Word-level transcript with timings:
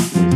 those 0.00 0.29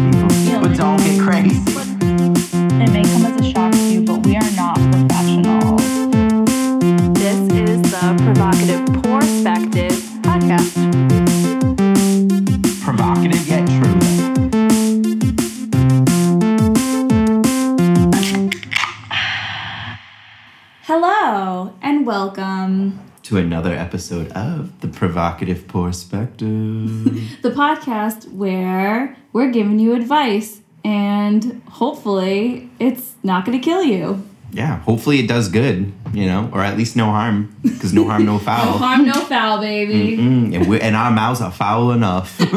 Provocative 25.14 25.68
Perspective. 25.68 27.38
The 27.42 27.50
podcast 27.52 28.32
where 28.32 29.16
we're 29.32 29.52
giving 29.52 29.78
you 29.78 29.94
advice 29.94 30.60
and 30.84 31.62
hopefully 31.70 32.68
it's 32.80 33.14
not 33.22 33.44
going 33.44 33.56
to 33.56 33.64
kill 33.64 33.84
you. 33.84 34.26
yeah, 34.50 34.80
hopefully 34.80 35.20
it 35.20 35.28
does 35.28 35.48
good, 35.48 35.92
you 36.12 36.26
know, 36.26 36.50
or 36.52 36.62
at 36.64 36.76
least 36.76 36.96
no 36.96 37.04
harm. 37.06 37.54
Because 37.62 37.92
no 37.92 38.04
harm, 38.08 38.24
no 38.26 38.38
foul. 38.48 38.72
No 38.72 38.78
harm, 38.78 39.06
no 39.06 39.20
foul, 39.20 39.60
baby. 39.60 40.14
And, 40.16 40.66
we 40.66 40.80
and 40.80 40.96
our 40.96 41.12
mouths 41.12 41.40
are 41.40 41.52
foul 41.52 41.92
enough. 41.92 42.36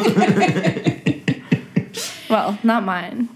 Well, 2.30 2.58
not 2.62 2.84
mine. 2.84 3.30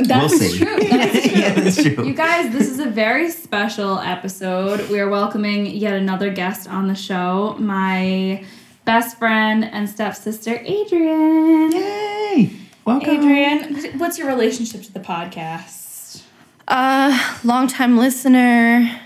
That's 0.00 0.30
We'll 0.32 0.38
see. 0.40 0.58
true. 0.58 0.78
That's 0.88 1.12
true. 1.28 1.38
yeah, 1.38 1.52
that's 1.52 1.82
true. 1.82 2.06
You 2.06 2.14
guys, 2.14 2.50
this 2.50 2.66
is 2.70 2.78
a 2.78 2.88
very 2.88 3.28
special 3.30 3.98
episode. 3.98 4.88
We 4.88 5.00
are 5.00 5.08
welcoming 5.10 5.66
yet 5.66 5.92
another 5.92 6.30
guest 6.32 6.66
on 6.66 6.88
the 6.88 6.94
show, 6.94 7.56
my 7.58 8.42
best 8.88 9.18
friend 9.18 9.66
and 9.66 9.86
stepsister, 9.86 10.56
Adriene. 10.60 11.72
Yay! 11.74 12.50
Welcome. 12.86 13.16
Adriene, 13.18 13.98
what's 14.00 14.16
your 14.16 14.26
relationship 14.26 14.80
to 14.84 14.90
the 14.94 14.98
podcast? 15.00 16.22
Uh, 16.66 17.36
longtime 17.44 17.98
listener, 17.98 18.98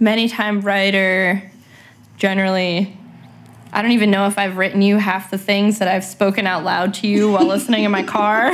many 0.00 0.30
time 0.30 0.62
writer. 0.62 1.42
Generally, 2.16 2.96
I 3.70 3.82
don't 3.82 3.92
even 3.92 4.10
know 4.10 4.26
if 4.28 4.38
I've 4.38 4.56
written 4.56 4.80
you 4.80 4.96
half 4.96 5.30
the 5.30 5.36
things 5.36 5.78
that 5.80 5.88
I've 5.88 6.04
spoken 6.04 6.46
out 6.46 6.64
loud 6.64 6.94
to 6.94 7.06
you 7.06 7.32
while 7.32 7.44
listening 7.54 7.84
in 7.84 7.90
my 7.90 8.02
car. 8.04 8.50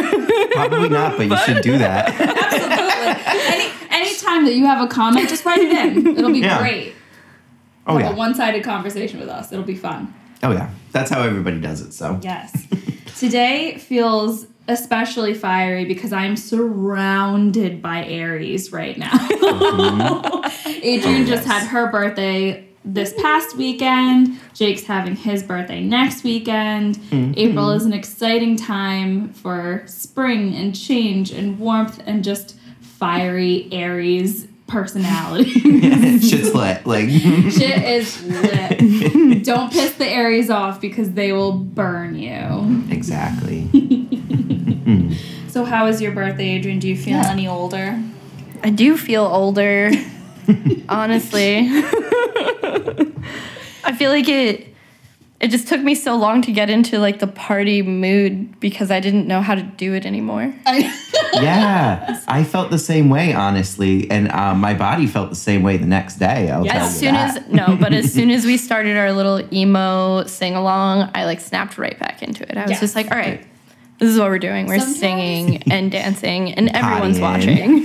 Probably 0.50 0.88
not, 0.88 1.16
but 1.16 1.28
you 1.28 1.36
should 1.38 1.62
do 1.62 1.78
that. 1.78 2.08
Absolutely. 2.20 3.96
Any 3.96 4.08
anytime 4.08 4.44
that 4.44 4.54
you 4.54 4.66
have 4.66 4.84
a 4.84 4.88
comment, 4.88 5.28
just 5.28 5.44
write 5.44 5.60
it 5.60 5.70
in. 5.70 6.16
It'll 6.18 6.32
be 6.32 6.40
Yeah. 6.40 6.58
great. 6.58 6.94
Oh 7.86 7.92
Have 7.96 8.00
yeah. 8.08 8.12
a 8.12 8.16
one-sided 8.16 8.64
conversation 8.64 9.20
with 9.20 9.28
us. 9.28 9.52
It'll 9.52 9.64
be 9.64 9.76
fun. 9.76 10.12
Oh 10.42 10.52
yeah. 10.52 10.70
That's 10.92 11.10
how 11.10 11.22
everybody 11.22 11.60
does 11.60 11.80
it. 11.80 11.92
So 11.92 12.18
Yes. 12.22 12.66
Today 13.18 13.78
feels 13.78 14.46
especially 14.68 15.34
fiery 15.34 15.84
because 15.86 16.12
I'm 16.12 16.36
surrounded 16.36 17.80
by 17.82 18.04
Aries 18.04 18.70
right 18.70 18.96
now. 18.98 19.10
Adriene 19.10 21.22
Oh, 21.22 21.24
just 21.24 21.26
yes. 21.26 21.44
had 21.46 21.66
her 21.68 21.90
birthday 21.90 22.66
this 22.84 23.12
past 23.20 23.56
weekend. 23.56 24.38
Jake's 24.54 24.84
having 24.84 25.16
his 25.16 25.42
birthday 25.42 25.82
next 25.82 26.22
weekend. 26.22 26.98
Mm-hmm. 26.98 27.32
April 27.36 27.70
is 27.70 27.84
an 27.84 27.92
exciting 27.92 28.56
time 28.56 29.32
for 29.32 29.82
spring 29.86 30.54
and 30.54 30.78
change 30.78 31.32
and 31.32 31.58
warmth 31.58 32.00
and 32.06 32.22
just 32.22 32.56
fiery 32.80 33.68
Aries 33.72 34.46
personality. 34.68 35.50
shit's 36.20 36.54
lit. 36.54 36.86
Like 36.86 37.08
Shit 37.08 37.82
is 37.84 38.22
lit. 38.24 39.42
Don't 39.44 39.72
piss 39.72 39.94
the 39.94 40.06
Aries 40.06 40.50
off 40.50 40.80
because 40.80 41.12
they 41.12 41.32
will 41.32 41.52
burn 41.52 42.14
you. 42.14 42.84
exactly. 42.90 43.62
Mm. 43.72 45.16
So, 45.48 45.64
how 45.64 45.86
is 45.86 46.00
your 46.00 46.12
birthday, 46.12 46.60
Adriene? 46.60 46.78
Do 46.80 46.88
you 46.88 46.96
feel 46.96 47.16
Yeah. 47.16 47.30
any 47.30 47.48
older? 47.48 48.00
I 48.62 48.70
do 48.70 48.96
feel 48.96 49.24
older, 49.24 49.90
honestly. 50.88 51.68
I 53.84 53.94
feel 53.96 54.10
like 54.10 54.28
it 54.28 54.74
it 55.40 55.48
just 55.50 55.68
took 55.68 55.80
me 55.80 55.94
so 55.94 56.16
long 56.16 56.42
to 56.42 56.52
get 56.52 56.68
into 56.70 56.98
like 56.98 57.18
the 57.20 57.26
party 57.28 57.82
mood 57.82 58.58
because 58.60 58.90
I 58.90 58.98
didn't 59.00 59.26
know 59.28 59.40
how 59.40 59.54
to 59.54 59.62
do 59.62 59.94
it 59.94 60.04
anymore. 60.06 60.54
Yeah, 61.34 62.20
I 62.26 62.42
felt 62.42 62.70
the 62.70 62.78
same 62.78 63.10
way, 63.10 63.32
honestly, 63.34 64.10
and 64.10 64.32
uh, 64.32 64.54
my 64.54 64.72
body 64.74 65.06
felt 65.06 65.28
the 65.30 65.36
same 65.36 65.62
way 65.62 65.76
the 65.76 65.86
next 65.86 66.16
day. 66.16 66.50
I'll 66.50 66.64
tell 66.64 66.74
you 66.74 66.80
As 66.80 66.98
soon 66.98 67.14
that. 67.14 67.36
as 67.36 67.48
no, 67.48 67.76
but 67.78 67.92
as 67.92 68.12
soon 68.12 68.30
as 68.30 68.44
we 68.46 68.56
started 68.68 68.96
our 68.96 69.12
little 69.12 69.40
emo 69.54 70.24
sing 70.24 70.56
along, 70.56 71.10
I 71.14 71.26
like 71.26 71.40
snapped 71.40 71.76
right 71.78 71.96
back 71.98 72.22
into 72.22 72.42
it. 72.50 72.56
I 72.56 72.62
was 72.62 72.70
Yes. 72.72 72.80
just 72.80 72.96
like, 72.96 73.10
all 73.12 73.18
right, 73.18 73.46
this 73.98 74.08
is 74.08 74.18
what 74.18 74.28
we're 74.30 74.38
doing. 74.38 74.66
We're 74.66 74.78
Sometimes- 74.78 74.98
singing 74.98 75.62
and 75.70 75.92
dancing, 76.00 76.52
and 76.54 76.74
everyone's 76.74 77.20
watching. 77.20 77.84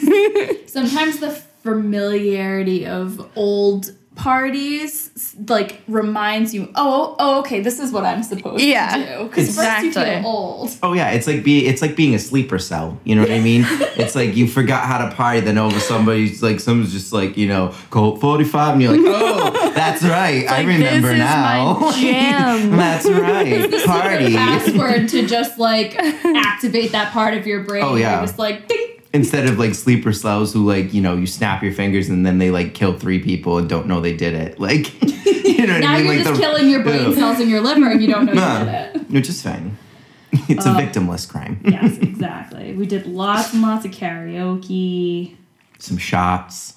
Sometimes 0.68 1.20
the 1.20 1.32
familiarity 1.64 2.86
of 2.88 3.30
old 3.36 3.92
parties 4.16 5.36
like 5.48 5.82
reminds 5.88 6.54
you, 6.54 6.72
oh, 6.76 6.94
oh, 6.94 7.16
oh, 7.20 7.40
okay, 7.40 7.62
this 7.62 7.80
is 7.80 7.92
what 7.92 8.06
I'm 8.06 8.24
supposed 8.24 8.64
Yeah, 8.64 8.98
to 8.98 9.18
do. 9.18 9.24
Because 9.30 9.56
first 9.56 9.82
you 9.82 9.88
exactly. 9.88 10.22
feel 10.22 10.26
old. 10.28 10.78
Oh 10.84 10.94
yeah, 10.94 11.12
it's 11.12 11.28
like 11.28 11.44
be 11.44 11.66
it's 11.66 11.82
like 11.82 11.96
being 11.96 12.14
a 12.14 12.20
sleeper 12.20 12.60
cell. 12.60 13.00
You 13.04 13.16
know 13.16 13.22
what 13.22 13.32
I 13.32 13.40
mean? 13.40 13.64
it's 13.98 14.16
like 14.16 14.36
you 14.36 14.48
forgot 14.48 14.86
how 14.86 15.08
to 15.08 15.16
party, 15.16 15.40
then 15.40 15.58
over 15.58 15.80
somebody's 15.80 16.44
like 16.44 16.60
someone's 16.60 16.92
just 16.94 17.14
like 17.14 17.38
you 17.38 17.48
know 17.48 17.74
Colt 17.90 18.22
forty 18.22 18.44
five, 18.44 18.74
and 18.74 18.82
you're 18.82 18.92
like, 18.92 19.02
oh, 19.06 19.72
that's 19.76 20.04
right, 20.04 20.48
I 20.50 20.62
remember 20.62 21.08
this 21.08 21.14
is 21.14 21.20
now. 21.20 21.80
my 21.80 22.00
jam. 22.00 22.72
that's 22.78 23.06
right, 23.08 23.86
party. 23.86 24.34
Password 24.34 25.10
to 25.10 25.28
just 25.28 25.58
like 25.58 25.96
activate 25.98 26.92
that 26.92 27.12
part 27.12 27.34
of 27.34 27.48
your 27.48 27.64
brain. 27.64 27.84
Oh, 27.84 27.96
yeah. 27.96 28.18
You're 28.18 28.28
just 28.28 28.40
like, 28.40 28.68
ding. 28.68 28.93
Instead 29.14 29.48
of 29.48 29.60
like 29.60 29.76
sleeper 29.76 30.12
cells 30.12 30.54
who 30.54 30.66
like 30.68 30.94
you 30.94 31.02
know 31.02 31.16
you 31.16 31.28
snap 31.28 31.62
your 31.62 31.72
fingers 31.72 32.10
and 32.10 32.26
then 32.26 32.40
they 32.40 32.50
like 32.50 32.74
kill 32.74 32.98
three 32.98 33.20
people 33.20 33.60
and 33.60 33.70
don't 33.70 33.88
know 33.88 34.02
they 34.02 34.16
did 34.16 34.34
it. 34.34 34.60
Like 34.60 35.02
you 35.26 35.68
know 35.68 35.74
what 35.74 35.82
Now 35.82 35.94
I 35.94 35.98
mean? 35.98 36.06
you're 36.06 36.16
like 36.16 36.24
just 36.24 36.34
the- 36.34 36.40
killing 36.40 36.70
your 36.70 36.84
brain 36.84 37.06
Ugh. 37.08 37.14
cells 37.14 37.40
in 37.40 37.48
your 37.48 37.62
liver 37.62 37.90
and 37.92 38.02
you 38.02 38.08
don't 38.08 38.26
know 38.26 38.34
Nah, 38.34 38.60
you 38.60 38.66
did 38.66 38.96
it. 38.96 39.10
Which 39.12 39.30
is 39.30 39.42
fine. 39.44 39.78
It's 40.50 40.66
a 40.66 40.72
uh, 40.72 40.76
victimless 40.80 41.30
crime. 41.30 41.62
Yes, 41.64 41.96
exactly. 42.00 42.74
We 42.74 42.88
did 42.88 43.06
lots 43.06 43.54
and 43.54 43.62
lots 43.62 43.86
of 43.86 43.92
karaoke. 43.92 45.36
Some 45.78 45.98
shots. 45.98 46.74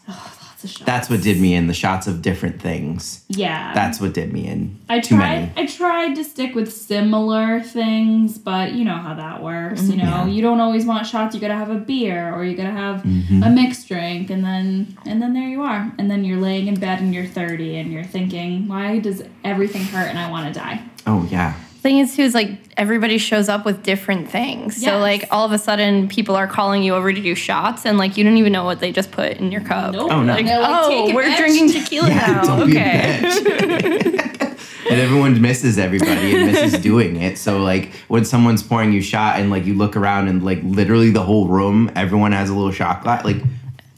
Lots 0.56 0.64
of 0.64 0.70
shots. 0.70 0.84
That's 0.86 1.10
what 1.10 1.20
did 1.20 1.38
me 1.38 1.52
in. 1.54 1.66
The 1.66 1.74
shots 1.74 2.06
of 2.06 2.22
different 2.22 2.62
things. 2.62 3.22
Yeah. 3.28 3.74
That's 3.74 4.00
what 4.00 4.14
did 4.14 4.32
me 4.32 4.46
in. 4.46 4.78
I 4.88 5.00
Too 5.00 5.16
tried. 5.16 5.40
many. 5.40 5.52
I 5.54 5.66
tried 5.66 6.14
to 6.14 6.24
stick 6.24 6.54
with 6.54 6.72
similar 6.72 7.60
things, 7.60 8.38
but 8.38 8.72
you 8.72 8.82
know 8.86 8.96
how 8.96 9.12
that 9.12 9.42
works. 9.42 9.82
You 9.86 9.96
know, 9.98 10.04
Yeah. 10.04 10.26
you 10.28 10.40
don't 10.40 10.58
always 10.60 10.86
want 10.86 11.06
shots. 11.06 11.34
You 11.34 11.42
gotta 11.42 11.52
have 11.56 11.68
a 11.68 11.74
beer, 11.74 12.32
or 12.34 12.42
you 12.42 12.56
gotta 12.56 12.70
have 12.70 13.02
Mm-hmm. 13.02 13.42
a 13.42 13.50
mixed 13.50 13.86
drink, 13.88 14.30
and 14.30 14.42
then 14.42 14.96
and 15.04 15.20
then 15.20 15.34
there 15.34 15.46
you 15.46 15.60
are. 15.60 15.92
And 15.98 16.10
then 16.10 16.24
you're 16.24 16.40
laying 16.40 16.68
in 16.68 16.80
bed 16.80 17.00
and 17.02 17.12
you're 17.12 17.26
30, 17.26 17.76
and 17.76 17.92
you're 17.92 18.04
thinking, 18.04 18.66
why 18.66 18.98
does 18.98 19.22
everything 19.44 19.82
hurt 19.84 20.08
and 20.08 20.18
I 20.18 20.30
want 20.30 20.52
to 20.54 20.58
die? 20.58 20.80
Oh 21.06 21.28
yeah. 21.30 21.52
Thing 21.86 21.98
is 22.00 22.16
too 22.16 22.22
is 22.22 22.34
like 22.34 22.50
everybody 22.76 23.16
shows 23.16 23.48
up 23.48 23.64
with 23.64 23.84
different 23.84 24.28
things. 24.28 24.82
So 24.82 24.98
like 24.98 25.28
all 25.30 25.47
of 25.47 25.52
a 25.52 25.58
sudden 25.58 26.08
people 26.08 26.34
are 26.34 26.48
calling 26.48 26.82
you 26.82 26.94
over 26.94 27.12
to 27.12 27.20
do 27.22 27.36
shots 27.36 27.86
and 27.86 27.97
like 27.97 28.16
you 28.16 28.24
don't 28.24 28.36
even 28.38 28.52
know 28.52 28.64
what 28.64 28.80
they 28.80 28.91
just 28.91 29.12
put 29.12 29.36
in 29.36 29.52
your 29.52 29.60
cup. 29.60 29.92
Nope. 29.92 30.10
Oh, 30.10 30.22
no. 30.22 30.32
Like, 30.32 30.47
They're 30.47 30.60
like, 30.60 30.84
oh, 30.84 31.14
we're 31.14 31.22
bitch." 31.22 31.36
drinking 31.36 31.70
tequila 31.70 32.08
Yeah, 32.08 32.26
now. 32.26 32.42
don't 32.42 32.66
be 32.66 32.76
a 32.76 32.80
okay. 32.80 33.20
bitch. 33.22 34.86
and 34.91 35.00
everyone 35.00 35.41
misses 35.41 35.78
everybody 35.78 36.34
and 36.36 36.47
misses 36.52 36.80
doing 36.82 37.16
it. 37.22 37.38
So 37.38 37.62
like 37.62 37.92
when 38.08 38.24
someone's 38.24 38.64
pouring 38.64 38.92
you 38.92 39.00
shot 39.00 39.38
and 39.38 39.50
like 39.50 39.64
you 39.64 39.74
look 39.74 39.97
around 39.97 40.26
and 40.26 40.44
like 40.44 40.58
literally 40.64 41.10
the 41.10 41.22
whole 41.22 41.47
room, 41.47 41.92
everyone 41.94 42.32
has 42.32 42.50
a 42.50 42.54
little 42.54 42.72
shot 42.72 43.04
glass. 43.04 43.24
Like 43.24 43.36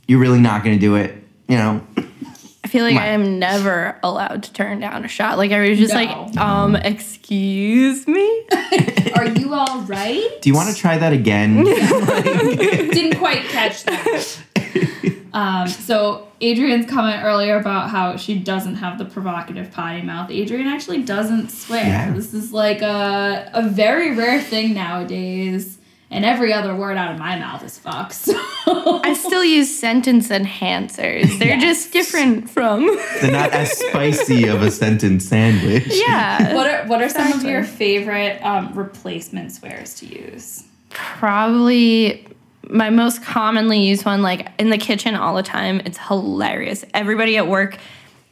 you're 0.06 0.20
really 0.20 0.40
not 0.40 0.62
gonna 0.62 0.78
do 0.78 0.96
it. 0.96 1.14
You 1.48 1.56
know. 1.56 1.86
I 2.68 2.70
feel 2.70 2.84
like 2.84 2.96
Come 2.96 3.02
I 3.02 3.06
am 3.08 3.38
never 3.38 3.96
allowed 4.02 4.42
to 4.42 4.52
turn 4.52 4.78
down 4.80 5.02
a 5.02 5.08
shot. 5.08 5.38
Like 5.38 5.52
I 5.52 5.70
was 5.70 5.78
just 5.78 5.94
No. 5.94 6.00
like, 6.00 6.36
um, 6.36 6.76
excuse 6.76 8.06
me. 8.06 8.44
Are 9.16 9.24
you 9.26 9.54
all 9.54 9.80
right? 9.84 10.28
Do 10.42 10.50
you 10.50 10.54
want 10.54 10.68
to 10.68 10.76
try 10.78 10.98
that 10.98 11.14
again? 11.14 11.64
Didn't 11.64 13.16
quite 13.18 13.44
catch 13.44 13.84
that. 13.84 14.38
Um, 15.32 15.66
so 15.68 16.28
Adriene's 16.42 16.90
comment 16.90 17.24
earlier 17.24 17.56
about 17.56 17.88
how 17.88 18.16
she 18.16 18.38
doesn't 18.38 18.74
have 18.76 18.98
the 18.98 19.06
provocative 19.06 19.70
potty 19.70 20.02
mouth. 20.02 20.28
Adriene 20.28 20.66
actually 20.66 21.02
doesn't 21.02 21.48
swear. 21.50 21.86
Yeah. 21.86 22.10
This 22.12 22.34
is 22.34 22.52
like 22.52 22.82
a 22.82 23.50
a 23.54 23.62
very 23.66 24.14
rare 24.14 24.42
thing 24.42 24.74
nowadays. 24.74 25.77
And 26.10 26.24
every 26.24 26.54
other 26.54 26.74
word 26.74 26.96
out 26.96 27.12
of 27.12 27.18
my 27.18 27.38
mouth 27.38 27.62
is 27.62 27.78
fuck. 27.78 28.12
So 28.68 29.00
I 29.02 29.14
still 29.14 29.44
use 29.44 29.78
sentence 29.78 30.28
enhancers. 30.28 31.38
They're 31.38 31.56
Yes. 31.58 31.62
just 31.62 31.92
different 31.92 32.50
from 32.50 32.86
They're 33.20 33.30
not 33.30 33.50
as 33.52 33.72
spicy 33.78 34.46
of 34.48 34.62
a 34.62 34.70
sentence 34.70 35.26
sandwich. 35.28 35.86
Yeah. 35.90 36.54
what 36.54 36.66
are 36.70 36.86
what 36.86 37.00
are 37.02 37.08
some 37.08 37.32
of 37.32 37.42
your 37.44 37.64
favorite 37.64 38.40
um, 38.42 38.72
replacement 38.74 39.52
swears 39.52 39.94
to 39.96 40.06
use? 40.06 40.64
Probably 40.90 42.26
my 42.70 42.88
most 42.90 43.22
commonly 43.22 43.80
used 43.80 44.04
one, 44.06 44.22
like 44.22 44.48
in 44.58 44.70
the 44.70 44.78
kitchen 44.78 45.14
all 45.14 45.34
the 45.34 45.42
time. 45.42 45.80
It's 45.84 45.98
hilarious. 45.98 46.84
Everybody 46.94 47.36
at 47.36 47.46
work, 47.48 47.76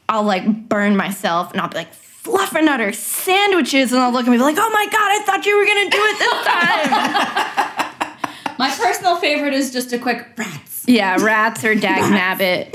I'll 0.09 0.23
like 0.23 0.67
burn 0.69 0.95
myself 0.95 1.51
and 1.51 1.61
I'll 1.61 1.69
be 1.69 1.77
like, 1.77 1.93
fluffernutter 2.27 2.93
sandwiches. 2.93 3.91
And 3.91 4.01
I'll 4.01 4.11
look 4.11 4.27
at 4.27 4.31
me 4.31 4.37
like, 4.37 4.57
oh 4.59 4.69
my 4.69 4.85
God, 4.85 5.11
I 5.11 5.23
thought 5.25 5.45
you 5.45 5.57
were 5.57 5.65
going 5.65 5.89
to 5.89 5.97
do 5.97 6.03
it 6.03 6.19
this 6.19 6.45
time. 6.45 8.13
My 8.59 8.69
personal 8.71 9.17
favorite 9.17 9.53
is 9.53 9.71
just 9.71 9.93
a 9.93 9.99
quick 9.99 10.27
rats. 10.35 10.83
Yeah, 10.87 11.17
rats 11.23 11.63
or 11.63 11.75
dag 11.75 12.01
nabbit. 12.11 12.73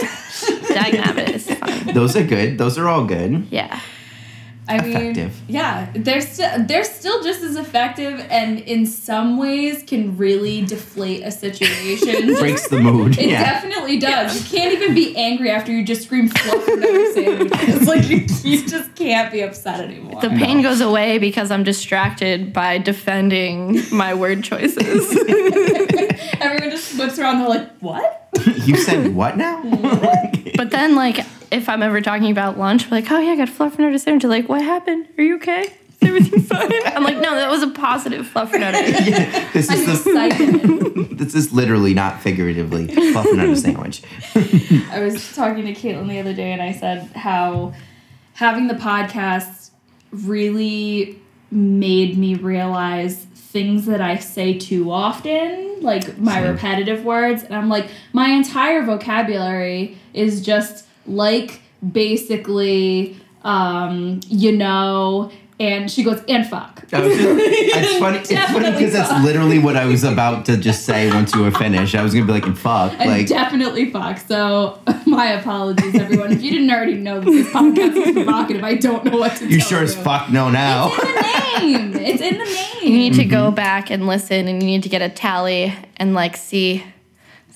dag 0.69 0.95
nabbit 0.95 1.29
is 1.31 1.51
fun. 1.53 1.95
Those 1.95 2.15
are 2.17 2.23
good. 2.25 2.57
Those 2.57 2.79
are 2.79 2.89
all 2.89 3.05
good. 3.05 3.49
Yeah. 3.51 3.81
I 4.73 4.81
mean, 4.81 4.97
Effective. 4.97 5.41
yeah, 5.49 5.91
they're 5.95 6.21
still 6.21 6.65
they're 6.65 6.85
still 6.85 7.23
just 7.23 7.43
as 7.43 7.57
effective, 7.57 8.27
and 8.31 8.59
in 8.61 8.87
some 8.87 9.37
ways 9.37 9.83
can 9.83 10.17
really 10.17 10.63
deflate 10.65 11.23
a 11.23 11.31
situation. 11.31 12.35
Breaks 12.39 12.69
the 12.69 12.81
mood. 12.81 13.19
It 13.23 13.31
yeah. 13.31 13.45
definitely 13.45 13.99
does. 13.99 14.51
You 14.51 14.59
can't 14.59 14.73
even 14.73 14.95
be 14.95 15.15
angry 15.17 15.51
after 15.51 15.71
you 15.71 15.85
just 15.85 16.03
scream 16.05 16.29
fluffernutter 16.29 17.13
sandwiches. 17.13 17.87
Like 17.93 18.09
you, 18.09 18.27
you 18.43 18.67
just 18.67 18.95
can't 18.95 19.31
be 19.31 19.43
upset 19.43 19.81
anymore. 19.81 20.21
The 20.21 20.31
pain 20.31 20.63
goes 20.63 20.81
away 20.81 21.19
because 21.19 21.51
I'm 21.51 21.63
distracted 21.63 22.53
by 22.53 22.79
defending 22.79 23.83
my 23.93 24.15
word 24.15 24.43
choices. 24.43 25.11
Everyone 26.41 26.71
just 26.71 26.97
looks 26.97 27.19
around. 27.19 27.41
They're 27.41 27.49
like, 27.49 27.79
"What?" 27.81 28.31
you 28.65 28.77
said 28.77 29.15
what 29.15 29.37
now? 29.37 29.63
but 30.57 30.71
then, 30.71 30.95
like, 30.95 31.19
if 31.53 31.69
I'm 31.69 31.83
ever 31.83 32.01
talking 32.01 32.31
about 32.31 32.59
lunch, 32.59 32.91
we're 32.91 32.97
like, 32.97 33.11
oh 33.11 33.19
yeah, 33.19 33.33
I 33.33 33.37
got 33.37 33.49
fluffernutter 33.49 34.01
sandwich. 34.01 34.23
They're 34.23 34.31
like, 34.31 34.49
what 34.49 34.63
happened? 34.63 35.07
Are 35.19 35.23
you 35.23 35.37
okay? 35.37 35.63
Is 35.63 35.99
everything 36.03 36.41
fine? 36.43 36.71
I'm 36.87 37.05
like, 37.05 37.19
no, 37.19 37.35
that 37.35 37.51
was 37.51 37.63
a 37.63 37.69
positive 37.69 38.27
fluffernutter. 38.27 39.53
this 39.53 39.71
I'm 39.71 39.79
is 39.79 40.05
the 40.05 40.11
excited. 40.11 41.19
this 41.19 41.35
is 41.35 41.53
literally 41.53 41.95
not 41.95 42.23
figuratively 42.23 42.89
fluffing 42.89 43.39
out 43.39 43.57
sandwich. 43.59 44.03
I 44.91 45.01
was 45.01 45.35
talking 45.37 45.67
to 45.67 45.75
Caitlin 45.75 46.09
the 46.09 46.19
other 46.19 46.35
day, 46.35 46.53
and 46.53 46.63
I 46.63 46.73
said 46.73 47.11
how 47.15 47.75
having 48.35 48.67
the 48.67 48.75
podcast 48.75 49.71
really 50.11 51.19
made 51.51 52.17
me 52.17 52.35
realize 52.35 53.27
things 53.35 53.85
that 53.85 54.01
I 54.01 54.17
say 54.17 54.57
too 54.59 54.91
often, 54.91 55.83
like 55.83 56.17
my 56.19 56.41
Same. 56.41 56.53
repetitive 56.53 57.05
words. 57.05 57.43
And 57.43 57.55
I'm 57.55 57.69
like, 57.69 57.89
my 58.15 58.29
entire 58.29 58.83
vocabulary 58.83 59.99
is 60.15 60.41
just 60.41 60.87
like 61.07 61.61
basically, 61.91 63.17
um, 63.43 64.21
you 64.29 64.53
know, 64.53 65.31
and 65.61 65.89
she 65.91 66.03
goes, 66.03 66.21
and 66.29 66.47
fuck. 66.47 66.85
I 66.93 67.01
was 67.01 67.13
it's 67.17 67.99
funny. 67.99 68.19
It's 68.19 68.31
funny 68.31 68.71
because 68.73 68.93
that's 68.93 69.25
literally 69.25 69.59
what 69.59 69.77
I 69.77 69.85
was 69.87 70.03
about 70.03 70.45
to 70.47 70.57
just 70.57 70.85
say 70.85 71.09
once 71.11 71.35
you 71.35 71.43
were 71.43 71.51
finished. 71.53 71.95
I 71.95 72.03
was 72.03 72.13
gonna 72.13 72.27
be 72.27 72.33
like, 72.33 72.47
and 72.47 72.59
fuck, 72.59 72.93
And 72.99 73.09
like 73.09 73.27
definitely 73.29 73.91
fuck. 73.91 74.19
So 74.19 74.81
my 75.07 75.27
apologies, 75.33 75.95
everyone. 75.95 76.33
If 76.33 76.43
you 76.43 76.51
didn't 76.51 76.71
already 76.71 76.95
know 76.95 77.21
that 77.21 77.31
this 77.31 77.47
podcast 77.49 77.97
is 77.97 78.13
provocative, 78.13 78.65
I 78.65 78.75
don't 78.75 79.05
know 79.05 79.19
what 79.19 79.37
to 79.37 79.47
you 79.49 79.59
tell 79.59 79.69
sure 79.69 79.83
as 79.83 79.95
fuck 79.95 80.31
know 80.31 80.51
now. 80.51 80.91
It's 80.95 81.01
in 81.63 81.93
the 81.93 81.99
name. 81.99 82.07
It's 82.07 82.23
in 82.23 82.39
the 82.39 82.45
name. 82.45 82.69
You 82.83 82.89
name. 82.89 82.99
need 82.99 83.15
to 83.15 83.25
go 83.25 83.53
back 83.53 83.91
and 83.91 84.09
listen, 84.09 84.49
and 84.49 84.61
you 84.61 84.67
need 84.67 84.83
to 84.83 84.89
get 84.89 85.03
a 85.03 85.09
tally 85.09 85.73
and 85.97 86.15
like 86.15 86.37
see. 86.37 86.83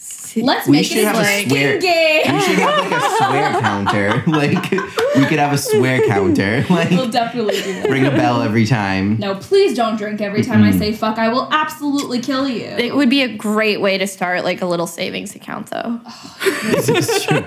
See 0.08 0.42
Let's 0.42 0.66
We 0.66 0.72
make 0.78 0.86
should 0.86 0.98
it 0.98 1.04
a 1.04 1.08
have 1.08 1.16
a 1.16 1.48
swear- 1.48 1.78
game. 1.78 2.34
We 2.34 2.40
should 2.40 2.58
have 2.58 2.78
like 2.78 2.92
a 2.92 3.16
swear 3.16 3.60
counter. 3.60 4.22
Like 4.26 4.70
we 5.16 5.24
could 5.26 5.38
have 5.38 5.52
a 5.52 5.58
swear 5.58 6.06
counter. 6.06 6.64
Like 6.70 6.90
We'll 6.90 7.10
definitely 7.10 7.54
do 7.62 7.72
that. 7.74 7.90
ring 7.90 8.06
a 8.06 8.10
bell 8.10 8.42
every 8.42 8.66
time. 8.66 9.18
No, 9.18 9.34
please 9.36 9.74
don't 9.74 9.96
drink 9.96 10.20
every 10.20 10.42
time 10.42 10.62
I 10.62 10.70
say 10.72 10.92
fuck. 10.92 11.18
I 11.18 11.28
will 11.28 11.48
absolutely 11.52 12.20
kill 12.20 12.48
you. 12.48 12.64
It 12.66 12.94
would 12.94 13.10
be 13.10 13.22
a 13.22 13.34
great 13.36 13.80
way 13.80 13.98
to 13.98 14.06
start 14.06 14.44
like 14.44 14.60
a 14.62 14.66
little 14.66 14.86
savings 14.86 15.34
account, 15.34 15.68
though. 15.68 16.00
Oh, 16.04 16.60
this 16.70 16.88
is 16.88 17.24
true. 17.24 17.44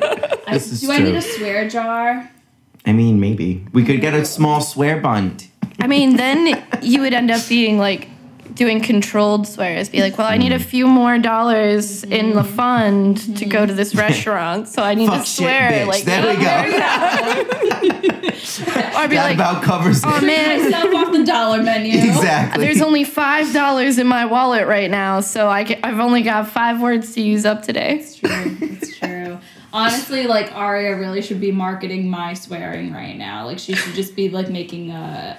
I- 0.47 0.53
This 0.53 0.71
is 0.71 0.81
do 0.81 0.91
I 0.91 0.99
need 0.99 1.15
a 1.15 1.21
swear 1.21 1.69
jar? 1.69 2.29
I 2.85 2.93
mean, 2.93 3.19
maybe 3.19 3.65
we 3.73 3.83
could 3.83 4.01
get 4.01 4.13
a 4.13 4.25
small 4.25 4.61
swear 4.61 4.99
bunt. 4.99 5.47
I 5.79 5.87
mean, 5.87 6.15
then 6.17 6.63
you 6.81 7.01
would 7.01 7.13
end 7.13 7.29
up 7.29 7.47
being 7.47 7.77
like 7.77 8.09
doing 8.59 8.81
controlled 8.81 9.47
swears. 9.47 9.87
Be 9.87 10.01
like, 10.01 10.17
well, 10.17 10.27
I 10.27 10.35
need 10.35 10.51
a 10.51 10.59
mm. 10.59 10.63
few 10.63 10.85
more 10.85 11.17
dollars 11.17 12.03
in 12.03 12.33
the 12.33 12.43
mm. 12.43 12.55
fund 12.55 13.17
to 13.37 13.45
mm. 13.45 13.49
go 13.49 13.65
to 13.65 13.73
this 13.73 13.95
restaurant, 14.05 14.67
so 14.67 14.83
I 14.83 14.95
need 14.95 15.07
Fuck 15.07 15.21
to 15.21 15.25
shit, 15.25 15.37
swear. 15.37 15.71
bitch. 15.71 15.87
Like, 15.87 16.03
there 16.03 16.21
we 16.23 16.35
oh, 16.35 16.41
go. 16.41 16.49
or 18.99 19.07
be 19.07 19.15
That 19.15 19.23
like, 19.23 19.35
about 19.35 19.63
covers 19.63 20.01
oh 20.03 20.17
it. 20.17 20.23
man, 20.23 20.63
Myself 20.65 20.93
off 20.93 21.13
the 21.13 21.23
dollar 21.23 21.63
menu. 21.63 21.97
Exactly. 22.19 22.65
There's 22.65 22.81
only 22.81 23.05
five 23.05 23.53
dollars 23.53 23.97
in 23.97 24.07
my 24.07 24.25
wallet 24.25 24.67
right 24.67 24.91
now, 24.91 25.21
so 25.21 25.47
I 25.47 25.63
can, 25.63 25.79
I've 25.83 25.99
only 25.99 26.21
got 26.21 26.49
five 26.49 26.81
words 26.81 27.13
to 27.13 27.21
use 27.21 27.45
up 27.45 27.63
today. 27.63 27.99
It's 27.99 28.15
true. 28.15 28.57
It's 28.59 28.97
true. 28.97 29.18
Honestly, 29.71 30.25
like 30.25 30.51
Aria 30.55 30.95
really 30.97 31.21
should 31.21 31.39
be 31.39 31.51
marketing 31.51 32.09
my 32.09 32.33
swearing 32.33 32.91
right 32.91 33.15
now. 33.17 33.45
Like 33.45 33.59
she 33.59 33.73
should 33.73 33.93
just 33.93 34.15
be 34.15 34.29
like 34.29 34.49
making 34.49 34.91
a 34.91 35.37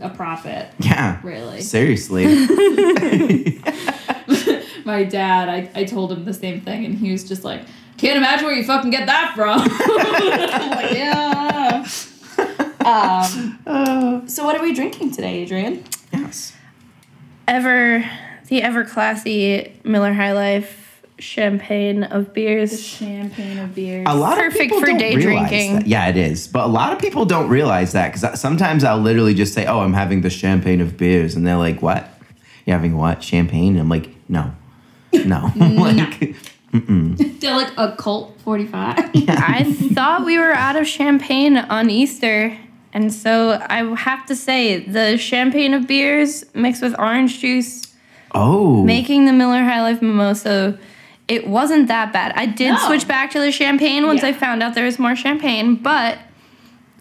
a, 0.00 0.06
a 0.06 0.10
profit. 0.10 0.68
yeah. 0.78 1.20
Really. 1.22 1.60
Seriously. 1.60 2.24
My 4.84 5.04
dad, 5.04 5.48
I, 5.48 5.70
I 5.76 5.84
told 5.84 6.10
him 6.10 6.24
the 6.24 6.34
same 6.34 6.60
thing, 6.60 6.84
and 6.84 6.98
he 6.98 7.12
was 7.12 7.22
just 7.22 7.44
like, 7.44 7.60
"Can't 7.98 8.16
imagine 8.16 8.46
where 8.46 8.56
you 8.56 8.64
fucking 8.64 8.90
get 8.90 9.06
that 9.06 9.32
from." 9.36 9.60
Like, 10.72 10.96
yeah. 10.96 11.86
Um, 12.84 14.28
so 14.28 14.44
what 14.44 14.56
are 14.56 14.62
we 14.62 14.74
drinking 14.74 15.12
today, 15.12 15.46
Adriene? 15.46 15.84
yes. 16.12 16.52
Ever 17.46 18.04
the 18.48 18.60
ever 18.62 18.84
classy 18.84 19.72
Miller 19.84 20.12
High 20.12 20.32
Life 20.32 20.81
champagne 21.22 22.02
of 22.04 22.26
The 22.26 22.30
beers. 22.32 22.82
champagne 22.86 23.58
of 23.58 23.74
beers. 23.74 24.06
A 24.08 24.14
lot 24.14 24.36
Perfect 24.36 24.54
of 24.54 24.60
people 24.60 24.80
for 24.80 24.86
don't 24.86 24.98
day 24.98 25.14
realize 25.16 25.48
drinking. 25.48 25.74
that. 25.76 25.86
Yeah, 25.86 26.08
it 26.08 26.16
is. 26.16 26.48
But 26.48 26.64
a 26.64 26.68
lot 26.68 26.92
of 26.92 26.98
people 26.98 27.24
don't 27.24 27.48
realize 27.48 27.92
that 27.92 28.12
because 28.12 28.40
sometimes 28.40 28.84
I'll 28.84 28.98
literally 28.98 29.34
just 29.34 29.54
say, 29.54 29.66
"Oh, 29.66 29.80
I'm 29.80 29.94
having 29.94 30.20
the 30.22 30.30
champagne 30.30 30.80
of 30.80 30.96
beers," 30.96 31.34
and 31.36 31.46
they're 31.46 31.56
like, 31.56 31.80
"What? 31.82 32.08
You're 32.66 32.76
having 32.76 32.96
what? 32.96 33.22
Champagne?" 33.22 33.72
And 33.74 33.80
I'm 33.80 33.88
like, 33.88 34.10
"No, 34.28 34.52
no." 35.12 35.50
like, 35.56 36.34
They're 36.72 37.54
like 37.56 37.72
a 37.76 37.94
cult 37.96 38.40
forty 38.40 38.66
five. 38.66 38.98
I 39.28 39.64
thought 39.94 40.24
we 40.24 40.38
were 40.38 40.52
out 40.52 40.76
of 40.76 40.86
champagne 40.86 41.56
on 41.58 41.90
Easter. 41.90 42.56
And 42.94 43.10
so 43.12 43.58
I 43.70 43.84
have 43.96 44.26
to 44.26 44.36
say, 44.36 44.80
the 44.80 45.16
champagne 45.16 45.72
of 45.72 45.86
beers 45.86 46.44
mixed 46.54 46.82
with 46.82 46.94
orange 46.98 47.38
juice, 47.40 47.86
oh, 48.34 48.84
making 48.84 49.24
the 49.24 49.32
Miller 49.32 49.62
High 49.64 49.80
Life 49.80 50.02
Mimosa, 50.02 50.78
it 51.28 51.46
wasn't 51.46 51.88
that 51.88 52.12
bad. 52.12 52.32
I 52.36 52.46
did 52.46 52.72
No. 52.72 52.78
switch 52.86 53.06
back 53.08 53.30
to 53.32 53.40
the 53.40 53.52
champagne 53.52 54.06
once 54.06 54.22
Yeah. 54.22 54.28
I 54.28 54.32
found 54.32 54.62
out 54.62 54.74
there 54.74 54.84
was 54.84 54.98
more 54.98 55.16
champagne, 55.16 55.76
but 55.76 56.18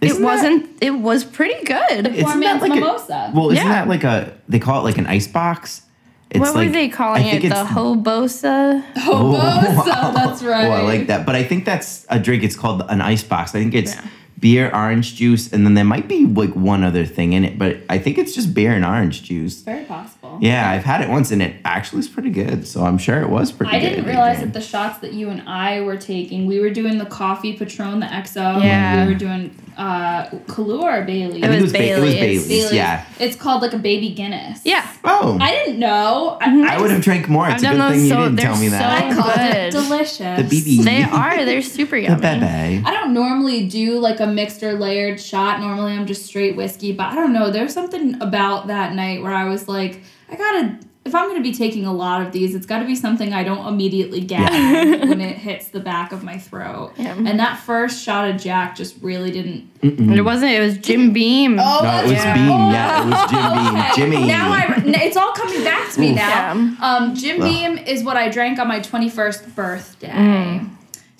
Isn't 0.01 0.21
it 0.21 0.23
wasn't, 0.25 0.69
it 0.81 0.91
was 0.91 1.23
pretty 1.23 1.63
good. 1.65 2.07
Isn't 2.07 2.23
Poor 2.23 2.33
that 2.33 2.37
man's 2.39 2.61
like 2.61 2.71
a- 2.71 2.75
mimosa. 2.75 3.31
well, 3.33 3.51
isn't 3.51 3.65
Yeah. 3.65 3.71
that 3.73 3.87
like 3.87 4.03
a? 4.03 4.31
They 4.47 4.59
call 4.59 4.79
it 4.79 4.83
like 4.83 4.97
an 4.97 5.07
ice 5.07 5.27
box. 5.27 5.81
It's 6.29 6.39
what 6.39 6.55
were 6.55 6.65
they 6.69 6.87
calling 6.87 7.25
it? 7.25 7.41
The 7.41 7.47
it's- 7.47 7.67
Hobosa? 7.67 8.83
Hobosa, 8.95 9.83
oh, 9.85 10.11
that's 10.15 10.41
right. 10.43 10.65
Oh, 10.65 10.71
I 10.71 10.81
like 10.83 11.07
that. 11.07 11.25
But 11.25 11.35
I 11.35 11.43
think 11.43 11.65
that's 11.65 12.05
a 12.09 12.17
drink. 12.19 12.43
It's 12.43 12.55
called 12.55 12.83
an 12.87 13.01
ice 13.01 13.21
box. 13.23 13.53
I 13.53 13.59
think 13.59 13.73
it's 13.73 13.95
Yeah. 13.95 14.01
Beer, 14.41 14.71
orange 14.73 15.15
juice, 15.15 15.53
and 15.53 15.65
then 15.65 15.75
there 15.75 15.85
might 15.85 16.07
be 16.07 16.25
like 16.25 16.53
one 16.55 16.83
other 16.83 17.05
thing 17.05 17.33
in 17.33 17.45
it. 17.45 17.57
But 17.57 17.77
I 17.87 17.99
think 17.99 18.17
it's 18.17 18.33
just 18.35 18.53
beer 18.53 18.73
and 18.73 18.83
orange 18.83 19.23
juice. 19.23 19.61
Very 19.61 19.85
possible. 19.85 20.39
Yeah, 20.41 20.69
I've 20.69 20.83
had 20.83 21.01
it 21.01 21.09
once, 21.09 21.31
and 21.31 21.41
it 21.41 21.55
actually 21.63 21.99
is 21.99 22.07
pretty 22.07 22.31
good. 22.31 22.67
So 22.67 22.83
I'm 22.83 22.97
sure 22.97 23.21
it 23.21 23.29
was 23.29 23.51
pretty 23.51 23.77
I 23.77 23.79
good. 23.79 23.85
I 23.85 23.89
didn't 23.91 24.05
realize 24.05 24.39
that 24.39 24.53
the 24.53 24.61
shots 24.61 24.99
that 24.99 25.13
you 25.13 25.29
and 25.29 25.47
I 25.47 25.81
were 25.81 25.97
taking, 25.97 26.47
we 26.47 26.59
were 26.59 26.71
doing 26.71 26.97
the 26.97 27.05
coffee 27.05 27.55
Patron, 27.55 27.99
the 28.01 28.07
XO. 28.07 28.61
Yeah. 28.61 28.95
And 28.95 29.07
we 29.07 29.13
were 29.13 29.19
doing 29.19 29.55
uh, 29.81 30.29
Kahlua 30.47 31.01
or 31.01 31.05
Bailey. 31.05 31.39
It 31.41 31.45
I 31.45 31.47
think 31.49 31.61
was 31.63 31.71
Ba- 31.71 31.79
it 31.83 31.99
was 31.99 32.13
Bailey's. 32.13 32.47
Bailey's. 32.47 32.73
Yeah. 32.73 33.05
It's 33.19 33.35
called 33.35 33.61
like 33.61 33.73
a 33.73 33.77
baby 33.79 34.09
Guinness. 34.13 34.61
Yeah. 34.63 34.87
Oh, 35.03 35.37
I 35.41 35.51
didn't 35.51 35.79
know. 35.79 36.37
I, 36.39 36.47
Mm-hmm. 36.51 36.63
I 36.69 36.81
would 36.81 36.91
have 36.91 37.01
drank 37.01 37.27
more. 37.29 37.45
It's 37.49 37.55
I've 37.55 37.59
a 37.59 37.63
done 37.63 37.75
good 37.77 37.81
those 37.81 37.91
thing 37.95 38.03
you 38.03 38.09
so- 38.09 38.23
didn't 38.25 38.39
tell 38.39 38.57
me 38.57 38.67
that. 38.69 39.03
I 39.03 39.13
called 39.15 39.33
it 39.37 39.71
Good. 39.71 39.71
delicious. 39.83 40.49
The 40.49 40.61
BB. 40.77 40.83
They 40.83 41.03
are. 41.11 41.45
They're 41.45 41.61
super 41.61 41.95
The 41.95 42.03
yummy. 42.03 42.21
bebe. 42.21 42.83
I 42.85 42.91
don't 42.93 43.13
normally 43.13 43.67
do 43.67 43.99
like 43.99 44.19
a 44.19 44.27
mixed 44.27 44.61
or 44.63 44.73
layered 44.73 45.19
shot. 45.19 45.59
Normally 45.61 45.93
I'm 45.93 46.05
just 46.05 46.25
straight 46.25 46.55
whiskey, 46.55 46.91
but 46.91 47.07
I 47.07 47.15
don't 47.15 47.33
know. 47.33 47.49
There's 47.51 47.73
something 47.73 48.21
about 48.21 48.67
that 48.67 48.93
night 48.93 49.21
where 49.23 49.33
I 49.33 49.45
was 49.45 49.67
like, 49.67 50.01
I 50.29 50.35
gotta. 50.35 50.79
If 51.03 51.15
I'm 51.15 51.27
gonna 51.29 51.41
be 51.41 51.51
taking 51.53 51.85
a 51.85 51.91
lot 51.93 52.21
of 52.21 52.31
these, 52.31 52.53
it's 52.53 52.67
got 52.67 52.79
to 52.79 52.85
be 52.85 52.95
something 52.95 53.33
I 53.33 53.43
don't 53.43 53.65
immediately 53.67 54.21
gag 54.21 54.99
when 55.09 55.19
it 55.19 55.35
hits 55.37 55.69
the 55.69 55.79
back 55.79 56.11
of 56.11 56.23
my 56.23 56.37
throat. 56.37 56.93
Yeah. 56.95 57.15
And 57.15 57.39
that 57.39 57.59
first 57.59 58.03
shot 58.03 58.29
of 58.29 58.39
Jack 58.39 58.75
just 58.75 58.95
really 59.01 59.31
didn't. 59.31 59.67
It 59.81 60.21
wasn't. 60.23 60.51
It 60.51 60.59
was 60.59 60.77
Jim 60.77 61.11
Beam. 61.11 61.57
Oh, 61.59 61.79
No, 61.83 61.99
it 61.99 62.03
was 62.03 62.11
that's 62.11 62.39
Beam. 62.39 62.49
right. 62.49 62.71
Yeah, 62.71 63.01
it 63.01 63.09
was 63.09 63.31
Jim 63.31 63.51
Beam. 63.73 63.81
Okay. 63.81 63.91
Jimmy. 64.19 64.27
Now 64.27 64.51
I, 64.51 64.75
n- 64.75 64.93
it's 65.01 65.17
all 65.17 65.31
coming 65.31 65.63
back 65.63 65.91
to 65.93 65.99
me 65.99 66.09
Oof. 66.11 66.15
now. 66.17 66.27
Yeah. 66.53 66.75
Um, 66.81 67.15
Jim 67.15 67.41
Ugh. 67.41 67.47
Beam 67.49 67.77
is 67.79 68.03
what 68.03 68.15
I 68.15 68.29
drank 68.29 68.59
on 68.59 68.67
my 68.67 68.79
21st 68.79 69.55
birthday. 69.55 70.09
Mm. 70.09 70.69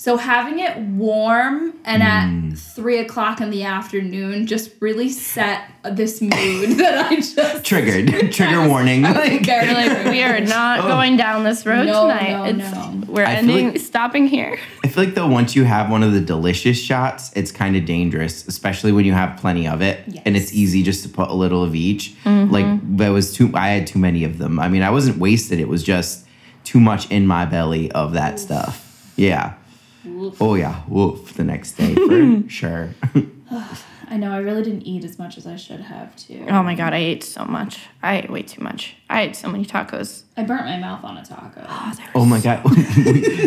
So 0.04 0.18
having 0.18 0.58
it 0.58 0.76
warm 0.80 1.74
and 1.86 2.02
Mm. 2.02 2.54
at 2.54 2.58
three 2.58 2.98
o'clock 2.98 3.40
in 3.40 3.52
the 3.52 3.66
afternoon 3.66 4.48
just 4.48 4.72
really 4.80 5.10
set 5.10 5.62
this 5.84 6.20
mood 6.20 6.32
that 6.80 7.12
I 7.12 7.18
just 7.18 7.64
Triggered. 7.64 8.32
Trigger 8.34 8.68
warning. 8.68 9.04
Like, 9.22 9.46
Like, 9.46 10.06
we 10.08 10.24
are 10.24 10.40
not 10.40 10.80
Oh. 10.80 10.88
going 10.88 11.18
down 11.18 11.44
this 11.44 11.68
road 11.68 11.86
No, 11.86 12.08
tonight. 12.08 12.32
no, 12.32 12.44
it's, 12.46 12.58
no. 12.74 13.14
We're 13.14 13.26
I 13.26 13.34
ending, 13.34 13.74
like- 13.74 13.80
stopping 13.80 14.26
here. 14.26 14.58
I 14.84 14.88
feel 14.88 15.04
like 15.04 15.14
though 15.14 15.28
once 15.28 15.56
you 15.56 15.66
have 15.66 15.92
one 15.92 16.02
of 16.02 16.14
the 16.14 16.20
delicious 16.22 16.82
shots, 16.82 17.30
it's 17.36 17.52
kind 17.52 17.76
of 17.76 17.86
dangerous, 17.86 18.48
especially 18.48 18.92
when 18.92 19.06
you 19.06 19.14
have 19.14 19.38
plenty 19.38 19.68
of 19.68 19.84
it, 19.84 20.00
and 20.26 20.36
it's 20.36 20.52
easy 20.52 20.82
just 20.82 21.04
to 21.04 21.10
put 21.10 21.30
a 21.30 21.36
little 21.36 21.64
of 21.64 21.76
each. 21.76 22.16
Mm-hmm. 22.26 22.52
Like 22.52 22.66
there 22.98 23.12
was 23.12 23.36
too, 23.36 23.52
I 23.54 23.68
had 23.68 23.86
too 23.86 24.00
many 24.00 24.24
of 24.24 24.40
them. 24.40 24.60
I 24.60 24.68
mean, 24.68 24.82
I 24.82 24.90
wasn't 24.90 25.20
wasted. 25.20 25.60
It 25.60 25.68
was 25.68 25.84
just 25.84 26.26
too 26.64 26.80
much 26.80 27.08
in 27.12 27.28
my 27.28 27.46
belly 27.46 27.92
of 27.92 28.14
that 28.14 28.40
stuff. 28.40 28.88
Yeah. 29.16 29.54
Oof. 30.06 30.42
Oh 30.42 30.56
yeah. 30.56 30.84
Woof. 30.88 31.34
The 31.34 31.44
next 31.44 31.74
day 31.74 31.96
for 31.96 32.44
sure. 32.50 32.90
I 34.12 34.18
know 34.18 34.34
I 34.34 34.40
really 34.40 34.62
didn't 34.62 34.82
eat 34.82 35.06
as 35.06 35.18
much 35.18 35.38
as 35.38 35.48
I 35.48 35.56
should 35.56 35.80
have 35.80 36.14
too. 36.18 36.46
Oh 36.50 36.62
my 36.64 36.76
god, 36.76 36.94
I 36.94 36.98
ate 36.98 37.24
so 37.24 37.46
much. 37.46 37.80
I 38.04 38.18
ate 38.18 38.30
way 38.30 38.42
too 38.42 38.62
much. 38.62 38.98
I 39.10 39.22
ate 39.22 39.38
so 39.38 39.48
many 39.48 39.66
tacos. 39.66 40.24
I 40.36 40.44
burnt 40.44 40.66
my 40.66 40.78
mouth 40.78 41.06
on 41.06 41.18
a 41.18 41.24
taco. 41.24 41.66
Oh, 41.70 41.94
oh 42.16 42.26
my 42.26 42.42
god. 42.42 42.64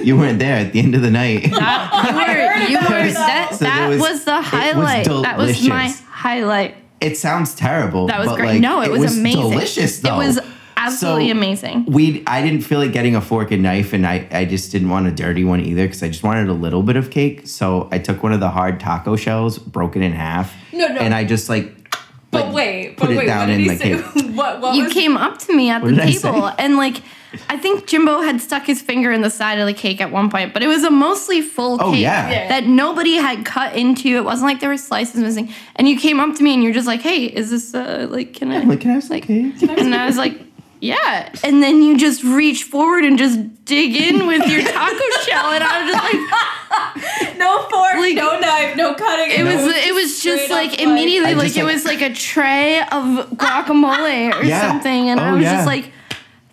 you 0.04 0.16
weren't 0.16 0.38
there 0.38 0.56
at 0.56 0.72
the 0.72 0.78
end 0.78 0.94
of 0.94 1.02
the 1.02 1.10
night. 1.10 1.50
That, 1.52 2.68
you 2.70 2.78
were, 2.78 2.80
you 2.80 3.06
were, 3.06 3.12
that, 3.12 3.50
So 3.54 3.64
that 3.64 3.88
was, 3.90 4.00
was- 4.00 4.24
the 4.24 4.40
highlight. 4.40 5.04
that 5.04 5.36
was 5.36 5.66
my 5.68 5.88
highlight. 6.08 6.76
It 7.00 7.18
sounds 7.18 7.54
terrible. 7.54 8.06
That 8.06 8.18
was 8.18 8.28
but, 8.28 8.36
great. 8.36 8.48
Like, 8.52 8.60
no, 8.60 8.80
it, 8.80 8.90
was, 8.90 9.18
amazing. 9.18 9.50
Delicious 9.50 9.98
though. 9.98 10.14
It 10.14 10.26
was 10.26 10.38
absolutely 10.86 11.28
So, 11.28 11.32
amazing. 11.32 11.84
We 11.86 12.22
I 12.26 12.42
didn't 12.42 12.62
feel 12.62 12.78
like 12.78 12.92
getting 12.92 13.16
a 13.16 13.20
fork 13.20 13.50
and 13.50 13.62
knife, 13.62 13.92
and 13.92 14.06
I 14.06 14.26
I 14.30 14.44
just 14.44 14.72
didn't 14.72 14.88
want 14.90 15.06
a 15.06 15.10
dirty 15.10 15.44
one 15.44 15.60
either 15.60 15.84
because 15.86 16.02
I 16.02 16.08
just 16.08 16.22
wanted 16.22 16.48
a 16.48 16.52
little 16.52 16.82
bit 16.82 16.96
of 16.96 17.10
cake. 17.10 17.46
So 17.46 17.88
I 17.92 17.98
took 17.98 18.22
one 18.22 18.32
of 18.32 18.40
the 18.40 18.50
hard 18.50 18.80
taco 18.80 19.16
shells, 19.16 19.58
broke 19.58 19.96
it 19.96 20.02
in 20.02 20.12
half, 20.12 20.54
No, 20.72 20.86
no. 20.88 21.00
and 21.00 21.14
I 21.14 21.24
just 21.24 21.48
like. 21.48 21.72
But 22.30 22.46
like, 22.46 22.54
wait, 22.54 22.96
put 22.96 23.06
but 23.06 23.10
it 23.12 23.18
wait, 23.18 23.26
down 23.26 23.40
what 23.40 23.46
did 23.46 23.54
in 23.54 23.60
he 23.60 23.68
the 23.68 23.76
say? 23.76 24.22
cake. 24.22 24.34
what 24.36 24.60
what 24.60 24.74
You 24.74 24.84
was 24.84 24.92
came 24.92 25.16
up 25.16 25.38
to 25.38 25.54
me 25.54 25.70
at 25.70 25.82
What 25.82 25.94
the 25.94 26.02
table 26.02 26.50
and 26.58 26.76
like 26.76 27.00
I 27.48 27.56
think 27.56 27.86
Jimbo 27.86 28.22
had 28.22 28.40
stuck 28.40 28.64
his 28.66 28.80
finger 28.82 29.12
in 29.12 29.20
the 29.20 29.30
side 29.30 29.58
of 29.60 29.66
the 29.66 29.72
cake 29.72 30.00
at 30.00 30.10
one 30.10 30.30
point, 30.30 30.52
but 30.52 30.62
it 30.62 30.66
was 30.68 30.82
a 30.84 30.90
mostly 30.90 31.42
full 31.42 31.78
Oh, 31.80 31.92
cake 31.92 32.02
yeah. 32.02 32.30
Yeah. 32.30 32.48
that 32.48 32.66
nobody 32.66 33.14
had 33.14 33.44
cut 33.44 33.74
into. 33.76 34.08
It 34.16 34.24
wasn't 34.24 34.48
like 34.50 34.58
there 34.60 34.68
were 34.70 34.76
slices 34.76 35.20
missing. 35.20 35.48
And 35.76 35.88
you 35.88 35.96
came 35.98 36.18
up 36.20 36.34
to 36.36 36.42
me 36.42 36.54
and 36.54 36.62
you're 36.64 36.72
just 36.72 36.86
like, 36.88 37.02
"Hey, 37.02 37.26
is 37.26 37.50
this 37.50 37.72
uh 37.74 38.06
like 38.10 38.34
can 38.34 38.50
I?" 38.50 38.56
I'm 38.62 38.68
like, 38.68 38.80
can 38.80 38.90
I 38.90 38.94
have 38.94 39.04
some 39.04 39.20
cake? 39.20 39.62
and 39.62 39.94
I 39.94 40.06
was 40.06 40.16
like, 40.16 40.40
"Yeah." 40.84 41.30
And 41.42 41.62
then 41.62 41.82
you 41.82 41.96
just 41.98 42.22
reach 42.22 42.64
forward 42.64 43.04
and 43.04 43.16
just 43.18 43.38
dig 43.64 43.96
in 43.96 44.26
with 44.26 44.46
your 44.46 44.62
taco 44.62 45.08
shell, 45.26 45.46
and 45.52 45.64
I 45.64 45.82
was 45.82 45.92
just 45.92 46.04
like, 46.04 47.38
no 47.38 47.62
fork, 47.70 47.94
Like- 47.96 48.14
no 48.14 48.38
knife, 48.38 48.76
no 48.76 48.94
cutting. 48.94 49.30
it 49.30 49.44
was 49.44 49.66
it 49.88 49.94
was 49.94 50.22
just 50.22 50.44
straight 50.44 50.50
like 50.70 50.80
immediately 50.80 51.30
I 51.30 51.34
like 51.34 51.56
it 51.56 51.64
was 51.64 51.84
like 51.84 52.02
a 52.02 52.12
tray 52.12 52.80
of 52.80 53.30
guacamole 53.42 54.34
or 54.34 54.44
Yeah. 54.52 54.68
something, 54.68 55.10
and 55.10 55.20
I 55.20 55.30
Oh, 55.30 55.34
was 55.34 55.42
yeah. 55.44 55.56
just 55.56 55.66
like. 55.66 55.90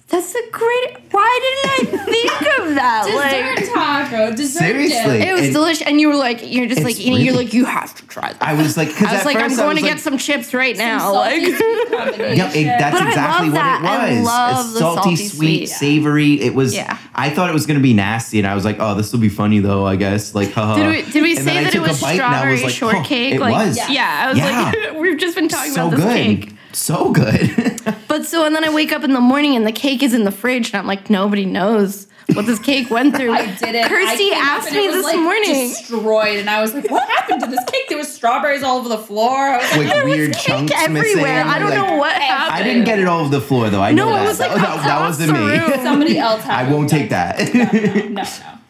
That's 0.07 0.35
a 0.35 0.41
great. 0.51 0.97
Why 1.11 1.39
didn't 1.63 1.93
I 1.93 2.03
think 2.03 2.59
of 2.59 2.75
that? 2.75 3.03
dessert 3.05 3.73
like, 3.73 3.73
taco, 4.11 4.35
dessert 4.35 4.59
Seriously. 4.59 5.19
dip. 5.19 5.27
it 5.29 5.31
was 5.31 5.41
It- 5.43 5.53
delicious, 5.53 5.87
and 5.87 6.01
you 6.01 6.09
were 6.09 6.15
like, 6.17 6.39
you're 6.53 6.67
just 6.67 6.83
like 6.83 6.99
eating. 6.99 7.21
You're 7.25 7.33
like, 7.33 7.53
you 7.53 7.63
have 7.63 7.95
to 7.95 8.00
try 8.11 8.33
that. 8.33 8.41
I 8.41 8.53
was 8.53 8.77
like, 8.77 8.89
I 9.01 9.15
was 9.15 9.25
like, 9.25 9.37
first 9.39 9.53
I'm 9.53 9.57
going 9.57 9.69
was 9.69 9.77
to 9.79 9.83
like, 9.85 9.93
get 9.95 9.99
some 9.99 10.17
chips 10.17 10.53
right 10.53 10.77
now. 10.77 11.13
Like, 11.13 11.41
sweet. 11.41 11.57
Yep, 11.91 12.55
it, 12.55 12.65
that's 12.65 12.97
But 12.97 13.03
I 13.03 13.09
exactly 13.09 13.47
love 13.49 13.53
what 13.53 13.61
that. 13.61 13.81
it 13.83 13.87
I 13.87 14.17
was. 14.19 14.25
love 14.25 14.59
It's 14.65 14.73
the 14.73 14.79
salty, 14.79 15.01
salty 15.01 15.15
sweet, 15.15 15.37
sweet. 15.37 15.65
savory. 15.69 16.41
It 16.41 16.53
was. 16.55 16.73
Yeah. 16.75 16.97
I 17.15 17.29
thought 17.29 17.49
it 17.49 17.53
was 17.53 17.65
gonna 17.65 17.79
be 17.79 17.93
nasty, 17.93 18.37
and 18.39 18.47
I 18.47 18.55
was 18.55 18.63
like, 18.65 18.77
"Oh, 18.79 18.95
this 18.95 19.11
will 19.11 19.19
be 19.19 19.29
funny 19.29 19.59
though." 19.59 19.85
I 19.85 19.95
guess. 19.95 20.33
Like, 20.35 20.51
haha. 20.51 20.75
did 20.75 20.87
we 21.05 21.11
did 21.11 21.21
we 21.23 21.37
And 21.37 21.45
then 21.47 21.53
say 21.53 21.57
I 21.59 21.63
that 21.63 21.73
it 21.73 21.77
took 21.77 21.85
a 21.85 21.89
was 21.89 22.01
bite 22.01 22.11
and 22.13 22.21
I 22.21 22.27
strawberry 22.29 22.51
was 22.53 22.63
like, 22.63 22.73
"Huh, 22.73 22.91
shortcake? 22.93 23.33
It 23.35 23.39
like, 23.41 23.53
was. 23.67 23.89
yeah, 23.89 24.23
I 24.25 24.29
was 24.29 24.37
Yeah. 24.37 24.71
like, 24.91 24.93
we've 25.01 25.17
just 25.19 25.35
been 25.35 25.47
talking 25.49 25.71
so 25.73 25.87
about 25.87 25.97
this 25.97 26.05
good. 26.05 26.13
cake. 26.41 26.55
So 26.73 27.11
good. 27.11 27.81
But 28.07 28.25
so, 28.25 28.45
and 28.45 28.53
then 28.53 28.65
I 28.65 28.73
wake 28.73 28.91
up 28.91 29.05
in 29.05 29.13
the 29.13 29.21
morning 29.21 29.55
and 29.55 29.65
the 29.65 29.71
cake 29.71 30.03
is 30.03 30.13
in 30.13 30.25
the 30.25 30.31
fridge, 30.31 30.67
and 30.73 30.75
I'm 30.75 30.85
like, 30.87 31.09
nobody 31.09 31.45
knows 31.45 32.07
what 32.35 32.45
this 32.45 32.59
cake 32.59 32.89
went 32.89 33.15
through. 33.15 33.31
I 33.33 33.45
did 33.55 33.75
it. 33.75 33.87
Kirsty 33.87 34.29
came 34.29 34.33
up 34.33 34.45
asked 34.45 34.67
and 34.67 34.77
me 34.77 34.85
it 34.85 34.87
was, 34.87 34.95
this 34.97 35.05
like, 35.05 35.19
morning. 35.19 35.69
Destroyed, 35.69 36.37
and 36.39 36.49
I 36.49 36.61
was 36.61 36.73
like, 36.73 36.89
"What 36.89 37.07
happened 37.09 37.41
to 37.41 37.47
this 37.47 37.63
cake? 37.65 37.87
There 37.89 37.97
was 37.97 38.13
strawberries 38.13 38.63
all 38.63 38.77
over 38.79 38.89
the 38.89 38.97
floor." 38.97 39.31
I 39.37 39.57
was 39.57 39.65
like, 39.71 39.77
like 39.79 39.87
There 39.89 40.05
was 40.05 40.13
weird 40.17 40.33
cake 40.33 40.43
chunks 40.43 40.73
everywhere. 40.77 41.03
missing. 41.05 41.25
I 41.25 41.59
don't 41.59 41.69
like- 41.69 41.77
know 41.89 41.95
what 41.97 42.13
happened. 42.21 42.53
I 42.59 42.63
didn't 42.63 42.83
get 42.85 42.99
it 42.99 43.07
all 43.07 43.21
over 43.21 43.29
the 43.29 43.41
floor 43.41 43.69
though. 43.69 43.81
I 43.81 43.91
No, 43.91 44.05
know 44.05 44.15
it 44.15 44.19
that. 44.19 44.27
was, 44.27 44.39
like, 44.39 44.49
that, 44.53 44.61
that, 44.61 44.85
that 44.85 44.99
wasn't 45.01 45.31
me. 45.33 45.83
Somebody 45.83 46.17
else 46.17 46.41
had 46.43 46.65
I 46.67 46.71
won't 46.71 46.89
take 46.89 47.09
that. 47.09 47.53
No, 47.53 47.63
no, 47.71 48.07
no. 48.09 48.23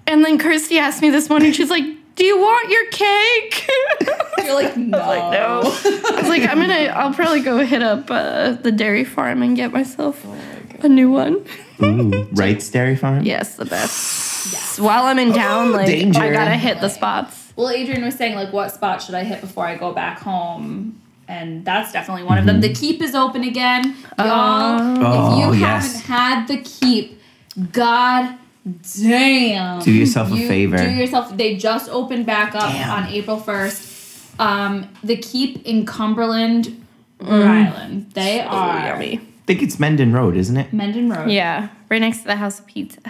And 0.07 0.25
then 0.25 0.37
Kirsty 0.37 0.77
asked 0.79 1.01
me 1.01 1.09
this 1.09 1.29
morning. 1.29 1.51
She's 1.53 1.69
like, 1.69 1.83
"Do 2.15 2.25
you 2.25 2.37
want 2.37 2.69
your 2.69 2.85
cake?" 2.89 3.69
You're 4.43 4.55
like, 4.55 4.75
no. 4.77 4.97
like, 4.97 5.31
no. 5.31 5.61
I 5.63 6.15
was 6.19 6.27
like, 6.27 6.41
"I'm 6.43 6.57
gonna. 6.59 6.91
I'll 6.95 7.13
probably 7.13 7.41
go 7.41 7.59
hit 7.65 7.81
up 7.83 8.09
uh, 8.09 8.53
the 8.53 8.71
dairy 8.71 9.03
farm 9.05 9.41
and 9.43 9.55
get 9.55 9.71
myself 9.71 10.25
a 10.81 10.89
new 10.89 11.11
one." 11.11 11.45
Ooh, 11.83 12.27
right, 12.33 12.69
Dairy 12.71 12.95
Farm. 12.95 13.23
Yes, 13.23 13.55
the 13.55 13.65
best. 13.65 14.51
Yes. 14.53 14.79
While 14.79 15.05
I'm 15.05 15.19
in 15.19 15.33
town, 15.33 15.71
like 15.71 15.87
Danger. 15.87 16.19
I 16.19 16.31
gotta 16.31 16.55
hit 16.55 16.81
the 16.81 16.89
spots. 16.89 17.53
Well, 17.55 17.73
Adriene 17.73 18.03
was 18.03 18.15
saying 18.15 18.35
like, 18.35 18.53
what 18.53 18.71
spot 18.71 19.01
should 19.01 19.15
I 19.15 19.23
hit 19.23 19.41
before 19.41 19.65
I 19.65 19.75
go 19.75 19.91
back 19.91 20.19
home? 20.19 20.99
And 21.27 21.63
that's 21.63 21.91
definitely 21.91 22.23
one 22.23 22.37
of 22.37 22.45
them. 22.45 22.59
The 22.59 22.73
keep 22.73 23.01
is 23.01 23.15
open 23.15 23.43
again, 23.43 23.95
y'all. 24.17 24.79
Oh, 24.99 25.39
if 25.43 25.53
you 25.53 25.59
yes. 25.59 26.01
haven't 26.01 26.07
had 26.07 26.47
the 26.47 26.57
keep, 26.61 27.21
god 27.71 28.37
damn, 29.01 29.81
Do 29.81 29.91
yourself 29.91 30.31
a 30.31 30.35
You 30.35 30.47
favor. 30.47 30.77
Do 30.77 30.89
yourself. 30.89 31.35
They 31.35 31.55
just 31.57 31.89
opened 31.89 32.25
back 32.25 32.55
up 32.55 32.71
Damn. 32.71 33.03
on 33.03 33.09
April 33.09 33.37
first. 33.37 34.39
Um, 34.39 34.89
the 35.03 35.17
keep 35.17 35.65
in 35.65 35.85
Cumberland, 35.85 36.85
Rhode 37.19 37.43
Island. 37.43 38.11
They 38.11 38.41
are 38.41 38.87
Yummy. 38.87 39.21
I 39.51 39.53
think 39.53 39.63
it's 39.63 39.79
Mendon 39.81 40.13
Road, 40.13 40.37
isn't 40.37 40.55
it? 40.55 40.71
Mendon 40.71 41.09
Road. 41.09 41.29
Yeah, 41.29 41.67
right 41.89 41.99
next 41.99 42.19
to 42.19 42.23
the 42.23 42.37
House 42.37 42.59
of 42.59 42.67
Pizza. 42.67 43.01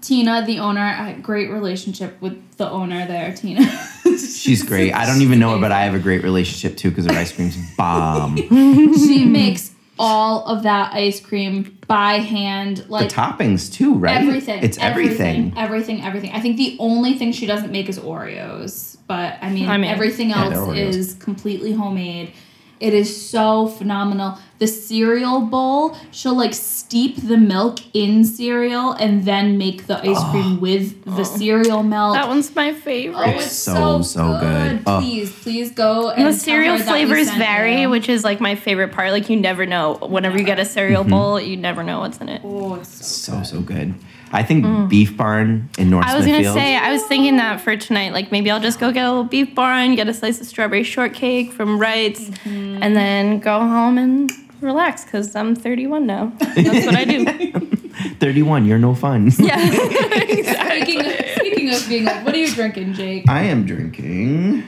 Tina, 0.00 0.46
the 0.46 0.60
owner, 0.60 0.80
a 0.80 1.20
great 1.20 1.50
relationship 1.50 2.22
with 2.22 2.56
the 2.58 2.70
owner 2.70 3.08
there, 3.08 3.34
Tina. 3.34 3.64
She's 4.04 4.62
great. 4.62 4.92
I 4.92 5.04
don't 5.04 5.20
even 5.20 5.40
know 5.40 5.50
her, 5.50 5.60
but 5.60 5.72
I 5.72 5.82
have 5.82 5.94
a 5.94 5.98
great 5.98 6.22
relationship 6.22 6.76
too 6.76 6.90
because 6.90 7.06
her 7.06 7.12
ice 7.12 7.32
cream's 7.32 7.56
bomb. 7.76 8.36
she 8.94 9.24
makes 9.24 9.72
all 9.98 10.46
of 10.46 10.62
that 10.62 10.94
ice 10.94 11.18
cream 11.18 11.76
by 11.88 12.14
hand, 12.14 12.76
the 12.76 12.92
like 12.92 13.08
toppings 13.10 13.72
too, 13.72 13.94
right? 13.94 14.16
everything. 14.16 14.62
It's 14.62 14.78
everything. 14.78 15.54
everything, 15.56 16.04
everything. 16.04 16.30
I 16.30 16.40
think 16.40 16.56
the 16.56 16.76
only 16.78 17.14
thing 17.14 17.32
she 17.32 17.46
doesn't 17.46 17.72
make 17.72 17.88
is 17.88 17.98
Oreos, 17.98 18.96
but 19.08 19.38
I 19.42 19.50
mean, 19.50 19.68
I 19.68 19.76
mean, 19.76 19.90
everything 19.90 20.30
else 20.30 20.54
they're 20.54 20.74
is 20.76 21.14
completely 21.14 21.72
homemade. 21.72 22.32
It 22.80 22.94
is 22.94 23.28
so 23.30 23.68
phenomenal. 23.68 24.38
The 24.58 24.66
cereal 24.66 25.42
bowl, 25.42 25.96
she'll 26.10 26.34
like 26.36 26.54
steep 26.54 27.16
the 27.16 27.36
milk 27.36 27.78
in 27.94 28.24
cereal 28.24 28.92
and 28.92 29.24
then 29.24 29.58
make 29.58 29.86
the 29.86 29.98
ice 30.00 30.22
cream 30.30 30.60
with 30.60 31.04
the 31.04 31.24
cereal 31.24 31.82
milk. 31.82 32.14
That 32.14 32.26
one's 32.28 32.54
my 32.54 32.72
favorite. 32.72 33.18
Oh, 33.18 33.24
favorite. 33.24 33.42
it's 33.44 33.52
so, 33.52 34.00
so, 34.00 34.02
so 34.02 34.40
good. 34.40 34.82
Oh. 34.86 34.98
Please, 35.00 35.30
please 35.42 35.72
go 35.72 36.08
and 36.10 36.26
the 36.26 36.30
tell 36.30 36.38
cereal 36.38 36.72
her 36.78 36.84
that 36.84 36.92
we 36.94 37.04
flavors 37.06 37.26
sent 37.28 37.38
vary, 37.38 37.82
you. 37.82 37.90
which 37.90 38.08
is 38.08 38.24
like 38.24 38.40
my 38.40 38.54
favorite 38.54 38.92
part. 38.92 39.10
Like 39.12 39.28
you 39.28 39.36
never 39.36 39.66
know. 39.66 39.96
Whenever 39.96 40.38
you 40.38 40.44
get 40.44 40.58
a 40.58 40.64
cereal 40.64 41.02
Mm-hmm. 41.02 41.10
bowl, 41.10 41.40
you 41.40 41.56
never 41.58 41.82
know 41.82 42.00
what's 42.00 42.18
in 42.18 42.28
it. 42.30 42.40
Oh, 42.44 42.76
it's 42.76 42.88
so, 43.06 43.42
So 43.42 43.56
so 43.56 43.60
good. 43.60 43.94
I 44.32 44.42
think 44.44 44.88
Beef 44.88 45.16
Barn 45.16 45.68
in 45.78 45.90
North 45.90 46.06
Mm. 46.06 46.08
I 46.10 46.16
was 46.16 46.24
gonna 46.26 46.52
say, 46.52 46.76
I 46.76 46.92
was 46.92 47.02
thinking 47.04 47.36
that 47.38 47.60
for 47.60 47.76
tonight. 47.76 48.12
Like 48.12 48.30
maybe 48.30 48.50
I'll 48.50 48.60
just 48.60 48.78
go 48.78 48.92
get 48.92 49.04
a 49.04 49.08
little 49.08 49.24
beef 49.24 49.54
barn, 49.54 49.94
get 49.96 50.08
a 50.08 50.14
slice 50.14 50.40
of 50.40 50.46
strawberry 50.46 50.84
shortcake 50.84 51.52
from 51.52 51.78
Wright's, 51.78 52.30
Mm-hmm. 52.30 52.82
and 52.82 52.94
then 52.96 53.40
go 53.40 53.58
home 53.58 53.98
and 53.98 54.30
relax 54.60 55.04
because 55.04 55.34
I'm 55.34 55.54
31 55.56 56.06
now. 56.06 56.32
That's 56.38 56.86
what 56.86 56.94
I 56.96 57.04
do. 57.04 57.24
31. 58.20 58.66
You're 58.66 58.78
no 58.78 58.94
fun. 58.94 59.30
yeah. 59.38 59.58
Speaking 59.70 61.00
of, 61.00 61.12
speaking 61.36 61.70
of 61.74 61.88
being 61.88 62.04
like, 62.04 62.24
what 62.24 62.34
are 62.34 62.38
you 62.38 62.52
drinking, 62.54 62.92
Jake? 62.94 63.28
I 63.28 63.42
am 63.44 63.66
drinking 63.66 64.62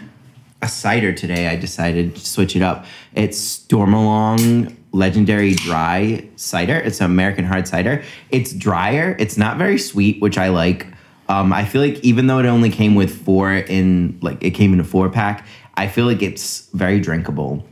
a 0.61 0.69
cider 0.69 1.13
today. 1.13 1.49
I 1.49 1.57
decided 1.57 2.15
to 2.17 2.27
switch 2.27 2.57
it 2.57 2.63
up. 2.63 2.85
It's 3.15 3.59
Stormalong 3.59 4.75
Legendary 4.93 5.55
Dry 5.55 6.27
Cider. 6.37 6.77
It's 6.77 7.01
an 7.01 7.07
American 7.07 7.45
hard 7.45 7.67
cider. 7.67 8.03
It's 8.31 8.53
drier. 8.53 9.17
It's 9.19 9.37
not 9.37 9.57
very 9.59 9.79
sweet, 9.79 10.21
which 10.21 10.39
I 10.39 10.49
like. 10.51 10.87
Um, 11.29 11.53
I 11.53 11.65
feel 11.65 11.81
like 11.81 11.99
even 12.01 12.27
though 12.27 12.39
it 12.39 12.47
only 12.47 12.69
came 12.71 12.95
with 12.95 13.25
four 13.25 13.53
in 13.53 14.19
like 14.23 14.43
it 14.45 14.51
came 14.51 14.73
in 14.75 14.81
a 14.81 14.85
four 14.85 15.09
pack, 15.09 15.47
I 15.77 15.89
feel 15.89 16.05
like 16.07 16.23
it's 16.23 16.69
very 16.75 17.01
drinkable. 17.01 17.65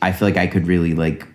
I 0.00 0.12
feel 0.12 0.28
like 0.28 0.36
I 0.36 0.46
could 0.46 0.66
really 0.66 0.94
like 0.94 1.26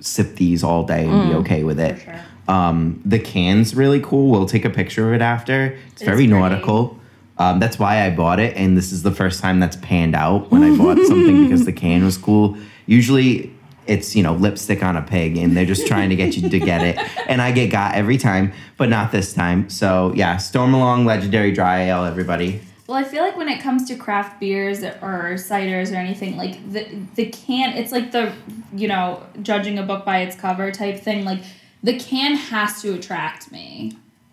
sip 0.00 0.36
these 0.36 0.62
all 0.64 0.84
day 0.84 1.06
and 1.06 1.28
be 1.30 1.34
okay 1.36 1.64
with 1.64 1.78
it. 1.80 2.00
sure. 2.02 2.20
Um, 2.46 3.00
the 3.06 3.18
can's 3.18 3.74
really 3.74 4.00
cool. 4.00 4.30
We'll 4.30 4.46
take 4.46 4.64
a 4.66 4.70
picture 4.70 5.08
of 5.08 5.14
it 5.14 5.22
after. 5.22 5.76
It's 5.92 6.02
It 6.02 6.04
very 6.04 6.16
pretty. 6.26 6.32
nautical. 6.32 6.98
Um, 7.38 7.58
that's 7.58 7.78
why 7.78 8.04
I 8.06 8.10
bought 8.10 8.38
it, 8.38 8.54
and 8.56 8.76
this 8.76 8.92
is 8.92 9.02
the 9.02 9.10
first 9.10 9.40
time 9.40 9.58
that's 9.60 9.76
panned 9.76 10.14
out 10.14 10.50
when 10.50 10.62
I 10.62 10.76
bought 10.78 10.98
something 11.06 11.44
because 11.44 11.64
the 11.64 11.72
can 11.72 12.04
was 12.04 12.16
cool. 12.16 12.56
Usually, 12.86 13.50
it's 13.86 14.14
you 14.16 14.22
know 14.22 14.34
lipstick 14.34 14.82
on 14.82 14.96
a 14.96 15.02
pig, 15.02 15.36
and 15.36 15.56
they're 15.56 15.66
just 15.66 15.86
trying 15.86 16.10
to 16.10 16.16
get 16.16 16.36
you 16.36 16.48
to 16.48 16.58
get 16.58 16.82
it, 16.82 16.98
and 17.28 17.40
I 17.42 17.52
get 17.52 17.70
got 17.70 17.94
every 17.94 18.18
time, 18.18 18.52
but 18.76 18.88
not 18.88 19.12
this 19.12 19.32
time. 19.32 19.68
So 19.70 20.12
yeah, 20.14 20.36
Stormalong 20.36 21.04
Legendary 21.04 21.52
Dry 21.52 21.82
Ale, 21.84 22.04
everybody. 22.04 22.60
Well, 22.86 22.98
I 22.98 23.04
feel 23.04 23.22
like 23.22 23.36
when 23.36 23.48
it 23.48 23.62
comes 23.62 23.88
to 23.88 23.96
craft 23.96 24.40
beers 24.40 24.82
or 24.82 25.34
ciders 25.36 25.90
or 25.90 25.96
anything, 25.96 26.36
like 26.36 26.70
the 26.70 26.86
the 27.14 27.26
can, 27.26 27.76
it's 27.76 27.92
like 27.92 28.12
the 28.12 28.32
you 28.74 28.88
know 28.88 29.22
judging 29.42 29.78
a 29.78 29.82
book 29.82 30.04
by 30.04 30.20
its 30.20 30.36
cover 30.36 30.70
type 30.70 31.00
thing. 31.00 31.24
Like 31.24 31.40
the 31.82 31.98
can 31.98 32.36
has 32.36 32.82
to 32.82 32.94
attract 32.94 33.50
me. 33.50 33.92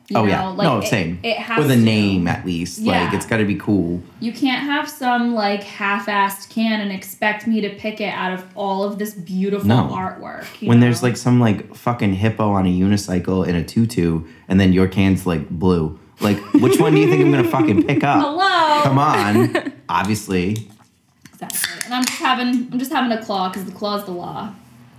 You 0.10 0.17
oh 0.17 0.24
know, 0.24 0.29
yeah, 0.29 0.48
like 0.50 0.65
no, 0.65 0.81
same. 0.81 1.20
It, 1.24 1.38
has 1.38 1.58
With 1.58 1.72
a 1.72 1.77
name 1.77 2.27
at 2.27 2.46
least. 2.46 2.81
Like 2.81 3.13
it's 3.13 3.25
got 3.25 3.38
to 3.38 3.46
be 3.46 3.55
cool. 3.55 4.01
You 4.20 4.34
can't 4.34 4.63
have 4.65 4.89
some 4.89 5.34
like 5.34 5.63
half-assed 5.63 6.50
can 6.50 6.81
and 6.81 6.91
expect 6.91 7.48
me 7.48 7.62
to 7.62 7.70
pick 7.70 8.01
it 8.01 8.10
out 8.13 8.34
of 8.34 8.46
all 8.55 8.84
of 8.84 9.00
this 9.00 9.13
beautiful 9.13 9.67
No. 9.67 9.88
artwork. 9.89 10.46
When 10.67 10.81
there's 10.81 11.01
like 11.01 11.15
some 11.15 11.39
like 11.39 11.74
fucking 11.75 12.13
hippo 12.15 12.50
on 12.51 12.65
a 12.65 12.70
unicycle 12.70 13.48
in 13.48 13.55
a 13.55 13.63
tutu, 13.63 14.25
and 14.50 14.60
then 14.60 14.74
your 14.74 14.88
can's 14.89 15.25
like 15.25 15.50
blue. 15.50 15.98
Like, 16.20 16.38
which 16.55 16.79
one 16.79 16.93
do 16.93 17.00
you 17.00 17.08
think 17.10 17.24
I'm 17.24 17.31
gonna 17.31 17.48
fucking 17.48 17.84
pick 17.84 18.03
up? 18.03 18.22
hello. 18.25 18.81
Come 18.84 19.00
on. 19.00 19.74
Obviously. 19.89 20.67
Exactly. 21.34 21.86
And 21.86 21.93
I'm 21.93 22.03
just 22.03 22.20
having 22.20 22.70
I'm 22.72 22.79
just 22.79 22.91
having 22.91 23.17
a 23.17 23.24
claw 23.24 23.48
because 23.50 23.65
the 23.65 23.72
claw's 23.72 24.03
the 24.05 24.12
law. 24.12 24.53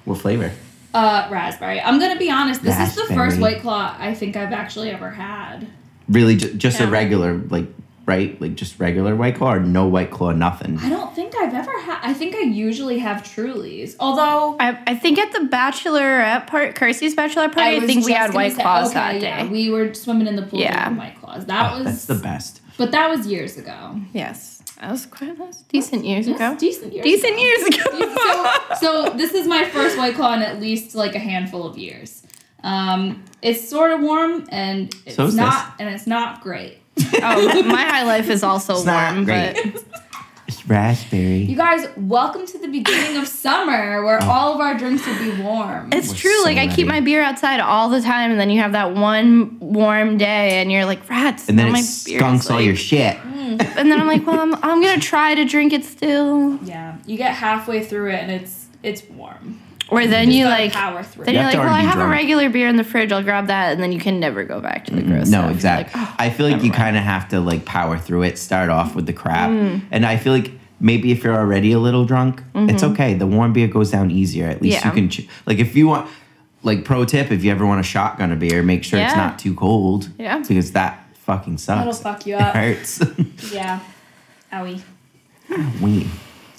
What 0.05 0.19
flavor? 0.19 0.53
Uh, 0.95 1.27
raspberry. 1.31 1.81
I'm 1.81 1.99
gonna 1.99 2.19
be 2.19 2.31
honest. 2.31 2.63
This 2.63 2.79
is 2.79 2.95
the 2.95 3.15
first 3.15 3.39
white 3.41 3.61
claw 3.63 3.95
I 3.99 4.15
think 4.15 4.37
I've 4.37 4.53
actually 4.53 4.91
ever 4.91 5.11
had. 5.11 5.67
Really, 6.09 6.37
ju- 6.37 6.53
just 6.55 6.81
a 6.81 6.87
regular, 6.87 7.35
like, 7.49 7.67
right? 8.05 8.39
Like 8.41 8.57
just 8.57 8.79
regular 8.79 9.17
white 9.17 9.37
claw, 9.37 9.55
or 9.55 9.61
no 9.61 9.87
white 9.87 10.11
claw, 10.11 10.33
nothing. 10.33 10.79
I 10.81 10.91
don't 10.91 11.15
think 11.15 11.35
I've 11.37 11.55
ever 11.55 11.81
had. 11.81 12.01
I 12.03 12.13
think 12.13 12.35
I 12.35 12.41
usually 12.41 12.99
have 12.99 13.23
Trulies. 13.23 13.97
Although 14.01 14.57
I, 14.61 14.79
I 14.87 14.95
think 14.95 15.19
at 15.19 15.33
the 15.33 15.49
bachelorette 15.49 16.47
part, 16.47 16.75
Kirsty's 16.75 17.15
bachelorette 17.15 17.53
party, 17.53 17.77
I, 17.77 17.79
was 17.79 17.85
think 17.87 18.05
we 18.05 18.13
had 18.13 18.27
gonna 18.29 18.35
white 18.37 18.53
say- 18.53 18.63
claws 18.63 18.91
okay, 18.91 19.21
that 19.21 19.23
yeah, 19.23 19.47
we 19.51 19.71
were 19.71 19.95
swimming 19.95 20.27
in 20.27 20.37
the 20.37 20.43
pool 20.43 20.61
Yeah. 20.61 20.73
drinking 20.89 20.97
white 20.99 21.21
claws. 21.21 21.47
That 21.47 21.73
Oh, 21.73 21.77
was 21.79 21.85
that's 21.87 22.05
the 22.07 22.15
best. 22.17 22.61
But 22.77 22.91
that 22.93 23.09
was 23.09 23.27
years 23.27 23.57
ago. 23.57 24.01
yes, 24.13 24.52
that 24.83 24.91
was 24.91 25.07
quite 25.07 25.39
that 25.39 25.47
was 25.47 25.63
decent 25.63 26.05
years 26.05 26.27
Yes, 26.29 26.37
ago. 26.37 26.57
decent 26.59 26.93
years. 26.93 27.05
Ago. 27.07 27.11
Decent 27.11 27.35
ago. 27.35 27.43
years 27.43 27.63
ago. 27.63 28.55
so, 28.81 29.07
so 29.09 29.17
this 29.17 29.33
is 29.33 29.47
my 29.47 29.65
first 29.71 29.97
white 29.97 30.15
claw 30.17 30.35
in 30.35 30.43
at 30.43 30.61
least 30.61 30.95
like 30.95 31.15
a 31.15 31.19
handful 31.21 31.65
of 31.67 31.79
years. 31.79 32.23
Um, 32.65 33.25
it's 33.43 33.69
sort 33.69 33.91
of 33.93 34.01
warm 34.01 34.45
and 34.51 34.95
it's 35.07 35.17
So 35.17 35.27
is 35.27 35.35
not, 35.35 35.75
and 35.81 35.89
it's 35.89 36.07
not 36.07 36.43
great. 36.43 36.79
oh, 37.23 37.63
my 37.65 37.83
high 37.85 38.05
life 38.05 38.29
is 38.29 38.43
also 38.43 38.75
It's 38.75 38.85
not 38.85 39.13
warm, 39.15 39.25
great. 39.25 39.55
but 39.55 39.67
It's 39.67 39.85
raspberry. 40.67 41.39
You 41.39 41.57
guys, 41.57 41.89
welcome 41.97 42.47
to 42.47 42.59
the 42.59 42.69
beginning 42.69 43.17
of 43.17 43.27
summer 43.29 44.05
where 44.05 44.19
oh. 44.23 44.29
all 44.29 44.55
of 44.55 44.61
our 44.61 44.77
drinks 44.77 45.07
will 45.07 45.19
be 45.19 45.43
warm. 45.43 45.91
it's 45.93 46.09
We're 46.09 46.15
true. 46.15 46.39
so 46.39 46.45
like 46.45 46.59
I 46.59 46.75
keep 46.75 46.87
my 46.87 47.01
beer 47.01 47.23
outside 47.23 47.61
all 47.61 47.89
the 47.89 48.01
time, 48.01 48.31
and 48.31 48.41
then 48.41 48.51
you 48.51 48.61
have 48.61 48.73
that 48.73 48.95
one 48.95 49.59
warm 49.61 50.19
day, 50.19 50.61
and 50.61 50.71
you're 50.71 50.85
like, 50.85 51.09
rats. 51.09 51.49
and 51.49 51.59
then 51.59 51.69
it 51.69 51.73
my 51.73 51.79
beer's, 51.79 52.19
skunks 52.19 52.51
all 52.51 52.57
like-" 52.57 52.67
your 52.67 52.77
shit. 52.77 53.17
Mm. 53.17 53.61
And 53.77 53.91
then 53.91 54.01
I'm 54.01 54.07
like, 54.07 54.27
well, 54.27 54.41
I'm, 54.41 54.55
I'm 54.57 54.83
gonna 54.83 55.01
try 55.01 55.35
to 55.35 55.45
drink 55.45 55.73
it 55.73 55.85
still. 55.85 56.59
yeah, 56.65 56.99
you 57.07 57.17
get 57.17 57.35
halfway 57.35 57.85
through 57.85 58.11
it 58.11 58.21
and 58.21 58.31
it's 58.31 58.67
it's 58.83 59.03
warm. 59.05 59.62
Or 59.89 60.07
then 60.07 60.27
Just 60.27 60.39
you 60.39 60.45
like. 60.47 60.73
power 60.73 61.03
through. 61.03 61.25
Then 61.27 61.35
You 61.35 61.41
you're 61.41 61.51
like, 61.51 61.59
well, 61.59 61.69
I 61.69 61.71
already 61.71 61.87
be 61.87 61.91
have 61.91 62.01
a 62.01 62.09
regular 62.09 62.49
beer 62.51 62.69
in 62.69 62.77
the 62.77 62.85
fridge. 62.85 63.13
I'll 63.13 63.23
grab 63.23 63.49
that, 63.49 63.73
and 63.73 63.83
then 63.83 63.93
you 63.93 64.01
can 64.01 64.19
never 64.21 64.43
go 64.45 64.61
back 64.61 64.87
to 64.87 64.95
the 64.97 65.03
gross 65.03 65.29
stuff. 65.29 65.41
No, 65.41 65.43
You're 65.49 65.53
exactly. 65.55 66.01
like, 66.01 66.11
oh, 66.11 66.15
I 66.19 66.31
feel 66.31 66.49
like 66.49 66.63
you 66.63 66.71
kind 66.73 66.97
of 66.97 67.03
have 67.03 67.29
to 67.31 67.41
like 67.41 67.65
power 67.67 67.99
through 67.99 68.23
it, 68.23 68.39
start 68.39 68.71
off 68.71 68.95
with 68.95 69.05
the 69.07 69.13
crap. 69.13 69.51
Mm. 69.51 69.83
And 69.91 70.07
I 70.07 70.17
feel 70.17 70.33
like 70.33 70.51
maybe 70.81 71.13
if 71.13 71.23
you're 71.25 71.37
already 71.37 71.73
a 71.73 71.79
little 71.79 72.05
drunk, 72.07 72.43
it's 72.55 72.83
okay. 72.83 73.15
The 73.15 73.27
warm 73.27 73.53
beer 73.53 73.69
goes 73.69 73.91
down 73.91 74.11
easier. 74.11 74.47
At 74.47 74.63
least 74.63 74.79
Mm-hmm. 74.79 74.89
Yeah. 74.89 74.95
you 74.95 75.09
can, 75.09 75.11
ch- 75.11 75.29
like, 75.47 75.59
if 75.59 75.77
you 75.77 75.89
want, 75.89 76.09
like, 76.63 76.85
pro 76.85 77.05
tip, 77.05 77.31
if 77.31 77.45
you 77.45 77.51
ever 77.51 77.67
want 77.67 77.81
a 77.81 77.85
shotgun 77.85 78.33
a 78.33 78.37
beer, 78.37 78.63
make 78.63 78.85
sure 78.85 78.99
it's 78.99 79.15
not 79.17 79.39
too 79.39 79.55
cold. 79.55 80.09
Yeah. 80.19 80.39
Because 80.39 80.73
that 80.73 81.05
fucking 81.19 81.59
sucks. 81.59 81.79
That'll 81.79 81.93
fuck 81.93 82.25
you 82.27 82.35
It 82.37 82.41
up. 82.41 82.55
hurts. 82.55 83.01
yeah. 83.53 83.81
Owie. 84.53 84.81
we, 85.83 86.07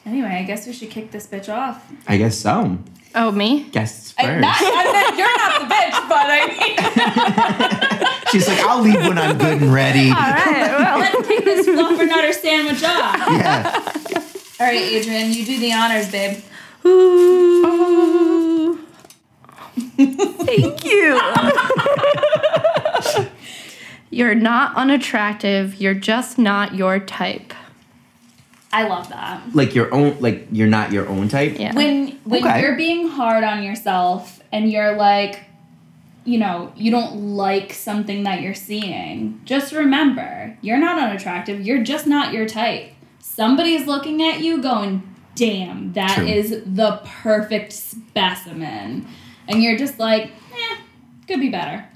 Anyway, 0.06 0.27
I 0.27 0.44
guess 0.44 0.68
we 0.68 0.74
should 0.74 0.89
kick 0.89 1.12
this 1.12 1.25
bitch 1.27 1.48
off. 1.53 1.89
I 2.08 2.18
guess 2.18 2.38
so. 2.38 2.77
Oh, 3.15 3.32
me? 3.32 3.63
Guests 3.72 4.13
I, 4.17 4.24
first. 4.25 4.41
not, 4.41 4.55
I 4.60 4.91
meant, 4.91 5.17
you're 5.17 5.38
not 5.38 5.60
the 5.60 5.65
bitch, 5.74 6.10
but 6.10 6.25
I 6.29 6.48
mean, 6.48 6.75
She's 8.32 8.48
like, 8.48 8.58
I'll 8.60 8.82
leave 8.82 8.96
when 8.96 9.17
I'm 9.20 9.38
good 9.38 9.62
and 9.62 9.72
ready. 9.72 10.10
All 10.10 10.15
right. 10.15 10.75
Well, 10.79 10.98
let's 11.00 11.27
kick 11.27 11.46
this 11.46 11.67
fluffernutter 11.67 12.34
sandwich 12.34 12.84
off. 12.84 13.17
yeah. 13.29 13.72
All 14.60 14.65
right, 14.67 14.82
Adriene, 14.82 15.32
you 15.34 15.46
do 15.46 15.60
the 15.60 15.74
honors, 15.74 16.10
babe. 16.12 16.43
Ooh. 16.86 18.79
Thank 19.75 20.84
you. 20.86 21.20
you're 24.10 24.34
not 24.36 24.76
unattractive. 24.76 25.76
You're 25.76 25.93
just 25.93 26.38
not 26.39 26.73
your 26.76 26.99
type. 26.99 27.53
I 28.74 28.88
love 28.88 29.08
that. 29.10 29.42
Like 29.54 29.76
your 29.76 29.94
own, 29.94 30.18
like 30.20 30.48
you're 30.52 30.68
not 30.68 30.92
your 30.92 31.08
own 31.08 31.30
type. 31.30 31.58
Yeah. 31.60 31.74
When 31.76 32.20
when 32.26 32.44
Okay. 32.46 32.60
you're 32.62 32.76
being 32.76 33.08
hard 33.08 33.44
on 33.44 33.62
yourself 33.64 34.42
and 34.52 34.72
you're 34.72 34.96
like, 34.96 35.42
you 36.26 36.40
know, 36.40 36.72
you 36.76 36.90
don't 36.90 37.36
like 37.36 37.72
something 37.72 38.24
that 38.24 38.42
you're 38.42 38.56
seeing, 38.56 39.40
just 39.46 39.74
remember, 39.74 40.58
you're 40.62 40.78
not 40.80 40.98
unattractive. 40.98 41.62
You're 41.62 41.84
just 41.84 42.08
not 42.08 42.34
your 42.34 42.48
type. 42.48 42.90
Somebody's 43.20 43.86
looking 43.88 44.24
at 44.24 44.40
you 44.42 44.62
going, 44.62 45.04
"Damn, 45.36 45.94
that 45.94 46.16
True. 46.18 46.26
is 46.28 46.50
the 46.66 47.00
perfect 47.22 47.74
specimen." 47.74 49.06
And 49.48 49.62
you're 49.62 49.78
just 49.78 50.00
like, 50.00 50.32
"Eh, 50.52 50.76
could 51.28 51.40
be 51.40 51.50
better." 51.50 51.86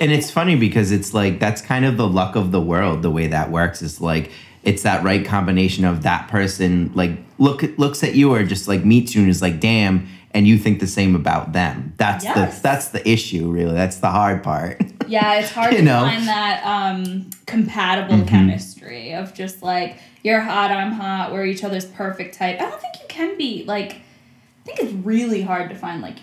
And 0.00 0.10
it's 0.10 0.28
funny 0.30 0.56
because 0.56 0.90
it's 0.90 1.14
like 1.14 1.38
that's 1.38 1.62
kind 1.62 1.84
of 1.84 1.96
the 1.96 2.06
luck 2.06 2.34
of 2.34 2.50
the 2.50 2.60
world. 2.60 3.02
The 3.02 3.10
way 3.10 3.28
that 3.28 3.50
works 3.50 3.80
is 3.80 4.00
like 4.00 4.30
it's 4.64 4.82
that 4.82 5.04
right 5.04 5.24
combination 5.24 5.84
of 5.84 6.02
that 6.04 6.28
person 6.28 6.90
like 6.94 7.12
look 7.38 7.62
looks 7.78 8.02
at 8.02 8.14
you 8.14 8.32
or 8.32 8.42
just 8.44 8.66
like 8.68 8.84
meets 8.84 9.14
you 9.14 9.20
and 9.22 9.30
is 9.30 9.42
like, 9.42 9.60
damn, 9.60 10.08
and 10.32 10.46
you 10.46 10.56
think 10.58 10.80
the 10.80 10.86
same 10.86 11.14
about 11.14 11.52
them. 11.52 11.92
That's 11.96 12.24
Yes. 12.24 12.56
the 12.56 12.62
that's 12.62 12.88
the 12.88 13.08
issue, 13.08 13.50
really. 13.50 13.74
That's 13.74 13.98
the 13.98 14.10
hard 14.10 14.42
part. 14.42 14.80
Yeah, 15.06 15.34
it's 15.34 15.50
hard 15.50 15.72
You 15.72 15.78
to 15.80 15.84
know? 15.84 16.00
find 16.00 16.26
that 16.26 16.64
um, 16.64 17.28
compatible 17.46 18.14
Mm-hmm. 18.16 18.26
chemistry 18.26 19.12
of 19.12 19.34
just 19.34 19.62
like 19.62 19.98
you're 20.22 20.40
hot, 20.40 20.70
I'm 20.70 20.92
hot, 20.92 21.30
we're 21.30 21.44
each 21.44 21.62
other's 21.62 21.84
perfect 21.84 22.34
type. 22.36 22.56
I 22.58 22.70
don't 22.70 22.80
think 22.80 22.94
you 23.00 23.06
can 23.08 23.36
be 23.36 23.64
like. 23.66 23.92
I 23.92 24.66
think 24.66 24.78
it's 24.80 24.92
really 25.04 25.42
hard 25.42 25.68
to 25.68 25.76
find 25.76 26.00
like 26.00 26.16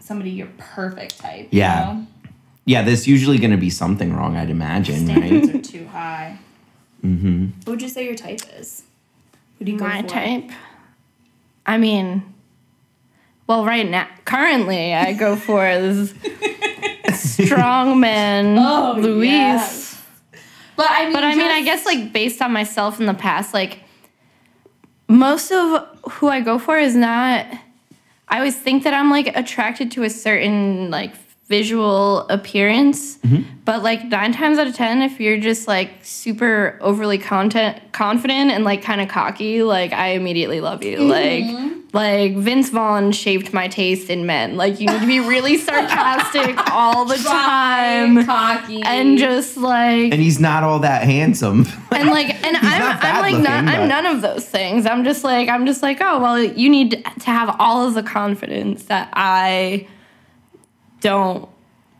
somebody 0.00 0.28
your 0.32 0.48
perfect 0.58 1.18
type. 1.18 1.48
you 1.50 1.60
Yeah. 1.60 1.94
know? 1.94 2.06
yeah, 2.66 2.82
there's 2.82 3.06
usually 3.08 3.38
going 3.38 3.52
to 3.52 3.56
be 3.56 3.70
something 3.70 4.12
wrong. 4.14 4.36
I'd 4.36 4.50
imagine, 4.50 5.06
standards 5.06 5.46
right? 5.46 5.56
are 5.56 5.62
too 5.62 5.86
high. 5.86 6.36
Mm-hmm. 7.06 7.44
What 7.64 7.68
would 7.68 7.82
you 7.82 7.88
say 7.88 8.04
your 8.04 8.14
type 8.16 8.40
is? 8.58 8.82
Who 9.58 9.64
do 9.64 9.72
you 9.72 9.78
My 9.78 10.02
go 10.02 10.08
for? 10.08 10.14
type. 10.14 10.50
I 11.64 11.78
mean, 11.78 12.22
well, 13.46 13.64
right 13.64 13.88
now, 13.88 14.08
currently, 14.24 14.92
I 14.94 15.12
go 15.12 15.36
for 15.46 15.62
this 15.62 16.12
strongman 17.38 18.56
Oh, 18.58 18.98
Luis. 19.00 19.26
yes. 19.28 20.02
But 20.76 20.88
I 20.90 21.04
mean, 21.04 21.12
But 21.14 21.24
I 21.24 21.34
mean, 21.34 21.50
I 21.50 21.62
guess 21.62 21.86
like 21.86 22.12
based 22.12 22.42
on 22.42 22.52
myself 22.52 23.00
in 23.00 23.06
the 23.06 23.14
past, 23.14 23.54
like 23.54 23.80
most 25.08 25.50
of 25.50 25.86
who 26.12 26.28
I 26.28 26.40
go 26.40 26.58
for 26.58 26.76
is 26.78 26.94
not. 26.94 27.46
I 28.28 28.38
always 28.38 28.56
think 28.58 28.82
that 28.84 28.92
I'm 28.92 29.08
like 29.10 29.28
attracted 29.36 29.92
to 29.92 30.02
a 30.02 30.10
certain 30.10 30.90
like 30.90 31.14
visual 31.48 32.26
appearance, 32.28 33.18
mm-hmm. 33.18 33.42
but 33.64 33.82
like 33.82 34.04
nine 34.06 34.32
times 34.32 34.58
out 34.58 34.66
of 34.66 34.74
ten, 34.74 35.02
if 35.02 35.20
you're 35.20 35.38
just 35.38 35.68
like 35.68 35.90
super 36.02 36.78
overly 36.80 37.18
content 37.18 37.80
confident 37.92 38.50
and 38.50 38.64
like 38.64 38.82
kind 38.82 39.00
of 39.00 39.08
cocky, 39.08 39.62
like 39.62 39.92
I 39.92 40.08
immediately 40.08 40.60
love 40.60 40.82
you. 40.82 40.98
Mm-hmm. 40.98 41.08
Like 41.08 41.72
like 41.92 42.36
Vince 42.36 42.68
Vaughn 42.68 43.12
shaped 43.12 43.54
my 43.54 43.68
taste 43.68 44.10
in 44.10 44.26
men. 44.26 44.56
Like 44.56 44.80
you 44.80 44.86
need 44.88 45.00
to 45.00 45.06
be 45.06 45.20
really 45.20 45.56
sarcastic 45.56 46.70
all 46.70 47.04
the 47.06 47.16
Dry, 47.16 48.10
time. 48.12 48.26
cocky, 48.26 48.82
And 48.82 49.16
just 49.16 49.56
like 49.56 50.12
and 50.12 50.20
he's 50.20 50.40
not 50.40 50.62
all 50.62 50.80
that 50.80 51.04
handsome. 51.04 51.66
and 51.92 52.10
like 52.10 52.34
and 52.44 52.56
I'm, 52.60 52.98
I'm 53.00 53.22
like 53.22 53.32
looking, 53.32 53.44
none, 53.44 53.68
I'm 53.68 53.88
none 53.88 54.06
of 54.06 54.20
those 54.20 54.46
things 54.46 54.86
i'm 54.86 55.04
just 55.04 55.24
like 55.24 55.48
i'm 55.48 55.66
just 55.66 55.82
like 55.82 55.98
oh 56.00 56.20
well 56.20 56.38
you 56.38 56.68
need 56.68 56.90
to 57.20 57.26
have 57.26 57.54
all 57.58 57.86
of 57.86 57.94
the 57.94 58.02
confidence 58.02 58.84
that 58.84 59.08
i 59.12 59.86
don't 61.00 61.48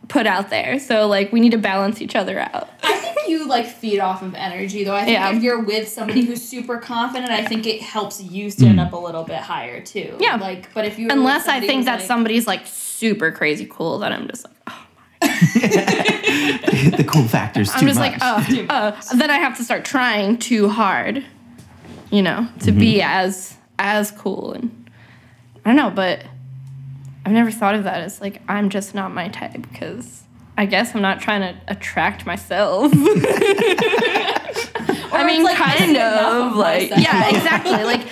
put 0.08 0.26
out 0.26 0.50
there 0.50 0.78
so 0.78 1.06
like 1.06 1.32
we 1.32 1.40
need 1.40 1.52
to 1.52 1.58
balance 1.58 2.00
each 2.00 2.14
other 2.14 2.38
out 2.38 2.70
I 2.82 2.96
think 2.98 3.28
you 3.28 3.48
like 3.48 3.66
feed 3.66 3.98
off 3.98 4.22
of 4.22 4.34
energy 4.34 4.84
though. 4.84 4.94
I 4.94 5.04
think 5.04 5.18
Yeah. 5.18 5.34
if 5.34 5.42
you're 5.42 5.60
with 5.60 5.88
somebody 5.88 6.24
who's 6.24 6.46
super 6.46 6.78
confident, 6.78 7.32
I 7.32 7.44
think 7.44 7.66
it 7.66 7.82
helps 7.82 8.22
you 8.22 8.50
stand 8.50 8.78
up 8.78 8.92
a 8.92 8.96
little 8.96 9.24
bit 9.24 9.38
higher 9.38 9.80
too. 9.80 10.16
Yeah. 10.20 10.36
Like, 10.36 10.72
but 10.74 10.84
if 10.84 10.96
you 10.98 11.08
unless 11.10 11.48
i 11.48 11.60
think 11.60 11.84
that 11.84 11.98
like, 11.98 12.06
somebody's 12.06 12.46
like 12.46 12.66
super 12.66 13.30
crazy 13.32 13.66
cool 13.70 13.98
then 13.98 14.12
i'm 14.12 14.28
just 14.28 14.44
like 14.44 14.54
oh 14.68 14.86
my. 15.20 15.28
the 16.96 17.04
cool 17.06 17.24
factor's 17.24 17.68
too 17.70 17.78
i'm 17.78 17.86
just 17.86 17.98
much. 17.98 18.12
like 18.12 18.18
oh, 18.22 18.66
oh 18.70 19.16
then 19.16 19.30
i 19.30 19.38
have 19.38 19.56
to 19.56 19.64
start 19.64 19.84
trying 19.84 20.38
too 20.38 20.68
hard 20.68 21.24
you 22.10 22.22
know 22.22 22.48
to 22.60 22.72
be 22.72 22.94
mm-hmm. 22.94 23.28
as 23.28 23.56
as 23.78 24.10
cool 24.12 24.52
and 24.52 24.90
i 25.64 25.68
don't 25.68 25.76
know 25.76 25.90
but 25.90 26.24
i've 27.26 27.32
never 27.32 27.50
thought 27.50 27.74
of 27.74 27.84
that 27.84 28.00
as 28.00 28.20
like 28.20 28.40
i'm 28.48 28.70
just 28.70 28.94
not 28.94 29.12
my 29.12 29.28
type 29.28 29.60
because 29.60 30.22
i 30.56 30.64
guess 30.64 30.94
i'm 30.94 31.02
not 31.02 31.20
trying 31.20 31.42
to 31.42 31.54
attract 31.68 32.24
myself 32.24 32.90
i 35.12 35.24
mean 35.26 35.42
like, 35.44 35.60
I 35.60 35.76
kind 35.76 35.96
of 35.98 36.52
of 36.52 36.56
like 36.56 36.90
myself. 36.90 37.02
yeah 37.02 37.28
exactly 37.28 37.84
like 37.84 38.06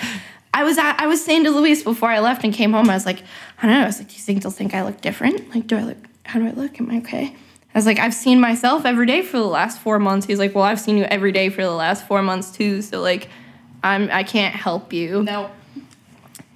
I 0.57 0.63
was 0.63 0.79
at, 0.79 1.01
I 1.01 1.09
was 1.09 1.25
saying 1.25 1.43
to 1.45 1.51
Luis 1.51 1.83
before 1.83 2.11
I 2.11 2.21
left 2.21 2.45
and 2.45 2.55
came 2.55 2.75
home, 2.75 2.89
I 2.89 2.95
was 2.95 3.05
like, 3.05 3.25
I 3.61 3.67
don't 3.67 3.75
know, 3.75 3.83
I 3.83 3.87
was 3.87 3.99
like, 3.99 4.07
do 4.07 4.15
you 4.15 4.21
think 4.21 4.43
they'll 4.43 4.53
think 4.53 4.73
I 4.73 4.85
look 4.85 5.01
different? 5.01 5.53
Like, 5.53 5.67
do 5.67 5.77
I 5.77 5.83
look, 5.83 5.97
how 6.23 6.39
do 6.39 6.47
I 6.47 6.53
look? 6.53 6.79
Am 6.81 6.89
I 6.93 6.99
okay? 6.99 7.35
I 7.75 7.79
was 7.79 7.87
like, 7.87 7.99
I've 7.99 8.15
seen 8.15 8.41
myself 8.41 8.85
every 8.85 9.05
day 9.05 9.23
for 9.23 9.39
the 9.39 9.47
last 9.47 9.81
four 9.81 9.99
months. 9.99 10.27
He's 10.27 10.39
like, 10.39 10.55
Well, 10.55 10.63
I've 10.63 10.79
seen 10.79 10.97
you 10.97 11.05
every 11.05 11.33
day 11.33 11.49
for 11.49 11.63
the 11.63 11.73
last 11.73 12.07
four 12.07 12.23
months 12.23 12.53
too. 12.53 12.83
So 12.83 13.01
like, 13.01 13.29
I'm 13.83 14.09
I 14.13 14.23
can't 14.23 14.55
help 14.55 14.93
you. 14.93 15.25
No. 15.25 15.51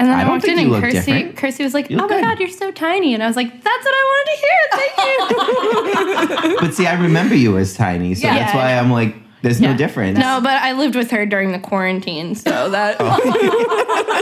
And 0.00 0.08
then 0.08 0.16
I 0.16 0.22
I, 0.22 0.28
walked 0.28 0.44
in 0.44 0.58
and 0.58 0.70
Kirsty. 0.82 1.32
Kirsty 1.32 1.64
was 1.64 1.74
like, 1.74 1.88
"Oh 1.90 1.96
my 1.96 2.06
good." 2.06 2.22
god, 2.22 2.38
you're 2.38 2.48
so 2.48 2.70
tiny," 2.70 3.14
and 3.14 3.22
I 3.22 3.26
was 3.26 3.34
like, 3.36 3.50
"That's 3.50 3.84
what 3.84 3.94
I 3.94 4.04
wanted 4.12 4.30
to 4.32 4.38
hear. 4.44 4.60
Thank 4.78 6.50
you." 6.52 6.56
But 6.60 6.74
see, 6.74 6.86
I 6.86 6.94
remember 7.00 7.34
you 7.34 7.56
as 7.58 7.74
tiny, 7.74 8.14
so 8.14 8.26
Yeah. 8.26 8.38
that's 8.38 8.54
why 8.54 8.74
I'm 8.78 8.90
like, 8.92 9.14
there's 9.42 9.60
no 9.60 9.76
difference. 9.76 10.18
no, 10.18 10.40
but 10.42 10.60
I 10.62 10.72
lived 10.72 10.94
with 10.96 11.10
her 11.12 11.24
during 11.26 11.52
the 11.52 11.58
quarantine, 11.58 12.34
so 12.34 12.70
that 12.70 12.96
Oh, 13.00 13.16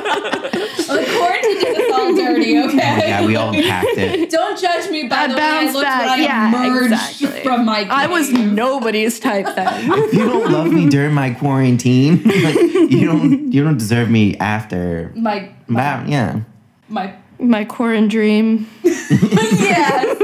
the 0.86 1.04
quarantine 1.18 1.60
did 1.60 1.76
us 1.78 1.92
all 1.98 2.14
dirty, 2.14 2.58
okay? 2.58 2.76
Yeah, 3.06 3.24
we 3.26 3.36
all 3.36 3.52
packed 3.52 3.96
it. 3.96 4.30
Don't 4.30 4.58
judge 4.60 4.90
me 4.90 5.08
by 5.08 5.16
I 5.16 5.26
the 5.28 5.34
way 5.34 5.40
I 5.40 5.60
bounced 5.62 5.74
looked 5.74 5.84
back. 5.86 6.00
when 6.00 6.08
I 6.10 6.16
Yeah, 6.22 6.48
emerged 6.66 6.92
exactly. 6.92 7.42
from 7.42 7.64
my 7.64 7.86
I 7.90 8.06
was 8.06 8.30
nobody's 8.32 9.18
type 9.20 9.46
then. 9.54 9.90
If 10.06 10.12
you 10.14 10.26
don't 10.26 10.50
love 10.50 10.72
me 10.72 10.88
during 10.88 11.14
my 11.14 11.30
quarantine, 11.30 12.22
like, 12.24 12.54
you 12.56 13.04
don't 13.06 13.52
you 13.52 13.64
don't 13.64 13.78
deserve 13.78 14.10
me 14.10 14.36
after. 14.38 15.12
my 15.14 15.50
my, 15.66 15.80
Wow, 15.82 16.04
yeah. 16.06 16.40
my 16.88 17.14
My 17.38 17.64
quarantine 17.64 18.08
dream. 18.08 18.66
yes. 18.82 20.18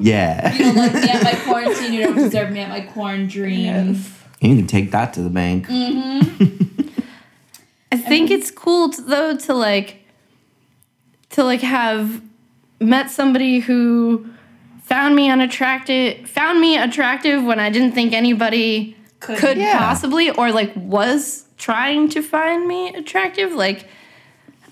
Yeah. 0.00 0.52
You 0.54 0.64
don't 0.64 0.76
like 0.76 0.94
me 0.94 1.08
at 1.10 1.22
my 1.24 1.34
quarantine. 1.44 1.92
You 1.92 2.02
don't 2.06 2.14
deserve 2.16 2.52
me 2.52 2.60
at 2.60 2.68
my 2.68 2.80
quarantine. 2.82 3.96
You 4.40 4.56
can 4.56 4.66
take 4.66 4.90
that 4.92 5.12
to 5.14 5.22
the 5.22 5.30
bank. 5.30 5.66
Mm-hmm. 5.66 6.88
I 7.90 7.96
think 7.96 8.30
it's 8.30 8.50
cool 8.50 8.90
to, 8.90 9.02
though 9.02 9.36
to 9.36 9.54
like 9.54 10.04
to 11.30 11.42
like 11.42 11.60
have 11.62 12.22
met 12.80 13.10
somebody 13.10 13.58
who 13.60 14.28
found 14.82 15.16
me 15.16 15.28
unattractive 15.30 16.28
found 16.28 16.60
me 16.60 16.76
attractive 16.78 17.42
when 17.44 17.58
I 17.58 17.70
didn't 17.70 17.92
think 17.92 18.12
anybody 18.12 18.96
Could. 19.20 19.38
could, 19.38 19.56
Yeah. 19.58 19.78
possibly 19.78 20.30
or 20.30 20.52
like 20.52 20.72
was 20.76 21.44
trying 21.56 22.08
to 22.10 22.22
find 22.22 22.66
me 22.68 22.94
attractive 22.94 23.52
like 23.52 23.86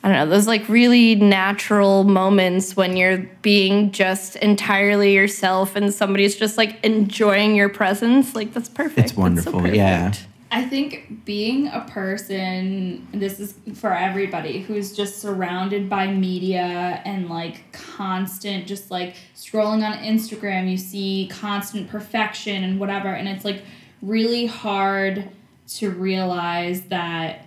I 0.06 0.10
don't 0.10 0.18
know 0.18 0.36
those 0.36 0.46
like 0.46 0.68
really 0.68 1.16
natural 1.16 2.04
moments 2.04 2.76
when 2.76 2.96
you're 2.96 3.28
being 3.42 3.90
just 3.90 4.36
entirely 4.36 5.12
yourself 5.12 5.74
and 5.74 5.92
somebody's 5.92 6.36
just 6.36 6.56
like 6.56 6.78
enjoying 6.84 7.56
your 7.56 7.68
presence 7.68 8.32
like 8.32 8.54
that's 8.54 8.68
perfect 8.68 8.98
It's 8.98 9.12
That's 9.12 9.42
so 9.42 9.50
wonderful, 9.50 9.66
yeah. 9.66 10.12
I 10.52 10.64
think 10.64 11.24
being 11.24 11.66
a 11.66 11.80
person, 11.90 13.08
and 13.12 13.20
this 13.20 13.40
is 13.40 13.56
for 13.74 13.92
everybody, 13.92 14.62
who's 14.62 14.94
just 14.94 15.18
surrounded 15.18 15.90
by 15.90 16.06
media 16.06 17.02
and 17.04 17.28
like 17.28 17.72
constant, 17.72 18.68
just 18.68 18.92
like 18.92 19.16
scrolling 19.34 19.84
on 19.84 19.98
Instagram, 19.98 20.70
you 20.70 20.76
see 20.76 21.28
constant 21.32 21.88
perfection 21.88 22.62
and 22.62 22.78
whatever. 22.78 23.08
And 23.08 23.26
it's 23.26 23.44
like 23.44 23.64
really 24.02 24.46
hard 24.46 25.28
to 25.68 25.90
realize 25.90 26.82
that 26.82 27.45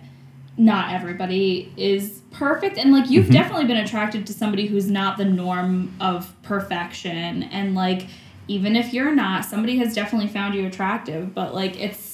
not 0.60 0.92
everybody 0.92 1.72
is 1.76 2.20
perfect. 2.30 2.76
And 2.76 2.92
like 2.92 3.08
you've 3.08 3.24
mm-hmm. 3.24 3.32
definitely 3.32 3.64
been 3.64 3.78
attracted 3.78 4.26
to 4.26 4.32
somebody 4.32 4.66
who's 4.66 4.90
not 4.90 5.16
the 5.16 5.24
norm 5.24 5.94
of 6.00 6.32
perfection. 6.42 7.44
And 7.44 7.74
like, 7.74 8.06
even 8.46 8.76
if 8.76 8.92
you're 8.92 9.14
not, 9.14 9.44
somebody 9.44 9.78
has 9.78 9.94
definitely 9.94 10.28
found 10.28 10.54
you 10.54 10.66
attractive. 10.66 11.34
But 11.34 11.54
like, 11.54 11.80
it's, 11.80 12.09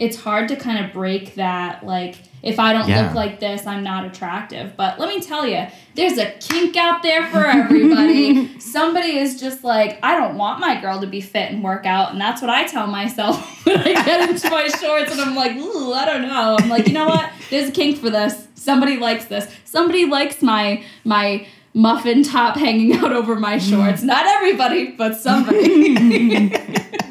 it's 0.00 0.16
hard 0.16 0.48
to 0.48 0.56
kind 0.56 0.84
of 0.84 0.92
break 0.92 1.34
that 1.36 1.84
like 1.84 2.16
if 2.42 2.58
i 2.58 2.72
don't 2.72 2.88
Yeah. 2.88 3.02
look 3.06 3.14
like 3.14 3.38
this 3.38 3.66
i'm 3.66 3.84
not 3.84 4.04
attractive. 4.06 4.74
But 4.76 4.98
let 4.98 5.08
me 5.08 5.20
tell 5.20 5.46
you 5.46 5.66
there's 5.94 6.16
a 6.18 6.30
kink 6.40 6.76
out 6.76 7.02
there 7.02 7.26
for 7.26 7.44
everybody. 7.46 8.58
Somebody 8.60 9.18
is 9.18 9.38
just 9.40 9.62
like 9.64 9.98
i 10.02 10.16
don't 10.16 10.36
want 10.36 10.58
my 10.60 10.80
girl 10.80 11.00
to 11.00 11.06
be 11.06 11.20
fit 11.20 11.50
and 11.52 11.62
work 11.62 11.84
out 11.86 12.12
and 12.12 12.20
that's 12.20 12.40
what 12.40 12.50
i 12.50 12.64
tell 12.66 12.86
myself 12.86 13.36
when 13.66 13.78
i 13.78 13.92
get 13.92 14.30
into 14.30 14.48
my 14.50 14.68
shorts 14.68 15.12
and 15.12 15.20
i'm 15.20 15.34
like 15.34 15.54
ooh 15.56 15.92
i 15.92 16.04
don't 16.04 16.22
know. 16.22 16.56
I'm 16.58 16.68
like 16.68 16.86
you 16.86 16.94
know 16.94 17.06
what? 17.06 17.30
There's 17.50 17.68
a 17.68 17.72
kink 17.72 17.98
for 17.98 18.10
this. 18.10 18.46
Somebody 18.54 18.96
likes 18.96 19.24
this. 19.26 19.52
Somebody 19.64 20.06
likes 20.06 20.40
my 20.42 20.82
my 21.04 21.46
muffin 21.74 22.22
top 22.24 22.56
hanging 22.56 22.92
out 22.96 23.12
over 23.12 23.36
my 23.36 23.58
shorts. 23.58 24.00
Mm. 24.02 24.06
Not 24.06 24.26
everybody 24.26 24.92
but 24.92 25.16
somebody 25.16 26.48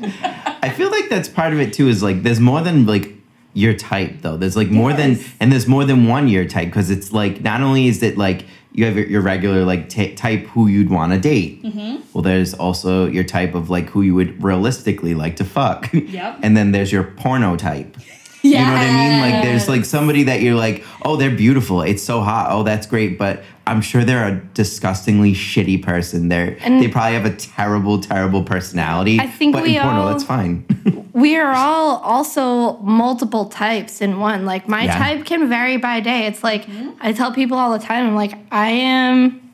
I 0.61 0.69
feel 0.69 0.91
like 0.91 1.09
that's 1.09 1.29
part 1.29 1.53
of 1.53 1.59
it 1.59 1.73
too. 1.73 1.87
Is 1.87 2.03
like 2.03 2.23
there's 2.23 2.39
more 2.39 2.61
than 2.61 2.85
like 2.85 3.13
your 3.53 3.73
type 3.73 4.21
though. 4.21 4.37
There's 4.37 4.55
like 4.55 4.69
more 4.69 4.93
than 4.93 5.19
and 5.39 5.51
there's 5.51 5.67
more 5.67 5.85
than 5.85 6.07
one 6.07 6.27
your 6.27 6.45
type 6.45 6.67
because 6.67 6.89
it's 6.89 7.11
like 7.11 7.41
not 7.41 7.61
only 7.61 7.87
is 7.87 8.03
it 8.03 8.17
like 8.17 8.45
you 8.71 8.85
have 8.85 8.95
your, 8.95 9.07
your 9.07 9.21
regular 9.21 9.65
like 9.65 9.89
ta 9.89 10.05
type 10.15 10.45
who 10.47 10.67
you'd 10.67 10.89
want 10.89 11.11
to 11.11 11.19
date. 11.19 11.63
Mm-hmm. 11.63 12.01
Well, 12.13 12.21
there's 12.21 12.53
also 12.53 13.07
your 13.07 13.23
type 13.23 13.55
of 13.55 13.69
like 13.69 13.89
who 13.89 14.01
you 14.01 14.13
would 14.15 14.41
realistically 14.43 15.13
like 15.15 15.35
to 15.37 15.43
fuck. 15.43 15.89
Yep. 15.93 16.39
and 16.43 16.55
then 16.55 16.71
there's 16.71 16.91
your 16.91 17.03
porno 17.03 17.55
type. 17.55 17.97
You 18.41 18.53
know 18.55 18.63
what 18.63 18.81
I 18.81 18.91
mean? 18.93 19.19
Like 19.19 19.43
there's 19.43 19.67
like 19.67 19.83
somebody 19.85 20.23
that 20.23 20.41
you're 20.41 20.55
like, 20.55 20.85
oh, 21.03 21.15
they're 21.17 21.35
beautiful. 21.35 21.81
It's 21.81 22.01
so 22.01 22.21
hot. 22.21 22.47
Oh, 22.51 22.63
that's 22.63 22.87
great. 22.87 23.17
But 23.17 23.43
I'm 23.67 23.81
sure 23.81 24.03
they're 24.03 24.27
a 24.27 24.35
disgustingly 24.53 25.33
shitty 25.33 25.83
person. 25.83 26.29
They're 26.29 26.57
And- 26.61 26.81
they 26.81 26.87
probably 26.87 27.13
have 27.15 27.25
a 27.25 27.35
terrible, 27.35 27.99
terrible 27.99 28.43
personality. 28.43 29.19
I 29.19 29.27
think 29.27 29.53
but 29.53 29.63
we 29.63 29.75
in 29.75 29.83
porno, 29.83 30.01
all- 30.01 30.09
that's 30.09 30.23
fine. 30.23 30.65
we 31.13 31.35
are 31.35 31.51
all 31.53 31.97
also 31.97 32.77
multiple 32.77 33.45
types 33.45 34.01
in 34.01 34.19
one. 34.19 34.45
Like 34.45 34.67
my 34.69 34.85
Yeah. 34.85 34.97
type 34.97 35.25
can 35.25 35.49
vary 35.49 35.77
by 35.77 35.99
day. 35.99 36.25
It's 36.25 36.43
like 36.43 36.65
mm-hmm. 36.65 36.91
I 37.01 37.11
tell 37.13 37.33
people 37.33 37.57
all 37.57 37.71
the 37.77 37.83
time, 37.85 38.07
I'm 38.07 38.15
like, 38.15 38.33
I 38.51 38.69
am 38.69 39.51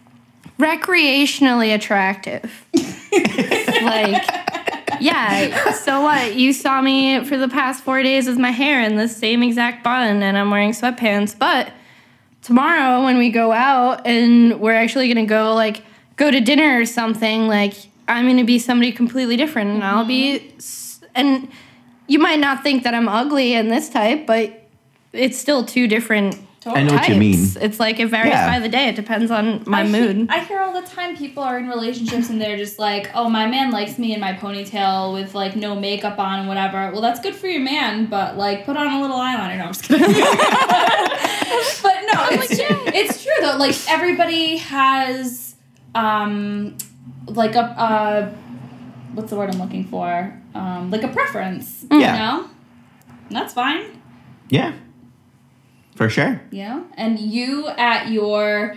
recreationally 0.59 1.73
attractive. 1.73 2.65
like 3.83 4.54
yeah, 4.99 5.71
so 5.71 6.01
what? 6.01 6.35
You 6.35 6.53
saw 6.53 6.81
me 6.81 7.23
for 7.25 7.37
the 7.37 7.49
past 7.49 7.83
four 7.83 8.01
days 8.03 8.27
with 8.27 8.37
my 8.37 8.51
hair 8.51 8.81
in 8.81 8.95
the 8.95 9.07
same 9.07 9.43
exact 9.43 9.83
bun 9.83 10.23
and 10.23 10.37
I'm 10.37 10.49
wearing 10.51 10.71
sweatpants, 10.71 11.37
but 11.37 11.71
tomorrow 12.45 13.03
when 13.03 13.17
we 13.17 13.31
go 13.31 13.51
out 13.51 14.05
and 14.05 14.61
we're 14.61 14.75
actually 14.75 15.07
gonna 15.07 15.25
go 15.25 15.55
like 15.55 15.81
go 16.15 16.29
to 16.29 16.39
dinner 16.39 16.79
or 16.79 16.85
something 16.85 17.47
like 17.47 17.73
i'm 18.07 18.27
gonna 18.27 18.43
be 18.43 18.59
somebody 18.59 18.91
completely 18.91 19.35
different 19.35 19.71
and 19.71 19.83
i'll 19.83 20.05
be 20.05 20.39
mm-hmm. 20.39 21.05
and 21.15 21.51
you 22.05 22.19
might 22.19 22.39
not 22.39 22.61
think 22.61 22.83
that 22.83 22.93
i'm 22.93 23.09
ugly 23.09 23.55
in 23.55 23.69
this 23.69 23.89
type 23.89 24.27
but 24.27 24.69
it's 25.11 25.39
still 25.39 25.65
two 25.65 25.87
different 25.87 26.37
I 26.73 26.83
know 26.83 26.93
what 26.93 27.07
you 27.09 27.15
mean. 27.15 27.47
it's 27.61 27.79
like 27.79 27.99
it 27.99 28.07
varies 28.07 28.29
Yeah. 28.31 28.49
by 28.51 28.59
the 28.59 28.69
day 28.69 28.87
it 28.89 28.95
depends 28.95 29.29
on 29.31 29.63
my 29.67 29.81
I 29.81 29.85
he- 29.85 29.91
mood 29.91 30.29
I 30.29 30.39
hear 30.39 30.59
all 30.61 30.73
the 30.73 30.87
time 30.87 31.15
people 31.15 31.43
are 31.43 31.57
in 31.59 31.67
relationships 31.67 32.29
and 32.29 32.41
they're 32.41 32.57
just 32.57 32.79
like, 32.79 33.11
oh, 33.13 33.29
my 33.29 33.45
man 33.47 33.71
likes 33.71 33.99
me 33.99 34.13
in 34.13 34.19
my 34.19 34.33
ponytail 34.33 35.13
with 35.13 35.35
like 35.35 35.55
no 35.55 35.75
makeup 35.75 36.17
on 36.19 36.39
and 36.39 36.47
whatever. 36.47 36.91
Well, 36.91 37.01
that's 37.01 37.19
good 37.19 37.35
for 37.35 37.47
your 37.47 37.61
man, 37.61 38.07
but 38.07 38.37
like 38.37 38.65
put 38.65 38.77
on 38.77 38.87
a 38.87 39.01
little 39.01 39.17
eyeliner. 39.17 39.57
No, 39.57 39.65
I'm 39.65 39.73
just 39.73 39.83
kidding. 39.83 40.07
but 41.83 41.95
no, 42.11 42.27
it's, 42.31 42.51
it's 42.59 43.23
true 43.23 43.33
though. 43.41 43.57
Like 43.57 43.75
everybody 43.89 44.57
has 44.57 45.55
um 45.93 46.75
like 47.27 47.55
a 47.55 47.61
uh 47.63 48.33
what's 49.13 49.29
the 49.29 49.35
word 49.35 49.49
I'm 49.53 49.59
looking 49.59 49.85
for? 49.85 50.33
Um 50.53 50.91
like 50.91 51.03
a 51.03 51.07
preference. 51.09 51.85
Yeah. 51.91 51.97
You 51.97 52.19
know? 52.41 52.49
And 53.27 53.35
that's 53.35 53.53
fine. 53.53 54.01
yeah, 54.49 54.73
for 55.95 56.09
sure. 56.09 56.41
Yeah. 56.51 56.83
And 56.95 57.19
you 57.19 57.67
at 57.67 58.09
your 58.09 58.75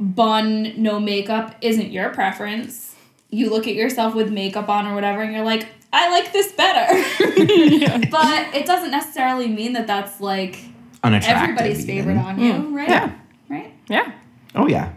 bun, 0.00 0.74
no 0.76 0.98
makeup 0.98 1.56
isn't 1.60 1.90
your 1.90 2.10
preference. 2.10 2.94
You 3.30 3.50
look 3.50 3.66
at 3.66 3.74
yourself 3.74 4.14
with 4.14 4.30
makeup 4.30 4.68
on 4.68 4.86
or 4.86 4.94
whatever, 4.94 5.22
and 5.22 5.32
you're 5.32 5.44
like, 5.44 5.66
I 5.92 6.10
like 6.10 6.32
this 6.32 6.52
better. 6.52 6.92
but 8.10 8.54
it 8.54 8.66
doesn't 8.66 8.90
necessarily 8.90 9.48
mean 9.48 9.74
that 9.74 9.86
that's 9.86 10.20
like 10.20 10.58
Unattractive. 11.02 11.42
everybody's 11.42 11.88
even. 11.88 12.04
favorite 12.04 12.18
on 12.18 12.40
you, 12.40 12.52
mm. 12.52 12.74
right? 12.74 12.88
Yeah. 12.88 13.12
Right? 13.48 13.74
yeah 13.88 14.12
Oh 14.54 14.66
yeah. 14.66 14.92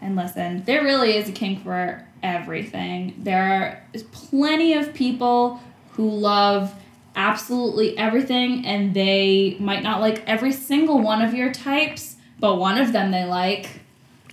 And 0.00 0.16
listen, 0.16 0.64
there 0.64 0.82
really 0.82 1.16
is 1.16 1.28
a 1.28 1.32
kink 1.32 1.64
for 1.64 2.06
everything. 2.22 3.14
There 3.18 3.42
are 3.42 4.00
plenty 4.12 4.74
of 4.74 4.94
people 4.94 5.60
who 5.92 6.08
love 6.08 6.74
absolutely 7.16 7.96
everything, 7.98 8.64
and 8.66 8.94
they 8.94 9.56
might 9.60 9.82
not 9.82 10.00
like 10.00 10.22
every 10.26 10.52
single 10.52 10.98
one 11.00 11.22
of 11.22 11.34
your 11.34 11.52
types, 11.52 12.16
but 12.38 12.56
one 12.56 12.78
of 12.78 12.92
them 12.92 13.10
they 13.10 13.24
like. 13.24 13.80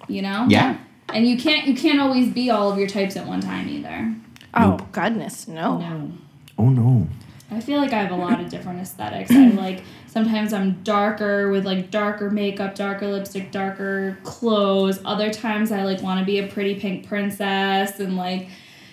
You 0.08 0.22
know? 0.22 0.46
Yeah. 0.50 0.78
And 1.13 1.28
you 1.28 1.38
can't 1.38 1.67
you 1.67 1.76
can't 1.76 2.00
always 2.00 2.30
be 2.30 2.50
all 2.50 2.72
of 2.72 2.78
your 2.78 2.88
types 2.88 3.15
at 3.15 3.26
one 3.26 3.41
time 3.41 3.67
either. 3.70 4.13
oh 4.54 4.78
goodness 4.91 5.48
no 5.48 5.78
No. 5.78 6.12
Oh 6.58 6.70
no. 6.70 7.08
I 7.50 7.60
feel 7.60 7.82
like 7.82 7.91
I 7.91 8.02
have 8.02 8.12
a 8.12 8.15
lot 8.15 8.39
of 8.39 8.50
different 8.50 8.80
aesthetics. 8.80 9.30
I 9.30 9.50
like 9.50 9.84
sometimes 10.08 10.54
I'm 10.54 10.82
darker 10.84 11.50
with 11.52 11.65
like 11.65 11.91
darker 11.91 12.30
makeup, 12.30 12.76
darker 12.76 13.08
lipstick, 13.08 13.52
darker 13.52 14.17
clothes. 14.24 15.00
Other 15.04 15.32
times 15.32 15.72
I 15.72 15.84
like 15.84 16.02
want 16.02 16.20
to 16.20 16.26
be 16.26 16.39
a 16.39 16.48
pretty 16.48 16.76
pink 16.76 17.08
princess 17.08 18.00
and 18.00 18.15
like 18.15 18.48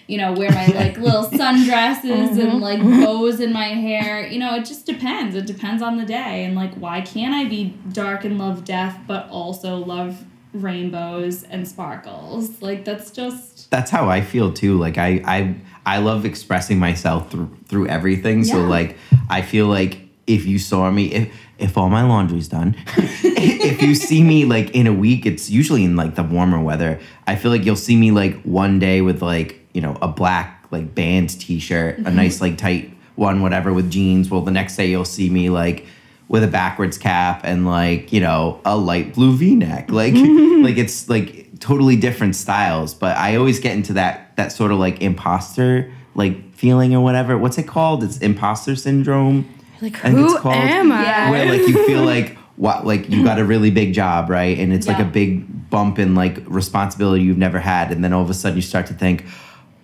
you 0.09 0.17
know 0.17 0.33
wear 0.33 0.51
my 0.51 0.67
like 0.67 0.97
little 0.97 1.25
sundresses 1.31 2.31
and 2.31 2.39
mm-hmm. 2.39 2.59
like 2.59 2.81
mm-hmm. 2.81 3.05
bows 3.05 3.39
in 3.39 3.53
my 3.53 3.69
hair. 3.69 4.27
You 4.27 4.41
know, 4.41 4.57
it 4.57 4.65
just 4.65 4.87
depends. 4.87 5.37
It 5.37 5.47
depends 5.47 5.83
on 5.83 5.99
the 5.99 6.05
day 6.05 6.45
and 6.45 6.57
like 6.57 6.75
why 6.75 7.03
can't 7.03 7.35
I 7.35 7.45
be 7.49 7.77
dark 7.93 8.25
and 8.25 8.39
love 8.39 8.65
death 8.65 8.99
but 9.07 9.29
also 9.29 9.77
love 9.77 10.25
rainbows 10.53 11.45
and 11.45 11.69
sparkles. 11.69 12.61
Like 12.61 12.85
that's 12.85 13.11
just 13.11 13.71
that's 13.71 13.91
how 13.91 14.09
I 14.09 14.23
feel 14.23 14.53
too. 14.53 14.79
Like 14.79 14.99
I 14.99 15.23
I 15.25 15.55
I 15.87 15.99
love 15.99 16.25
expressing 16.25 16.79
myself 16.79 17.31
through 17.31 17.57
through 17.67 17.89
everything. 17.89 18.43
So 18.45 18.65
like 18.65 18.97
I 19.31 19.43
feel 19.43 19.67
like 19.67 20.01
if 20.27 20.47
you 20.47 20.59
saw 20.59 20.91
me 20.91 21.13
if 21.13 21.33
if 21.59 21.77
all 21.77 21.89
my 21.89 22.03
laundry's 22.03 22.49
done, 22.49 22.77
if 22.97 23.83
you 23.83 23.95
see 23.95 24.23
me 24.23 24.45
like 24.45 24.71
in 24.71 24.87
a 24.87 24.93
week, 24.93 25.27
it's 25.27 25.51
usually 25.51 25.85
in 25.85 25.97
like 25.97 26.15
the 26.15 26.23
warmer 26.23 26.61
weather. 26.61 27.01
I 27.27 27.37
feel 27.37 27.51
like 27.51 27.65
you'll 27.65 27.77
see 27.77 27.97
me 27.97 28.13
like 28.13 28.41
one 28.43 28.79
day 28.79 29.01
with 29.01 29.23
like, 29.23 29.58
you 29.79 29.83
know, 29.83 29.97
a 30.03 30.09
black 30.09 30.67
like 30.73 30.93
band 30.93 31.31
t-shirt, 31.39 32.01
a 32.01 32.03
mm-hmm. 32.03 32.17
nice 32.17 32.41
like 32.41 32.59
tight 32.59 32.93
one 33.15 33.43
whatever 33.43 33.73
with 33.73 33.93
jeans. 33.93 34.29
Well, 34.29 34.41
the 34.41 34.51
next 34.51 34.75
day 34.75 34.87
you'll 34.87 35.05
see 35.05 35.31
me 35.31 35.51
like 35.51 35.87
with 36.27 36.43
a 36.43 36.49
backwards 36.49 36.99
cap 36.99 37.43
and 37.45 37.65
like 37.65 38.13
you 38.13 38.19
know 38.19 38.61
a 38.65 38.77
light 38.77 39.15
blue 39.15 39.37
v-neck. 39.37 39.89
Like 39.93 40.15
like 40.15 40.79
it's 40.79 41.09
like 41.09 41.61
totally 41.61 41.95
different 41.95 42.35
styles. 42.35 42.93
But 42.93 43.17
i 43.17 43.37
always 43.37 43.61
get 43.61 43.75
into 43.77 43.93
that 43.93 44.37
that 44.37 44.51
sort 44.51 44.73
of 44.73 44.81
like 44.81 45.01
imposter 45.01 45.93
like 46.17 46.53
feeling 46.55 46.93
or 46.93 47.01
whatever. 47.01 47.39
What's 47.39 47.57
it 47.57 47.69
called? 47.69 48.03
It's 48.03 48.19
imposter 48.19 48.75
syndrome? 48.75 49.49
Like, 49.81 49.97
think 49.99 50.19
it's 50.19 50.33
who 50.33 50.39
called- 50.41 50.57
am 50.57 50.91
I? 50.91 51.05
Yeah. 51.05 51.31
where 51.31 51.47
like 51.47 51.69
you 51.69 51.87
feel 51.87 52.03
like 52.03 52.37
what 52.57 52.85
like 52.85 53.09
you 53.09 53.23
got 53.23 53.39
a 53.39 53.45
really 53.45 53.71
big 53.71 53.95
job 53.95 54.29
right? 54.29 54.59
And 54.59 54.73
it's 54.73 54.89
like 54.89 54.99
a 54.99 55.05
big 55.05 55.71
bump 55.71 56.01
in 56.01 56.17
like 56.17 56.43
responsibility 56.47 57.23
you've 57.23 57.39
never 57.39 57.61
had. 57.61 57.93
And 57.93 58.03
then 58.03 58.13
all 58.13 58.23
of 58.23 58.31
a 58.31 58.35
sudden 58.35 58.57
you 58.57 58.63
start 58.63 58.87
to 58.87 58.95
think 58.95 59.25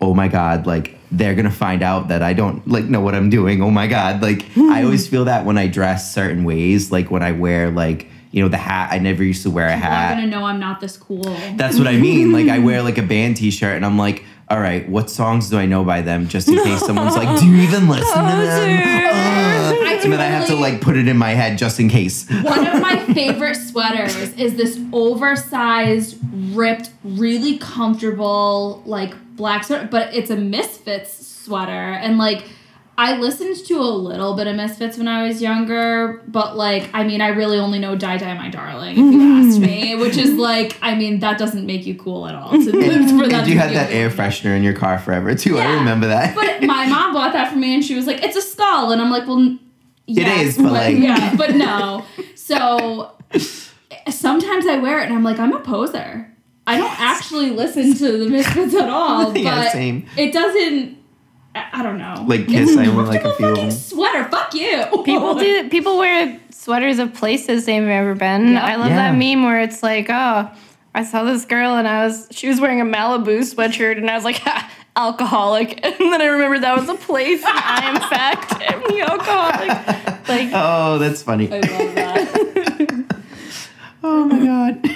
oh 0.05 0.15
my 0.15 0.29
god 0.29 0.67
like 0.67 0.99
they're 1.11 1.35
gonna 1.35 1.51
find 1.51 1.83
out 1.83 2.09
that 2.09 2.23
i 2.23 2.33
don't 2.33 2.67
like 2.67 2.85
know 2.85 3.01
what 3.01 3.15
i'm 3.15 3.31
doing 3.31 3.63
oh 3.63 3.71
my 3.71 3.87
god 3.87 4.23
like 4.23 4.43
i 4.43 4.81
hmm. 4.81 4.85
always 4.85 5.07
feel 5.09 5.25
that 5.25 5.45
when 5.45 5.59
i 5.59 5.67
dress 5.67 6.15
certain 6.15 6.45
ways 6.45 6.91
like 6.93 7.11
when 7.11 7.23
i 7.23 7.33
wear 7.33 7.71
like 7.71 8.09
you 8.33 8.43
know 8.43 8.49
the 8.49 8.57
hat 8.57 8.93
i 8.93 8.99
never 8.99 9.23
used 9.23 9.43
to 9.43 9.51
wear 9.51 9.69
a 9.69 9.77
hat 9.77 10.15
gonna 10.15 10.27
know 10.27 10.45
I'm 10.45 10.61
not 10.61 10.81
this 10.81 10.97
cool. 10.97 11.23
that's 11.57 11.79
what 11.79 11.89
I 11.89 11.97
mean. 11.97 12.33
Like 12.33 12.49
I 12.49 12.59
wear 12.59 12.83
like 12.83 12.99
a 12.99 13.03
band 13.15 13.37
T-shirt, 13.37 13.77
and 13.77 13.85
I'm 13.85 13.99
like, 13.99 14.25
all 14.49 14.61
right, 14.61 14.89
what 14.89 15.11
songs 15.11 15.51
do 15.51 15.59
I 15.59 15.67
know 15.67 15.85
by 15.85 16.01
them? 16.01 16.29
Just 16.29 16.49
in 16.49 16.63
case 16.63 16.81
someone's 16.81 17.17
like, 17.17 17.41
do 17.41 17.47
you 17.47 17.63
even 17.63 17.89
listen 17.89 18.15
to 18.15 18.37
them? 18.37 19.05
I 19.87 20.01
and 20.03 20.13
then 20.13 20.21
I 20.21 20.27
have 20.27 20.47
to 20.49 20.55
like 20.55 20.81
put 20.81 20.97
it 20.97 21.09
in 21.09 21.17
my 21.17 21.31
head 21.31 21.59
just 21.59 21.81
in 21.81 21.89
case. 21.89 22.29
One 22.29 22.67
of 22.67 22.81
my 22.81 22.99
favorite 23.15 23.57
sweaters 23.57 24.17
is 24.39 24.57
this 24.57 24.79
oversized, 24.93 26.19
ripped, 26.55 26.91
really 27.03 27.59
comfortable, 27.59 28.83
like 28.85 29.15
black 29.37 29.65
sweater, 29.65 29.89
but 29.91 30.15
it's 30.15 30.31
a 30.31 30.37
Misfits 30.37 31.27
sweater. 31.27 31.71
And 31.73 32.19
like, 32.19 32.45
I 32.97 33.17
listened 33.17 33.57
to 33.67 33.79
a 33.81 33.83
little 33.83 34.35
bit 34.37 34.47
of 34.47 34.55
Misfits 34.55 34.97
when 34.97 35.09
I 35.09 35.27
was 35.27 35.43
younger, 35.43 36.23
but 36.29 36.57
like, 36.57 36.89
I 36.95 37.03
mean, 37.03 37.21
I 37.21 37.29
really 37.29 37.59
only 37.59 37.81
know 37.81 37.97
Die 37.97 38.17
Die 38.19 38.35
My 38.35 38.49
Darling, 38.49 38.93
if 38.93 39.13
you 39.15 39.23
ask 39.49 39.59
me, 39.61 39.97
which 39.97 40.17
is 40.17 40.35
like, 40.35 40.79
I 40.81 40.95
mean, 40.95 41.19
that 41.19 41.37
doesn't 41.37 41.67
make 41.67 41.87
you 41.87 41.97
cool 41.97 42.27
at 42.29 42.35
all. 42.37 42.53
To, 42.53 42.59
for 43.19 43.27
that 43.29 43.33
And 43.33 43.49
you 43.49 43.59
had 43.59 43.73
that 43.73 43.91
air 43.91 44.11
freshener 44.11 44.57
in 44.57 44.63
your 44.63 44.75
car 44.75 44.99
forever 44.99 45.35
too. 45.35 45.55
Yeah. 45.57 45.69
I 45.69 45.75
remember 45.75 46.07
that. 46.07 46.35
But 46.37 46.63
my 46.67 46.87
mom 46.87 47.13
bought 47.15 47.33
that 47.33 47.51
for 47.51 47.59
me 47.59 47.75
and 47.75 47.85
she 47.85 47.97
was 47.97 48.07
like, 48.07 48.23
it's 48.23 48.37
a 48.37 48.43
skull. 48.43 48.93
And 48.93 49.03
I'm 49.03 49.11
like, 49.11 49.27
well, 49.27 49.41
n- 49.41 49.59
yes, 50.07 50.57
is, 50.57 50.57
but, 50.59 50.73
like- 50.73 50.97
yeah, 50.97 51.35
but 51.37 51.57
no. 51.57 52.05
So 52.37 53.11
sometimes 54.09 54.67
I 54.67 54.79
wear 54.79 55.01
it 55.01 55.07
and 55.07 55.15
I'm 55.15 55.25
like, 55.25 55.41
I'm 55.41 55.53
a 55.53 55.61
poser. 55.61 56.31
I 56.67 56.79
don't 56.79 56.99
actually 57.01 57.51
listen 57.51 57.95
to 57.95 58.19
the 58.19 58.29
Misfits 58.29 58.75
at 58.75 58.89
all. 58.89 59.31
But 59.33 59.41
Yeah, 59.43 59.71
same. 59.71 60.07
it 60.17 60.33
doesn't, 60.33 60.97
I, 61.55 61.65
I 61.75 61.83
don't 61.83 61.99
know. 61.99 62.25
Like 62.27 62.47
Kiss, 62.49 62.77
I 62.77 62.87
only 62.87 63.05
like 63.05 63.25
a 63.25 63.35
few 63.35 63.47
of 63.49 63.57
fucking 63.57 63.71
sweater. 63.71 64.25
Fuck 64.31 64.55
you. 64.55 64.83
People 65.05 65.35
do. 65.35 65.69
People 65.77 65.99
wear 65.99 66.41
sweaters 66.51 66.99
of 66.99 67.13
places 67.15 67.67
they've 67.67 67.83
never 67.83 68.15
been. 68.15 68.53
Yeah. 68.55 68.65
I 68.65 68.77
love 68.77 68.89
Yeah. 68.89 69.13
that 69.13 69.19
meme 69.19 69.43
where 69.45 69.61
it's 69.61 69.83
like, 69.83 70.07
oh, 70.09 70.51
I 70.95 71.05
saw 71.05 71.25
this 71.25 71.45
girl 71.45 71.75
and 71.75 71.87
I 71.87 72.07
was 72.07 72.29
she 72.31 72.49
was 72.49 72.61
wearing 72.61 72.81
a 72.81 72.85
Malibu 72.85 73.41
sweatshirt 73.41 73.99
and 73.99 74.09
I 74.11 74.15
was 74.15 74.25
like, 74.25 74.37
ha, 74.39 74.71
alcoholic. 74.97 75.85
And 75.85 75.95
then 76.13 76.23
I 76.23 76.27
remembered 76.27 76.63
that 76.63 76.79
was 76.79 76.89
a 76.89 76.95
place 76.95 77.41
and 77.45 77.53
I 77.53 77.91
in 77.91 78.01
fact 78.09 78.53
am 78.63 78.81
the 78.89 79.01
alcoholic. 79.03 80.29
Like 80.29 80.51
Oh, 80.55 80.99
that's 80.99 81.23
funny. 81.23 81.49
I 81.53 81.57
love 81.61 81.95
that. 81.97 82.44
Oh 84.07 84.27
my 84.27 84.39
god. 84.45 84.87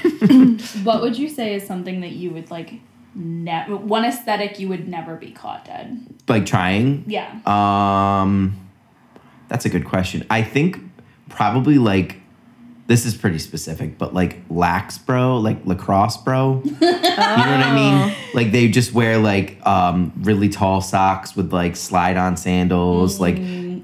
what 0.84 1.00
would 1.00 1.18
you 1.18 1.28
say 1.28 1.54
is 1.54 1.66
something 1.66 2.02
that 2.02 2.12
you 2.12 2.30
would 2.30 2.50
like, 2.50 2.74
ne- 3.14 3.64
one 3.72 4.04
aesthetic 4.04 4.60
you 4.60 4.68
would 4.68 4.86
never 4.86 5.16
be 5.16 5.30
caught 5.30 5.64
dead? 5.64 6.06
like 6.28 6.44
trying. 6.44 7.04
Yeah. 7.06 7.40
Um, 7.46 8.68
that's 9.48 9.64
a 9.64 9.70
good 9.70 9.86
question. 9.86 10.26
I 10.28 10.42
think 10.42 10.78
probably 11.30 11.78
like 11.78 12.20
this 12.86 13.04
is 13.06 13.14
pretty 13.14 13.38
specific, 13.38 13.96
but 13.98 14.12
like 14.14 14.38
lax 14.50 14.98
bro, 14.98 15.38
like 15.38 15.64
lacrosse 15.64 16.16
bro. 16.18 16.62
You 17.18 17.44
know 17.44 17.50
what 17.50 17.66
I 17.66 17.74
mean? 17.74 18.16
Like 18.34 18.52
they 18.52 18.68
just 18.68 18.92
wear 18.92 19.18
like 19.18 19.64
um 19.66 20.12
really 20.20 20.48
tall 20.48 20.80
socks 20.80 21.36
with 21.36 21.52
like 21.52 21.76
slide 21.76 22.16
on 22.16 22.36
sandals, 22.36 23.20
like 23.20 23.36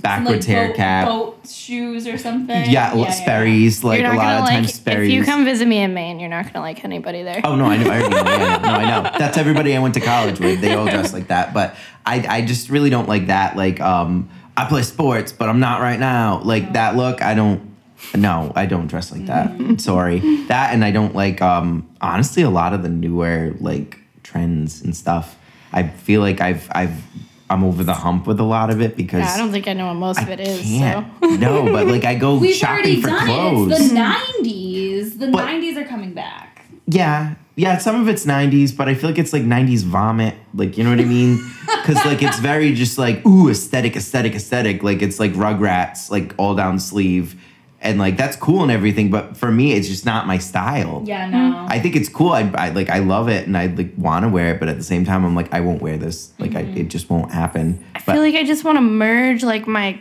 backwards 0.04 0.44
Some, 0.44 0.54
like, 0.54 0.60
hair 0.60 0.68
boat, 0.68 0.76
cap. 0.76 1.08
boat 1.08 1.48
shoes 1.48 2.06
or 2.06 2.18
something. 2.18 2.70
Yeah, 2.70 2.94
yeah, 2.94 3.10
Sperry's. 3.10 3.82
Like 3.82 4.00
a 4.00 4.08
lot 4.08 4.16
gonna 4.16 4.34
of 4.34 4.40
like 4.42 4.50
times 4.50 4.82
if 4.86 5.10
you 5.10 5.24
come 5.24 5.44
visit 5.44 5.66
me 5.66 5.78
in 5.78 5.94
Maine, 5.94 6.20
you're 6.20 6.28
not 6.28 6.44
gonna 6.44 6.60
like 6.60 6.84
anybody 6.84 7.22
there. 7.22 7.40
Oh 7.42 7.56
no, 7.56 7.64
I 7.64 7.78
know. 7.78 7.90
I 7.90 8.02
already 8.02 8.14
know. 8.14 8.22
Yeah, 8.22 8.56
no, 8.62 8.68
I 8.68 8.84
know. 8.84 9.18
That's 9.18 9.38
everybody 9.38 9.74
I 9.74 9.80
went 9.80 9.94
to 9.94 10.00
college 10.00 10.38
with. 10.38 10.60
They 10.60 10.74
all 10.74 10.84
dress 10.84 11.12
like 11.12 11.28
that. 11.28 11.54
But 11.54 11.74
I, 12.06 12.24
I 12.28 12.44
just 12.44 12.68
really 12.68 12.90
don't 12.90 13.08
like 13.08 13.28
that. 13.28 13.56
Like, 13.56 13.80
um, 13.80 14.28
I 14.56 14.68
play 14.68 14.82
sports, 14.82 15.32
but 15.32 15.48
I'm 15.48 15.58
not 15.58 15.80
right 15.80 15.98
now. 15.98 16.40
Like 16.42 16.74
that 16.74 16.94
look, 16.94 17.22
I 17.22 17.34
don't. 17.34 17.74
No, 18.14 18.52
I 18.54 18.66
don't 18.66 18.86
dress 18.86 19.10
like 19.10 19.26
that. 19.26 19.80
Sorry. 19.80 20.18
That 20.48 20.74
and 20.74 20.84
I 20.84 20.90
don't 20.90 21.14
like. 21.14 21.40
Um, 21.40 21.88
honestly, 22.02 22.42
a 22.42 22.50
lot 22.50 22.74
of 22.74 22.82
the 22.82 22.90
newer 22.90 23.54
like 23.58 23.98
trends 24.22 24.82
and 24.82 24.94
stuff. 24.94 25.38
I 25.72 25.88
feel 25.88 26.20
like 26.20 26.42
I've 26.42 26.68
I've 26.72 27.02
I'm 27.50 27.62
over 27.62 27.85
the 27.85 27.94
hump 27.94 28.26
with 28.26 28.40
a 28.40 28.44
lot 28.44 28.70
of 28.70 28.80
it 28.80 28.96
because 28.96 29.20
Yeah, 29.20 29.35
I 29.35 29.37
don't 29.37 29.52
think 29.52 29.68
I 29.68 29.74
know 29.74 29.87
what 29.88 29.94
most 29.94 30.22
of 30.22 30.28
it 30.30 30.40
is. 30.40 30.62
can't. 30.62 31.07
So 31.22 31.28
no, 31.37 31.64
but 31.70 31.87
like 31.87 32.04
I 32.04 32.14
go 32.14 32.37
We've 32.38 32.54
shopping 32.54 32.74
already 32.76 33.00
for 33.02 33.09
done 33.09 33.26
clothes. 33.26 33.72
it. 33.72 33.80
It's 33.83 33.88
the 33.92 33.98
'90s. 33.98 35.18
The 35.18 35.26
But- 35.28 35.46
'90s 35.48 35.76
are 35.76 35.85
coming 35.85 36.14
back. 36.14 36.64
Yeah, 36.87 37.35
yeah. 37.57 37.78
Some 37.78 38.00
of 38.00 38.09
it's 38.09 38.24
'90s, 38.26 38.76
but 38.76 38.88
I 38.88 38.94
feel 38.94 39.11
like 39.11 39.18
it's 39.18 39.33
like 39.33 39.42
'90s 39.42 39.83
vomit. 39.83 40.35
Like 40.54 40.76
you 40.78 40.85
know 40.85 40.90
what 40.90 41.00
I 41.00 41.04
mean? 41.04 41.38
Because 41.85 42.02
like 42.07 42.22
it's 42.22 42.38
very 42.38 42.72
just 42.72 42.96
like 42.96 43.24
ooh 43.26 43.50
aesthetic, 43.50 43.94
aesthetic, 43.94 44.35
aesthetic. 44.35 44.83
Like 44.83 45.02
it's 45.02 45.20
like 45.20 45.33
Rugrats, 45.35 46.11
like 46.11 46.33
all 46.38 46.54
down 46.54 46.78
sleeve, 46.78 47.38
and 47.85 47.99
like 47.99 48.16
that's 48.16 48.37
cool 48.37 48.62
and 48.62 48.73
everything. 48.73 49.11
But 49.11 49.37
for 49.37 49.53
me, 49.53 49.73
it's 49.73 49.87
just 49.87 50.05
not 50.05 50.27
my 50.27 50.38
style. 50.38 51.03
Yeah, 51.07 51.29
mm-hmm. 51.29 51.53
no. 51.53 51.66
I 51.68 51.79
think 51.79 51.94
it's 51.94 52.09
cool. 52.09 52.31
I, 52.33 52.51
I 52.55 52.70
like 52.70 52.90
I 52.90 52.99
love 52.99 53.29
it, 53.29 53.47
and 53.47 53.57
I 53.57 53.66
like 53.66 53.92
want 53.97 54.25
to 54.25 54.29
wear 54.29 54.55
it. 54.55 54.61
But 54.61 54.68
at 54.68 54.77
the 54.77 54.83
same 54.83 55.05
time, 55.05 55.25
I'm 55.25 55.37
like 55.37 55.53
I 55.53 55.61
won't 55.61 55.83
wear 55.83 55.97
this. 55.97 56.33
Like 56.38 56.55
I, 56.57 56.62
mm-hmm. 56.64 56.79
it 56.79 56.88
just 56.88 57.11
won't 57.11 57.31
happen. 57.31 57.85
I 57.94 58.01
feel 58.01 58.16
like 58.20 58.35
I 58.35 58.44
just 58.44 58.64
want 58.64 58.77
to 58.79 58.83
merge 58.83 59.44
like 59.44 59.66
my 59.66 60.01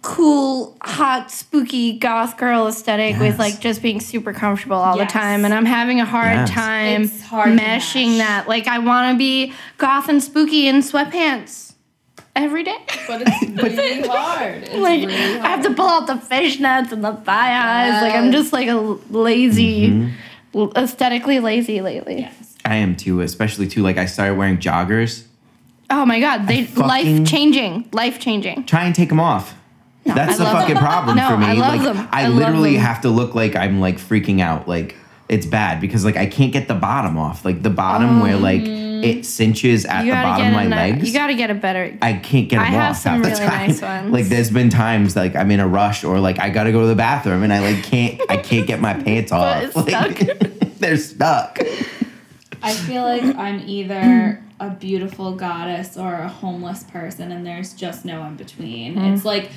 cool, 0.00 0.76
hot, 0.82 1.30
spooky 1.30 1.96
goth 1.96 2.36
girl 2.36 2.66
aesthetic 2.66 3.20
with 3.20 3.38
like 3.38 3.60
just 3.60 3.80
being 3.82 4.00
super 4.00 4.32
comfortable 4.32 4.76
all 4.76 4.96
Yes. 4.96 5.12
the 5.12 5.18
time. 5.18 5.44
And 5.44 5.54
I'm 5.54 5.64
having 5.64 6.00
a 6.00 6.04
hard 6.04 6.34
Yes. 6.34 6.50
time 6.50 7.02
It's 7.02 7.22
hard 7.22 7.50
meshing 7.56 8.18
mesh. 8.18 8.26
that. 8.26 8.48
Like 8.48 8.66
I 8.66 8.80
want 8.80 9.14
to 9.14 9.18
be 9.18 9.52
goth 9.78 10.08
and 10.08 10.20
spooky 10.20 10.66
in 10.66 10.78
sweatpants 10.78 11.71
every 12.34 12.64
day. 12.64 12.76
but 13.06 13.22
it's 13.26 13.42
really 13.62 14.06
hard. 14.08 14.62
It's 14.64 14.74
like 14.74 15.06
really 15.06 15.38
I 15.40 15.48
have 15.48 15.62
to 15.64 15.74
pull 15.74 15.88
out 15.88 16.06
the 16.06 16.14
fishnets 16.14 16.92
and 16.92 17.04
the 17.04 17.12
thigh 17.14 17.52
highs. 17.54 18.02
Like 18.02 18.14
I'm 18.14 18.32
just 18.32 18.52
like 18.52 18.68
a 18.68 18.76
lazy, 19.10 19.88
Mm-hmm. 19.88 20.76
aesthetically 20.76 21.40
lazy 21.40 21.80
lately. 21.80 22.20
Yes. 22.20 22.56
I 22.64 22.76
am 22.76 22.94
too, 22.96 23.20
especially 23.20 23.66
too. 23.68 23.82
Like 23.82 23.98
I 23.98 24.06
started 24.06 24.36
wearing 24.38 24.58
joggers. 24.58 25.24
Oh 25.90 26.06
my 26.06 26.20
god, 26.20 26.46
they 26.46 26.66
life 26.68 27.26
changing, 27.26 27.88
life 27.92 28.18
changing. 28.18 28.64
try 28.64 28.84
and 28.84 28.94
take 28.94 29.08
them 29.10 29.20
off. 29.20 29.54
That's 30.04 30.40
I 30.40 30.44
the 30.44 30.50
fucking 30.50 30.74
them. 30.74 30.82
problem 30.84 31.16
No, 31.16 31.28
for 31.28 31.36
me. 31.36 31.46
I 31.46 31.52
love 31.52 31.74
like 31.74 31.82
them. 31.82 32.08
I, 32.10 32.24
I 32.24 32.28
literally 32.28 32.72
them. 32.74 32.80
have 32.82 33.02
to 33.02 33.08
look 33.10 33.34
like 33.34 33.54
I'm 33.56 33.78
like 33.80 33.98
freaking 33.98 34.40
out. 34.40 34.66
Like 34.66 34.96
it's 35.32 35.46
bad 35.46 35.80
because 35.80 36.04
like 36.04 36.16
I 36.16 36.26
can't 36.26 36.52
get 36.52 36.68
the 36.68 36.74
bottom 36.74 37.16
off. 37.16 37.44
Like 37.44 37.62
the 37.62 37.70
bottom 37.70 38.20
where 38.20 38.36
like 38.36 38.62
it 38.62 39.24
cinches 39.26 39.84
at 39.84 40.00
Um, 40.00 40.06
You 40.06 40.12
the 40.12 40.16
gotta 40.16 40.28
bottom 40.28 40.42
get 40.44 40.48
of 40.48 40.54
my 40.54 40.64
a 40.64 40.90
legs. 40.90 41.08
You 41.08 41.12
gotta 41.14 41.34
get 41.34 41.50
a 41.50 41.54
better. 41.54 41.98
I 42.02 42.12
can't 42.12 42.48
get 42.48 42.60
I 42.60 42.64
them 42.64 42.72
have 42.74 42.90
off 42.92 42.96
some 42.98 43.14
half 43.14 43.22
the 43.22 43.28
really 43.30 43.46
time. 43.50 43.66
nice 43.68 43.82
ones. 44.02 44.12
Like 44.12 44.26
there's 44.26 44.50
been 44.50 44.68
times 44.70 45.16
like 45.16 45.34
I'm 45.34 45.50
in 45.50 45.58
a 45.60 45.66
rush 45.66 46.04
or 46.04 46.20
like 46.20 46.38
I 46.38 46.50
gotta 46.50 46.70
go 46.70 46.82
to 46.82 46.86
the 46.86 46.94
bathroom 46.94 47.42
and 47.42 47.52
I 47.52 47.60
like 47.72 47.82
can't 47.82 48.20
I 48.30 48.36
can't 48.36 48.66
get 48.66 48.80
my 48.80 48.94
pants 49.02 49.32
off. 49.32 49.62
it's 49.64 49.74
Like, 49.76 50.78
they're 50.78 50.96
stuck. 50.98 51.58
I 52.62 52.72
feel 52.74 53.02
like 53.02 53.24
I'm 53.24 53.62
either 53.66 54.40
a 54.60 54.70
beautiful 54.70 55.34
goddess 55.34 55.96
or 55.96 56.14
a 56.14 56.28
homeless 56.28 56.84
person, 56.84 57.32
and 57.32 57.44
there's 57.44 57.72
just 57.74 58.04
no 58.04 58.24
in 58.26 58.36
between. 58.36 58.96
It's 58.98 59.24
like 59.24 59.50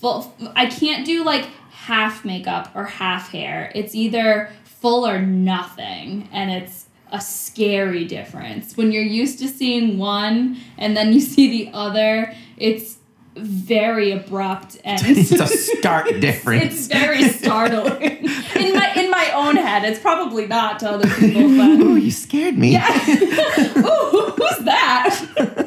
full. 0.00 0.34
I 0.54 0.66
can't 0.66 1.04
do 1.04 1.22
like 1.24 1.44
half 1.70 2.24
makeup 2.24 2.70
or 2.74 2.84
half 2.84 3.30
hair. 3.32 3.70
It's 3.74 3.94
either 3.94 4.48
full 4.86 5.04
or 5.06 5.20
nothing, 5.20 6.28
and 6.32 6.48
it's 6.50 6.86
a 7.10 7.20
scary 7.20 8.04
difference. 8.04 8.76
When 8.76 8.92
you're 8.92 9.02
used 9.02 9.40
to 9.40 9.48
seeing 9.48 9.98
one 9.98 10.58
and 10.78 10.96
then 10.96 11.12
you 11.12 11.20
see 11.34 11.50
the 11.64 11.70
other, 11.76 12.32
it's 12.56 12.98
very 13.36 14.12
abrupt 14.12 14.78
and 14.84 15.00
It's 15.04 15.32
a 15.32 15.46
stark 15.78 16.06
difference. 16.20 16.64
it's 16.74 16.86
very 16.86 17.24
startling 17.28 18.24
in 18.54 18.72
my 18.74 18.92
in 18.96 19.10
my 19.10 19.30
own 19.34 19.56
head. 19.56 19.84
It's 19.84 19.98
probably 20.00 20.46
not 20.46 20.78
to 20.80 20.90
other 20.92 21.08
people, 21.08 21.42
but 21.42 21.80
Ooh, 21.84 21.96
you 21.96 22.10
scared 22.12 22.56
me. 22.56 22.72
yeah 22.72 22.88
Ooh, 22.88 24.32
who's 24.38 24.58
that? 24.64 25.65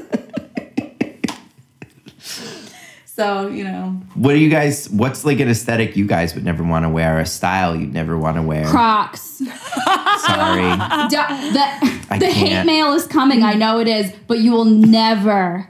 So, 3.20 3.48
you 3.48 3.66
know. 3.66 3.90
What 4.16 4.32
do 4.32 4.38
you 4.40 4.50
guys? 4.50 4.90
What's 4.90 5.26
like 5.26 5.42
an 5.42 5.50
aesthetic 5.50 5.98
you 5.98 6.08
guys 6.08 6.34
would 6.36 6.46
never 6.46 6.64
want 6.64 6.86
to 6.86 6.90
wear? 6.90 7.20
A 7.20 7.26
style 7.26 7.76
you'd 7.76 7.94
never 7.94 8.18
want 8.18 8.38
to 8.38 8.42
wear? 8.42 8.66
Crocs. 8.66 9.22
Sorry. 10.26 10.62
D- 11.10 11.52
the 11.52 12.18
the 12.18 12.32
hate 12.32 12.66
mail 12.66 12.94
is 12.94 13.06
coming. 13.06 13.44
I 13.44 13.56
know 13.56 13.82
it 13.82 13.90
is, 13.90 14.14
but 14.28 14.40
you 14.40 14.52
will 14.54 14.64
never, 14.64 15.68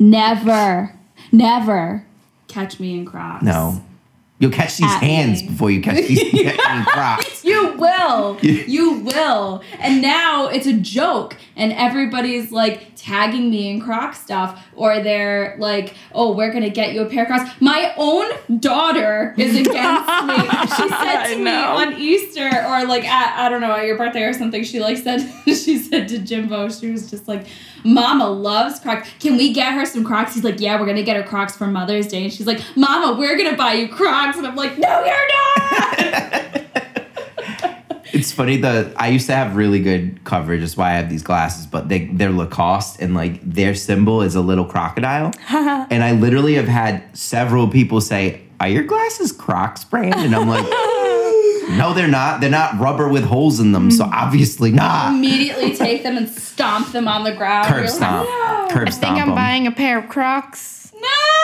never, 0.00 0.92
never 1.30 2.04
catch 2.48 2.80
me 2.80 2.98
in 2.98 3.06
Crocs. 3.06 3.44
No. 3.44 3.80
You'll 4.40 4.52
catch 4.52 4.76
these 4.76 4.86
At 4.90 5.00
hands 5.02 5.42
me. 5.42 5.48
before 5.48 5.70
you 5.70 5.80
catch 5.80 6.04
these 6.06 6.52
crocs. 6.86 7.44
You 7.44 7.72
will. 7.76 8.38
You 8.40 9.00
will. 9.00 9.62
And 9.80 10.00
now 10.00 10.46
it's 10.46 10.66
a 10.66 10.72
joke. 10.74 11.36
And 11.58 11.72
everybody's 11.72 12.50
like 12.50 12.92
tagging 12.96 13.50
me 13.50 13.68
in 13.68 13.80
Croc 13.80 14.14
stuff. 14.14 14.64
Or 14.74 15.02
they're 15.02 15.56
like, 15.58 15.94
oh, 16.12 16.32
we're 16.34 16.50
to 16.62 16.70
get 16.70 16.94
you 16.94 17.02
a 17.02 17.06
pair 17.06 17.24
of 17.24 17.28
Crocs. 17.28 17.50
My 17.60 17.92
own 17.98 18.60
daughter 18.60 19.34
is 19.36 19.54
against 19.54 20.24
me. 20.24 20.38
She 20.78 20.88
said 20.88 21.34
to 21.34 21.38
me 21.42 21.50
on 21.50 21.94
Easter 21.94 22.46
or 22.46 22.84
like 22.86 23.04
at, 23.04 23.38
I 23.38 23.48
don't 23.48 23.60
know, 23.60 23.72
at 23.72 23.84
your 23.84 23.96
birthday 23.96 24.22
or 24.22 24.32
something, 24.32 24.62
she 24.62 24.80
like 24.80 24.96
said, 24.96 25.20
she 25.46 25.78
said 25.78 26.08
to 26.08 26.18
Jimbo, 26.18 26.68
she 26.68 26.90
was 26.90 27.10
just 27.10 27.26
like, 27.26 27.46
Mama 27.84 28.28
loves 28.28 28.80
Crocs. 28.80 29.08
Can 29.18 29.36
we 29.36 29.52
get 29.52 29.72
her 29.72 29.84
some 29.84 30.04
Crocs? 30.04 30.34
He's 30.34 30.44
like, 30.44 30.60
yeah, 30.60 30.78
we're 30.78 30.86
to 30.96 31.02
get 31.02 31.16
her 31.16 31.22
Crocs 31.22 31.56
for 31.56 31.66
Mother's 31.66 32.08
Day. 32.08 32.24
And 32.24 32.32
she's 32.32 32.46
like, 32.46 32.60
Mama, 32.76 33.18
we're 33.18 33.36
to 33.50 33.56
buy 33.56 33.74
you 33.74 33.88
Crocs. 33.88 34.36
And 34.36 34.46
I'm 34.46 34.56
like, 34.56 34.78
no, 34.78 35.04
you're 35.04 35.28
not. 35.28 36.54
It's 38.12 38.32
funny 38.32 38.56
the 38.56 38.92
I 38.96 39.08
used 39.08 39.26
to 39.26 39.34
have 39.34 39.56
really 39.56 39.80
good 39.80 40.24
coverage. 40.24 40.60
That's 40.60 40.76
why 40.76 40.90
I 40.90 40.94
have 40.94 41.08
these 41.10 41.22
glasses, 41.22 41.66
but 41.66 41.88
they 41.88 42.06
they're 42.06 42.30
Lacoste 42.30 43.00
and 43.00 43.14
like 43.14 43.40
their 43.42 43.74
symbol 43.74 44.22
is 44.22 44.34
a 44.34 44.40
little 44.40 44.64
crocodile. 44.64 45.32
and 45.50 46.02
I 46.02 46.12
literally 46.12 46.54
have 46.54 46.68
had 46.68 47.02
several 47.16 47.68
people 47.68 48.00
say, 48.00 48.42
"Are 48.60 48.68
your 48.68 48.84
glasses 48.84 49.32
Crocs 49.32 49.84
brand?" 49.84 50.14
And 50.14 50.34
I'm 50.34 50.48
like, 50.48 50.64
"No, 51.78 51.92
they're 51.94 52.08
not. 52.08 52.40
They're 52.40 52.50
not 52.50 52.78
rubber 52.78 53.08
with 53.08 53.24
holes 53.24 53.60
in 53.60 53.72
them, 53.72 53.90
so 53.90 54.04
mm. 54.04 54.12
obviously 54.12 54.72
not." 54.72 55.14
immediately 55.14 55.74
take 55.74 56.02
them 56.02 56.16
and 56.16 56.28
stomp 56.28 56.92
them 56.92 57.08
on 57.08 57.24
the 57.24 57.32
ground. 57.32 57.68
Curb 57.68 57.84
You're 57.84 57.90
like, 57.92 58.00
no. 58.00 58.68
Curb 58.70 58.88
I 58.88 58.90
think 58.90 58.94
stomp 58.94 59.18
I'm 59.22 59.28
'em. 59.30 59.34
buying 59.34 59.66
a 59.66 59.72
pair 59.72 59.98
of 59.98 60.08
Crocs. 60.08 60.92
No. 60.94 61.37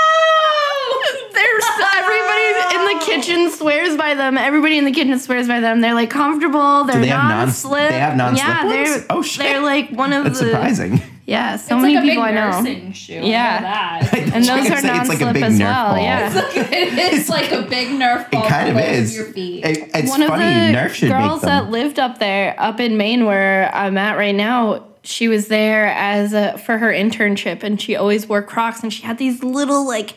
There's 1.34 1.64
everybody 1.96 2.76
in 2.76 2.98
the 2.98 3.04
kitchen 3.06 3.50
swears 3.50 3.96
by 3.96 4.14
them. 4.14 4.38
Everybody 4.38 4.78
in 4.78 4.84
the 4.84 4.92
kitchen 4.92 5.18
swears 5.18 5.48
by 5.48 5.60
them. 5.60 5.80
They're 5.80 5.94
like 5.94 6.10
comfortable. 6.10 6.84
They're 6.84 7.00
they 7.00 7.08
have 7.08 7.22
non- 7.24 7.38
non-slip. 7.46 7.90
they 7.90 7.98
have 7.98 8.16
non-slip 8.16 8.46
Yeah, 8.46 8.64
ones? 8.64 8.88
Oh, 8.88 8.94
they're 8.98 9.06
Oh, 9.10 9.22
shit. 9.22 9.42
they're 9.44 9.60
like 9.60 9.90
one 9.90 10.12
of 10.12 10.24
That's 10.24 10.38
the 10.40 10.46
surprising. 10.46 11.02
yeah. 11.26 11.56
So 11.56 11.76
it's 11.76 11.82
many 11.82 11.94
like 11.96 12.04
a 12.04 12.08
people 12.08 12.24
big 12.24 12.32
I 12.32 12.34
know. 12.34 12.50
nursing 12.60 12.92
shoe. 12.92 13.14
I 13.14 13.22
Yeah. 13.24 13.58
know 13.58 13.66
that. 14.10 14.10
And 14.34 14.44
those 14.44 14.48
are 14.48 14.68
gonna 14.68 14.80
say, 14.80 14.98
it's 14.98 15.08
like 15.08 15.20
a 15.20 15.24
non-slip 15.24 15.34
big 15.34 15.42
as 15.44 15.58
well. 15.60 15.94
ball. 15.94 16.02
Yeah. 16.02 16.42
it 16.56 17.14
is 17.14 17.28
like 17.28 17.52
a 17.52 17.62
big 17.62 17.88
Nerf 17.88 18.30
ball 18.30 18.44
It 18.44 18.48
kind 18.48 18.68
of 18.70 18.84
is. 18.84 19.14
your 19.16 19.26
feet. 19.26 19.64
It- 19.64 19.90
it's 19.94 20.08
one 20.10 20.26
funny. 20.26 20.44
of 20.44 20.72
the 20.72 20.78
Nerf 20.78 20.90
should 20.94 21.10
girls 21.10 21.42
make 21.42 21.50
them. 21.50 21.64
that 21.64 21.70
lived 21.70 21.98
up 21.98 22.18
there, 22.18 22.54
up 22.58 22.80
in 22.80 22.96
Maine, 22.96 23.26
where 23.26 23.70
I'm 23.74 23.96
at 23.98 24.16
right 24.16 24.34
now, 24.34 24.84
she 25.02 25.28
was 25.28 25.48
there 25.48 25.86
as 25.86 26.32
a, 26.32 26.56
for 26.58 26.78
her 26.78 26.90
internship, 26.90 27.62
and 27.62 27.80
she 27.80 27.94
always 27.94 28.26
wore 28.28 28.42
Crocs, 28.42 28.82
and 28.82 28.92
she 28.92 29.02
had 29.02 29.18
these 29.18 29.42
little 29.44 29.86
like 29.86 30.14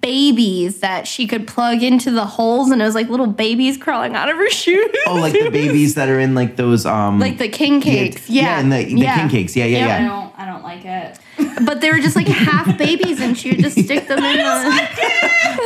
babies 0.00 0.80
that 0.80 1.06
she 1.06 1.26
could 1.26 1.46
plug 1.46 1.82
into 1.82 2.10
the 2.10 2.24
holes, 2.24 2.70
and 2.70 2.80
it 2.80 2.84
was 2.84 2.94
like 2.94 3.08
little 3.08 3.26
babies 3.26 3.76
crawling 3.76 4.14
out 4.14 4.28
of 4.28 4.36
her 4.36 4.50
shoes. 4.50 4.88
oh, 5.06 5.14
like 5.16 5.32
the 5.32 5.50
babies 5.50 5.94
that 5.94 6.08
are 6.08 6.18
in 6.18 6.34
like 6.34 6.56
those 6.56 6.86
um 6.86 7.18
like 7.18 7.38
the 7.38 7.48
king 7.48 7.80
cakes, 7.80 8.28
yeah, 8.28 8.42
yeah, 8.42 8.60
and 8.60 8.72
the, 8.72 8.84
the 8.84 8.90
Yeah. 9.00 9.18
king 9.18 9.28
cakes, 9.28 9.56
yeah, 9.56 9.64
yeah, 9.66 9.86
Yep. 9.86 10.00
I 10.00 10.04
don't. 10.04 10.30
I 10.40 10.46
don't 10.46 10.62
like 10.62 10.84
it. 10.84 11.18
But 11.64 11.80
they 11.82 11.90
were 11.90 11.98
just 12.00 12.16
like 12.16 12.26
half 12.26 12.76
babies, 12.78 13.20
and 13.20 13.36
she 13.36 13.50
would 13.50 13.60
just 13.60 13.78
stick 13.78 14.08
them 14.08 14.18
in 14.24 14.36
the. 14.38 14.88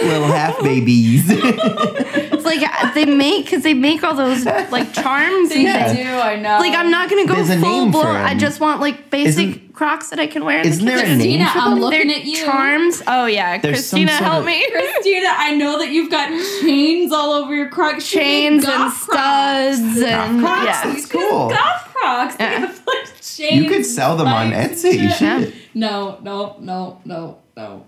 Little 0.03 0.27
half 0.27 0.61
babies. 0.62 1.25
It's 1.29 2.44
like 2.44 2.94
they 2.94 3.05
make 3.05 3.44
because 3.44 3.62
they 3.62 3.75
make 3.75 4.03
all 4.03 4.14
those 4.14 4.44
like 4.44 4.92
charms 4.92 5.51
and 5.53 5.62
Yeah. 5.62 5.92
things. 5.92 5.99
do. 5.99 6.09
I 6.14 6.37
know. 6.40 6.59
Like 6.59 6.75
I'm 6.77 6.90
not 6.90 7.09
gonna 7.09 7.27
go 7.27 7.35
There's 7.37 7.51
a 7.51 7.59
full 7.61 7.85
name 7.85 7.92
for 7.92 8.03
blown. 8.03 8.16
I 8.16 8.35
just 8.35 8.59
want 8.61 8.81
like 8.81 9.11
basic 9.11 9.49
Isn't- 9.49 9.63
Crocs 9.75 10.11
that 10.11 10.19
I 10.21 10.27
can 10.29 10.45
wear. 10.45 10.61
Isn't 10.67 10.87
there 10.87 10.99
a 10.99 11.03
name 11.03 11.17
Christina, 11.19 11.51
for 11.51 11.59
I'm 11.59 11.71
them? 11.73 11.81
looking 11.81 12.09
They're 12.09 12.17
at 12.19 12.25
you. 12.25 12.37
Charms. 12.45 13.03
Oh 13.07 13.27
yeah, 13.27 13.59
There's 13.59 13.85
some 13.85 13.99
Christina, 14.05 14.13
sort 14.13 14.23
help 14.23 14.39
of- 14.41 14.47
me. 14.47 14.71
Christina, 14.73 15.29
I 15.31 15.55
know 15.57 15.79
that 15.79 15.91
you've 15.91 16.11
got 16.11 16.29
chains 16.63 17.13
all 17.13 17.33
over 17.33 17.55
your 17.55 17.69
Crocs. 17.69 18.13
You 18.15 18.21
Chains 18.21 18.65
need 18.65 18.73
and 18.73 18.93
Crocs. 18.93 19.03
studs 19.03 20.03
and 20.03 20.41
Crocs, 20.41 20.65
yeah. 20.65 20.93
that's 20.93 21.07
cool. 21.07 21.49
Golf 21.51 21.95
Crocs. 21.95 22.37
They 22.37 22.45
Yeah. 22.45 22.59
have 22.61 22.87
like 22.87 23.21
chains. 23.21 23.63
You 23.65 23.69
could 23.69 23.85
sell 23.85 24.17
them 24.17 24.29
on 24.29 24.51
spikes, 24.53 24.83
Etsy. 24.85 24.93
You 25.03 25.09
shit. 25.11 25.19
should. 25.19 25.55
No, 25.75 26.19
no, 26.23 26.57
no, 26.61 27.01
no, 27.05 27.39
no. 27.57 27.85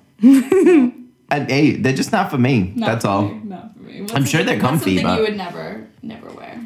And, 1.28 1.50
hey, 1.50 1.72
they're 1.76 1.92
just 1.92 2.12
not 2.12 2.30
for 2.30 2.38
me. 2.38 2.72
Not 2.76 2.86
That's 2.86 3.04
for 3.04 3.10
all. 3.10 3.22
me, 3.28 3.40
Not 3.44 3.72
for 3.74 3.80
me. 3.82 4.00
What's 4.02 4.14
I'm 4.14 4.24
sure 4.24 4.44
they're 4.44 4.60
comfy, 4.60 4.96
Something 4.98 5.04
but- 5.06 5.16
you 5.18 5.22
would 5.22 5.36
never, 5.36 5.86
never 6.02 6.30
wear. 6.30 6.65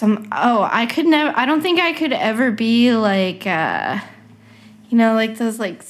Some 0.00 0.26
oh 0.32 0.66
I 0.72 0.86
could 0.86 1.04
never. 1.06 1.38
I 1.38 1.44
don't 1.44 1.60
think 1.60 1.78
I 1.78 1.92
could 1.92 2.14
ever 2.14 2.50
be 2.50 2.94
like, 2.94 3.46
uh 3.46 4.00
you 4.88 4.96
know, 4.96 5.12
like 5.14 5.36
those 5.36 5.58
like. 5.58 5.82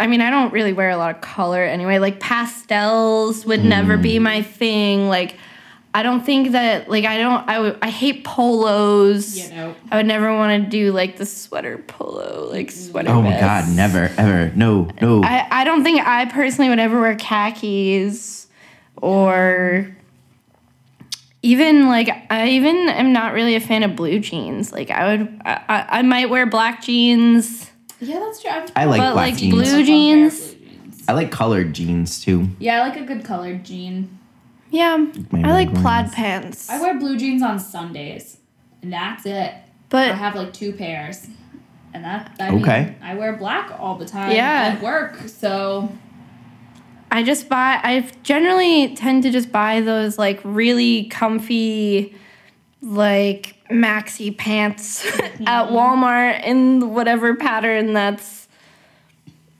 i 0.00 0.08
mean, 0.08 0.20
I 0.20 0.30
don't 0.30 0.52
really 0.52 0.72
wear 0.72 0.90
a 0.90 0.96
lot 0.96 1.14
of 1.14 1.20
color 1.20 1.62
anyway. 1.62 1.98
Like 2.00 2.18
pastels 2.18 3.46
would 3.46 3.64
never 3.64 3.96
Mm. 3.96 4.02
be 4.02 4.18
my 4.18 4.42
thing. 4.42 5.08
Like. 5.08 5.36
I 5.94 6.02
don't 6.02 6.22
think 6.26 6.52
that 6.52 6.90
like 6.90 7.06
I 7.06 7.16
don't 7.16 7.48
I 7.48 7.74
I 7.80 7.88
hate 7.88 8.22
polos. 8.22 9.38
You 9.38 9.48
know. 9.54 9.74
I 9.90 9.96
would 9.96 10.04
never 10.06 10.30
want 10.36 10.62
to 10.64 10.68
do 10.68 10.92
like 10.92 11.16
the 11.16 11.24
sweater 11.24 11.78
polo 11.78 12.50
like 12.52 12.70
sweater. 12.70 13.08
Oh 13.08 13.22
my 13.22 13.30
vest. 13.30 13.40
god, 13.40 13.74
never, 13.74 14.12
ever, 14.18 14.52
no, 14.54 14.90
no. 15.00 15.22
I, 15.22 15.46
I 15.50 15.64
don't 15.64 15.84
think 15.84 16.06
I 16.06 16.26
personally 16.26 16.68
would 16.68 16.80
ever 16.80 17.00
wear 17.00 17.16
khakis 17.16 18.46
or 19.00 19.95
even 21.46 21.88
like 21.88 22.08
I 22.30 22.48
even 22.48 22.88
am 22.88 23.12
not 23.12 23.32
really 23.32 23.54
a 23.54 23.60
fan 23.60 23.82
of 23.82 23.94
blue 23.96 24.18
jeans. 24.18 24.72
Like 24.72 24.90
I 24.90 25.16
would 25.16 25.40
I, 25.44 25.62
I, 25.68 25.86
I 25.98 26.02
might 26.02 26.28
wear 26.30 26.46
black 26.46 26.82
jeans. 26.82 27.70
Yeah, 28.00 28.18
that's 28.18 28.42
true. 28.42 28.50
I've 28.50 28.70
I 28.76 28.84
like 28.84 29.00
But, 29.00 29.12
black 29.14 29.30
like, 29.30 29.36
jeans. 29.38 29.54
blue 29.54 29.62
Love 29.78 29.86
jeans? 29.86 30.54
blue 30.54 30.66
jeans. 30.68 31.04
I 31.08 31.12
like 31.12 31.30
colored 31.30 31.72
jeans 31.72 32.20
too. 32.22 32.48
Yeah, 32.58 32.82
I 32.82 32.88
like 32.88 32.98
a 33.00 33.04
good 33.04 33.24
colored 33.24 33.64
jean. 33.64 34.18
Yeah. 34.70 34.96
My 35.30 35.48
I 35.48 35.52
like 35.52 35.68
red 35.68 35.76
plaid 35.82 36.04
ones. 36.06 36.14
pants. 36.14 36.70
I 36.70 36.80
wear 36.80 36.98
blue 36.98 37.16
jeans 37.16 37.42
on 37.42 37.58
Sundays, 37.60 38.38
and 38.82 38.92
that's 38.92 39.24
it. 39.24 39.54
But 39.88 40.10
I 40.10 40.14
have 40.14 40.34
like 40.34 40.52
two 40.52 40.72
pairs, 40.72 41.28
and 41.94 42.04
that. 42.04 42.36
I 42.40 42.48
Okay. 42.50 42.84
Mean, 42.86 42.96
I 43.00 43.14
wear 43.14 43.36
black 43.36 43.70
all 43.78 43.96
the 43.96 44.04
time. 44.04 44.32
Yeah. 44.32 44.74
At 44.76 44.82
work, 44.82 45.16
so 45.28 45.88
I 47.16 47.22
just 47.22 47.48
buy 47.48 47.80
I 47.82 48.06
generally 48.24 48.94
tend 48.94 49.22
to 49.22 49.30
just 49.30 49.50
buy 49.50 49.80
those 49.80 50.18
like 50.18 50.38
really 50.44 51.04
comfy 51.04 52.14
like 52.82 53.56
maxi 53.70 54.36
pants 54.36 55.02
at 55.16 55.32
mm-hmm. 55.38 55.74
Walmart 55.74 56.44
in 56.44 56.92
whatever 56.92 57.34
pattern 57.34 57.94
that's 57.94 58.45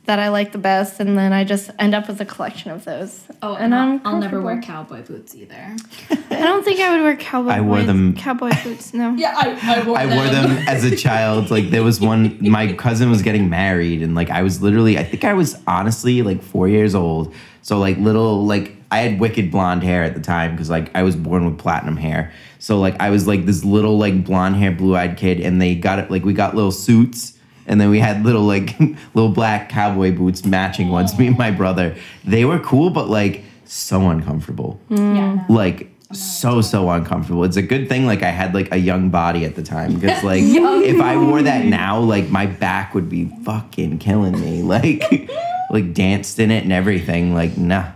that 0.06 0.18
I 0.18 0.28
like 0.28 0.52
the 0.52 0.58
best 0.58 1.00
and 1.00 1.18
then 1.18 1.32
I 1.32 1.44
just 1.44 1.70
end 1.78 1.94
up 1.94 2.08
with 2.08 2.20
a 2.20 2.24
collection 2.24 2.70
of 2.70 2.84
those. 2.84 3.24
oh, 3.42 3.56
and 3.56 3.74
I'm 3.74 4.00
I'll, 4.04 4.14
I'll 4.14 4.20
never 4.20 4.40
wear 4.40 4.60
cowboy 4.60 5.02
boots 5.02 5.34
either. 5.34 5.76
I 6.10 6.16
don't 6.42 6.64
think 6.64 6.80
I 6.80 6.94
would 6.96 7.02
wear 7.02 7.16
cowboy 7.16 7.48
boots. 7.48 7.56
I 7.56 7.60
wore 7.60 7.76
boots- 7.78 7.86
them- 7.86 8.14
cowboy 8.16 8.50
boots, 8.64 8.94
no. 8.94 9.14
Yeah, 9.18 9.34
I, 9.36 9.80
I 9.80 9.86
wore 9.86 9.98
I 9.98 10.06
them. 10.06 10.16
wore 10.16 10.26
them 10.26 10.50
as 10.68 10.84
a 10.84 10.94
child. 10.96 11.50
Like 11.50 11.70
there 11.70 11.82
was 11.82 12.00
one, 12.00 12.38
my 12.40 12.72
cousin 12.74 13.10
was 13.10 13.22
getting 13.22 13.50
married, 13.50 14.02
and 14.02 14.14
like 14.14 14.30
I 14.30 14.42
was 14.42 14.62
literally, 14.62 14.96
I 14.96 15.04
think 15.04 15.24
I 15.24 15.34
was 15.34 15.56
honestly 15.66 16.22
like 16.22 16.42
four 16.42 16.68
years 16.68 16.94
old. 16.94 17.34
So 17.62 17.78
like 17.78 17.98
little, 17.98 18.46
like 18.46 18.76
I 18.92 18.98
had 18.98 19.18
wicked 19.18 19.50
blonde 19.50 19.82
hair 19.82 20.04
at 20.04 20.14
the 20.14 20.20
time 20.20 20.52
because 20.52 20.70
like 20.70 20.90
I 20.94 21.02
was 21.02 21.16
born 21.16 21.44
with 21.44 21.58
platinum 21.58 21.96
hair. 21.96 22.32
So 22.60 22.78
like 22.78 23.00
I 23.00 23.10
was 23.10 23.26
like 23.26 23.44
this 23.44 23.64
little 23.64 23.98
like 23.98 24.24
blonde 24.24 24.54
hair, 24.56 24.70
blue 24.70 24.94
eyed 24.96 25.16
kid, 25.16 25.40
and 25.40 25.60
they 25.60 25.74
got 25.74 25.98
it 25.98 26.10
like 26.12 26.24
we 26.24 26.32
got 26.32 26.54
little 26.54 26.70
suits. 26.70 27.32
And 27.66 27.80
then 27.80 27.90
we 27.90 27.98
had 27.98 28.24
little 28.24 28.42
like 28.42 28.78
little 29.14 29.30
black 29.30 29.68
cowboy 29.68 30.12
boots 30.12 30.44
matching 30.44 30.88
ones. 30.88 31.18
Me 31.18 31.26
and 31.26 31.38
my 31.38 31.50
brother, 31.50 31.96
they 32.24 32.44
were 32.44 32.58
cool, 32.60 32.90
but 32.90 33.08
like 33.08 33.42
so 33.64 34.08
uncomfortable 34.10 34.80
mm. 34.88 35.16
Yeah. 35.16 35.44
like 35.48 35.90
so 36.12 36.60
so 36.60 36.88
uncomfortable. 36.90 37.44
It's 37.44 37.56
a 37.56 37.62
good 37.62 37.88
thing 37.88 38.06
like 38.06 38.22
I 38.22 38.30
had 38.30 38.54
like 38.54 38.72
a 38.72 38.76
young 38.76 39.10
body 39.10 39.44
at 39.44 39.56
the 39.56 39.62
time 39.62 39.94
because 39.94 40.22
like 40.24 40.42
if 40.42 41.00
I 41.00 41.16
wore 41.16 41.42
that 41.42 41.64
now, 41.64 41.98
like 41.98 42.28
my 42.28 42.46
back 42.46 42.94
would 42.94 43.08
be 43.08 43.26
fucking 43.44 43.98
killing 43.98 44.40
me. 44.40 44.62
Like 44.66 45.30
like 45.70 45.94
danced 45.94 46.38
in 46.38 46.50
it 46.50 46.62
and 46.62 46.72
everything. 46.72 47.34
Like 47.34 47.56
nah. 47.56 47.90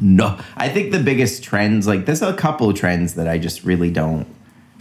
No, 0.00 0.38
I 0.56 0.68
think 0.68 0.90
the 0.90 0.98
biggest 0.98 1.42
trends 1.42 1.86
like 1.86 2.04
there's 2.06 2.22
a 2.22 2.34
couple 2.34 2.72
trends 2.74 3.14
that 3.14 3.28
I 3.28 3.38
just 3.38 3.64
really 3.64 3.90
don't 3.90 4.26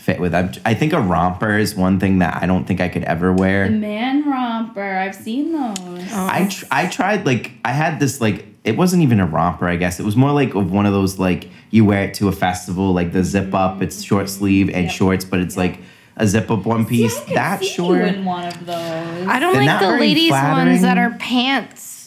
fit 0.02 0.20
with. 0.20 0.34
I'm, 0.34 0.52
I 0.66 0.74
think 0.74 0.94
a 0.94 1.00
romper 1.00 1.58
is 1.58 1.76
one 1.76 2.00
thing 2.00 2.20
that 2.20 2.42
I 2.42 2.48
don't 2.48 2.66
think 2.66 2.82
I 2.82 2.90
could 2.90 3.04
ever 3.04 3.32
wear. 3.32 3.70
Man 3.70 4.30
romper. 4.30 4.98
I've 4.98 5.16
seen 5.16 5.54
those. 5.54 5.78
Oh. 6.12 6.28
I 6.30 6.48
tr- 6.50 6.66
I 6.72 6.88
tried 6.88 7.26
like 7.26 7.52
I 7.64 7.72
had 7.72 8.00
this 8.00 8.20
like 8.20 8.46
it 8.64 8.78
wasn't 8.78 9.04
even 9.04 9.20
a 9.20 9.26
romper, 9.26 9.68
I 9.68 9.76
guess. 9.76 10.00
It 10.00 10.04
was 10.04 10.16
more 10.16 10.32
like 10.32 10.56
of 10.56 10.72
one 10.72 10.86
of 10.86 10.94
those 10.94 11.20
like 11.20 11.50
you 11.70 11.86
wear 11.86 12.04
it 12.04 12.16
to 12.16 12.28
a 12.28 12.32
festival, 12.32 12.94
like 12.94 13.14
the 13.14 13.24
zip 13.24 13.54
up. 13.54 13.82
It's 13.82 13.98
mm-hmm. 13.98 14.04
short 14.04 14.30
sleeve 14.30 14.70
and 14.70 14.86
Yep. 14.86 14.92
shorts, 14.92 15.26
but 15.26 15.40
it's 15.40 15.56
like 15.56 15.80
a 16.18 16.28
zip 16.28 16.50
up 16.50 16.66
one 16.66 16.86
piece. 16.86 17.16
See, 17.16 17.22
I 17.22 17.26
could 17.26 17.38
that 17.38 17.60
see 17.60 17.68
short. 17.68 17.98
You 18.00 18.06
in 18.06 18.26
one 18.26 18.46
of 18.48 18.66
those. 18.66 19.28
I 19.28 19.40
don't 19.40 19.54
They're 19.54 19.66
like 19.66 19.80
the 19.80 19.86
very 19.86 20.00
ladies 20.00 20.32
ones 20.32 20.82
that 20.82 20.98
are 20.98 21.12
pants. 21.12 22.01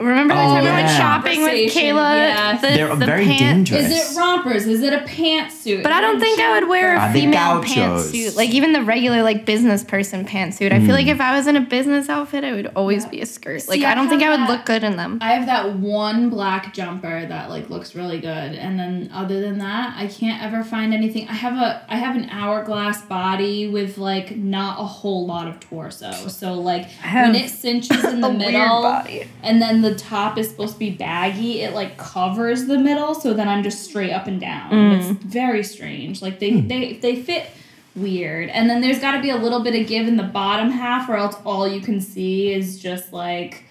Remember 0.00 0.34
the 0.34 0.40
Oh, 0.40 0.44
time 0.54 0.64
we 0.64 0.70
went 0.70 0.88
shopping 0.90 1.42
with 1.42 1.72
Kayla? 1.72 2.14
yeah. 2.16 2.56
The, 2.60 2.66
They're 2.68 2.96
the 2.96 3.06
very 3.06 3.24
pant- 3.24 3.66
dangerous. 3.66 3.86
Is 3.90 4.16
it 4.16 4.18
rompers? 4.18 4.66
Is 4.66 4.82
it 4.82 4.92
a 4.92 4.98
pantsuit? 4.98 5.82
But 5.82 5.92
I 5.92 6.00
don't 6.00 6.18
think 6.18 6.40
I 6.40 6.58
would 6.58 6.68
wear 6.68 6.96
a 6.96 7.12
female 7.12 7.62
pantsuit. 7.62 8.36
Like 8.36 8.50
even 8.50 8.72
the 8.72 8.82
regular 8.82 9.22
like 9.22 9.44
business 9.44 9.84
person 9.84 10.24
pantsuit. 10.24 10.72
I 10.72 10.80
feel 10.80 10.94
like 10.94 11.04
hmm. 11.04 11.10
if 11.12 11.20
I 11.20 11.36
was 11.36 11.46
in 11.46 11.56
a 11.56 11.60
business 11.60 12.08
outfit, 12.08 12.44
I 12.44 12.52
would 12.52 12.66
always 12.74 13.04
be 13.06 13.20
a 13.20 13.26
skirt. 13.26 13.68
Like 13.68 13.80
See, 13.80 13.84
I 13.84 13.92
I 13.92 13.94
don't 13.94 14.08
think 14.08 14.22
I 14.22 14.30
would 14.30 14.40
that- 14.40 14.48
look 14.50 14.64
good 14.64 14.82
in 14.84 14.96
them. 14.96 15.18
I 15.20 15.32
have 15.34 15.46
that 15.46 15.74
one 15.76 16.30
black 16.30 16.72
jumper 16.72 17.26
that 17.26 17.50
like 17.50 17.68
looks 17.70 17.94
really 17.94 18.20
good, 18.20 18.28
and 18.54 18.78
then 18.78 19.10
other 19.12 19.40
than 19.40 19.58
that, 19.58 19.94
I 19.96 20.06
can't 20.06 20.42
ever 20.42 20.64
find 20.64 20.94
anything. 20.94 21.28
I 21.28 21.34
have 21.34 21.54
a 21.54 21.84
I 21.88 21.96
have 21.96 22.16
an 22.16 22.30
hourglass 22.30 23.02
body 23.02 23.68
with 23.68 23.98
like 23.98 24.36
not 24.36 24.80
a 24.80 24.84
whole 24.84 25.26
lot 25.26 25.46
of 25.46 25.60
torso, 25.60 26.10
so 26.28 26.54
like 26.54 26.88
when 27.12 27.34
it 27.34 27.50
cinches 27.50 28.02
in 28.12 28.20
the 28.20 28.28
a 28.28 28.30
weird 28.30 28.38
middle, 28.52 28.82
body. 28.82 29.28
and 29.42 29.60
then 29.60 29.82
the 29.82 29.89
top 29.94 30.38
is 30.38 30.50
supposed 30.50 30.74
to 30.74 30.78
be 30.78 30.90
baggy, 30.90 31.62
it 31.62 31.74
like 31.74 31.96
covers 31.96 32.66
the 32.66 32.78
middle, 32.78 33.14
so 33.14 33.34
then 33.34 33.48
I'm 33.48 33.62
just 33.62 33.84
straight 33.84 34.12
up 34.12 34.26
and 34.26 34.40
down. 34.40 34.70
Mm. 34.70 34.98
It's 34.98 35.24
very 35.24 35.62
strange. 35.62 36.22
Like 36.22 36.38
they 36.38 36.60
they 36.60 36.94
they 36.94 37.22
fit 37.22 37.50
weird, 37.94 38.48
and 38.50 38.68
then 38.68 38.80
there's 38.80 39.00
got 39.00 39.12
to 39.12 39.22
be 39.22 39.30
a 39.30 39.36
little 39.36 39.60
bit 39.60 39.80
of 39.80 39.86
give 39.86 40.06
in 40.08 40.16
the 40.16 40.22
bottom 40.22 40.70
half, 40.70 41.08
or 41.08 41.16
else 41.16 41.36
all 41.44 41.68
you 41.68 41.80
can 41.80 42.00
see 42.00 42.52
is 42.52 42.78
just 42.78 43.12
like 43.12 43.64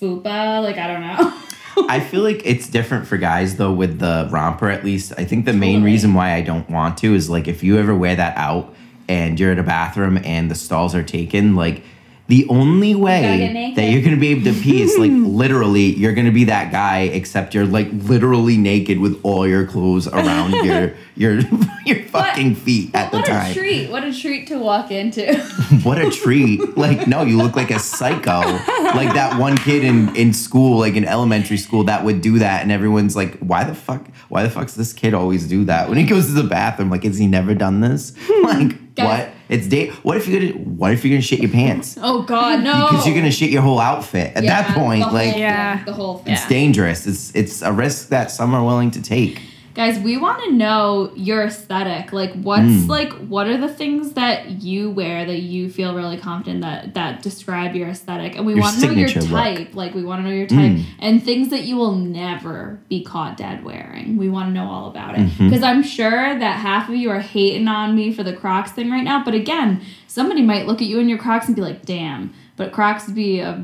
fupa. 0.00 0.62
Like 0.62 0.78
I 0.78 0.86
don't 0.86 1.00
know. 1.00 1.42
I 1.88 2.00
feel 2.00 2.22
like 2.22 2.42
it's 2.44 2.68
different 2.68 3.06
for 3.06 3.16
guys 3.18 3.56
though 3.56 3.72
with 3.72 3.98
the 3.98 4.28
romper 4.30 4.70
at 4.70 4.84
least. 4.84 5.12
I 5.18 5.24
think 5.24 5.44
the 5.44 5.52
main 5.52 5.82
reason 5.82 6.14
why 6.14 6.32
I 6.32 6.40
don't 6.40 6.68
want 6.70 6.98
to 6.98 7.14
is 7.14 7.28
like 7.28 7.48
if 7.48 7.62
you 7.62 7.78
ever 7.78 7.94
wear 7.94 8.16
that 8.16 8.36
out 8.36 8.74
and 9.08 9.38
you're 9.38 9.52
in 9.52 9.58
a 9.58 9.62
bathroom 9.62 10.18
and 10.24 10.50
the 10.50 10.54
stalls 10.54 10.94
are 10.94 11.02
taken, 11.02 11.54
like 11.54 11.82
the 12.28 12.46
only 12.48 12.94
way 12.94 13.72
that 13.76 13.90
you're 13.90 14.02
gonna 14.02 14.16
be 14.16 14.28
able 14.28 14.44
to 14.44 14.52
pee 14.60 14.82
is 14.82 14.98
like 14.98 15.10
literally 15.14 15.94
you're 15.94 16.12
gonna 16.14 16.32
be 16.32 16.44
that 16.44 16.72
guy 16.72 17.00
except 17.02 17.54
you're 17.54 17.66
like 17.66 17.88
literally 17.92 18.56
naked 18.56 18.98
with 18.98 19.20
all 19.22 19.46
your 19.46 19.64
clothes 19.66 20.08
around 20.08 20.52
your 20.64 20.92
your 21.14 21.40
your 21.84 22.02
fucking 22.06 22.54
feet 22.54 22.94
at 22.94 23.12
the 23.12 23.20
time. 23.22 23.42
what 23.42 23.50
a 23.50 23.54
treat! 23.54 23.90
What 23.90 24.04
a 24.04 24.12
treat 24.12 24.46
to 24.48 24.58
walk 24.58 24.90
into. 24.90 25.34
What 25.82 25.98
a 25.98 26.10
treat. 26.10 26.76
Like, 26.76 27.06
no, 27.06 27.22
you 27.22 27.36
look 27.36 27.54
like 27.56 27.70
a 27.70 27.78
psycho. 27.78 28.40
Like 28.40 29.14
that 29.14 29.38
one 29.38 29.56
kid 29.56 29.84
in, 29.84 30.14
in 30.16 30.32
school, 30.32 30.78
like 30.78 30.94
in 30.94 31.04
elementary 31.04 31.56
school, 31.56 31.84
that 31.84 32.04
would 32.04 32.20
do 32.20 32.38
that. 32.38 32.62
And 32.62 32.72
everyone's 32.72 33.14
like, 33.16 33.36
why 33.38 33.64
the 33.64 33.74
fuck, 33.74 34.06
why 34.28 34.42
the 34.42 34.50
fuck's 34.50 34.74
this 34.74 34.92
kid 34.92 35.14
always 35.14 35.46
do 35.48 35.64
that? 35.64 35.88
When 35.88 35.98
he 35.98 36.04
goes 36.04 36.26
to 36.26 36.32
the 36.32 36.44
bathroom, 36.48 36.90
like, 36.90 37.04
has 37.04 37.18
he 37.18 37.26
never 37.26 37.54
done 37.54 37.80
this? 37.80 38.12
Like, 38.42 38.94
Guys. 38.94 39.06
what? 39.06 39.30
It's 39.48 39.66
day. 39.68 39.90
What 40.02 40.16
if 40.16 40.26
you're 40.26 40.40
gonna, 40.40 40.52
what 40.64 40.92
if 40.92 41.04
you're 41.04 41.12
gonna 41.14 41.22
shit 41.22 41.40
your 41.40 41.50
pants? 41.52 41.96
oh 42.02 42.22
God, 42.22 42.62
no! 42.64 42.88
Because 42.90 43.06
you're 43.06 43.14
gonna 43.14 43.30
shit 43.30 43.50
your 43.50 43.62
whole 43.62 43.78
outfit. 43.78 44.34
At 44.34 44.42
Yeah, 44.44 44.62
that 44.62 44.74
point, 44.76 45.02
whole 45.04 45.12
like, 45.12 45.36
Yeah. 45.36 45.84
the 45.84 45.92
whole 45.92 46.18
thing. 46.18 46.32
it's 46.34 46.46
dangerous. 46.48 47.06
It's, 47.06 47.34
it's 47.34 47.62
a 47.62 47.72
risk 47.72 48.08
that 48.08 48.30
some 48.30 48.54
are 48.54 48.64
willing 48.64 48.90
to 48.92 49.02
take. 49.02 49.40
Guys, 49.76 49.98
we 49.98 50.16
want 50.16 50.42
to 50.44 50.52
know 50.52 51.10
your 51.14 51.44
aesthetic. 51.44 52.10
Like, 52.10 52.32
what's 52.32 52.62
Mm. 52.62 52.88
like, 52.88 53.12
what 53.28 53.46
are 53.46 53.58
the 53.58 53.68
things 53.68 54.12
that 54.14 54.62
you 54.62 54.88
wear 54.88 55.26
that 55.26 55.42
you 55.42 55.68
feel 55.68 55.94
really 55.94 56.16
confident 56.16 56.62
that 56.62 56.94
that 56.94 57.22
describe 57.22 57.76
your 57.76 57.88
aesthetic? 57.88 58.36
And 58.38 58.46
we 58.46 58.54
want 58.54 58.74
to 58.76 58.86
know 58.86 58.92
your 58.92 59.06
signature 59.08 59.30
look. 59.30 59.42
type. 59.42 59.74
Like, 59.76 59.94
we 59.94 60.02
want 60.02 60.22
to 60.24 60.28
know 60.30 60.34
your 60.34 60.46
type 60.46 60.72
Mm. 60.72 60.84
and 60.98 61.22
things 61.22 61.50
that 61.50 61.64
you 61.64 61.76
will 61.76 61.94
never 61.94 62.80
be 62.88 63.04
caught 63.04 63.36
dead 63.36 63.64
wearing. 63.64 64.16
We 64.16 64.30
want 64.30 64.48
to 64.48 64.52
know 64.54 64.66
all 64.66 64.88
about 64.88 65.14
it 65.18 65.20
Mm-hmm. 65.26 65.50
because 65.50 65.62
I'm 65.62 65.82
sure 65.82 66.38
that 66.38 66.56
half 66.60 66.88
of 66.88 66.94
you 66.94 67.10
are 67.10 67.20
hating 67.20 67.68
on 67.68 67.94
me 67.94 68.10
for 68.12 68.22
the 68.22 68.32
Crocs 68.32 68.72
thing 68.72 68.90
right 68.90 69.04
now. 69.04 69.22
But 69.26 69.34
again, 69.34 69.82
somebody 70.06 70.40
might 70.40 70.66
look 70.66 70.80
at 70.80 70.88
you 70.88 71.00
in 71.00 71.08
your 71.10 71.18
Crocs 71.18 71.48
and 71.48 71.54
be 71.54 71.60
like, 71.60 71.84
"Damn!" 71.84 72.30
But 72.56 72.72
Crocs 72.72 73.06
would 73.08 73.14
be 73.14 73.40
a 73.40 73.62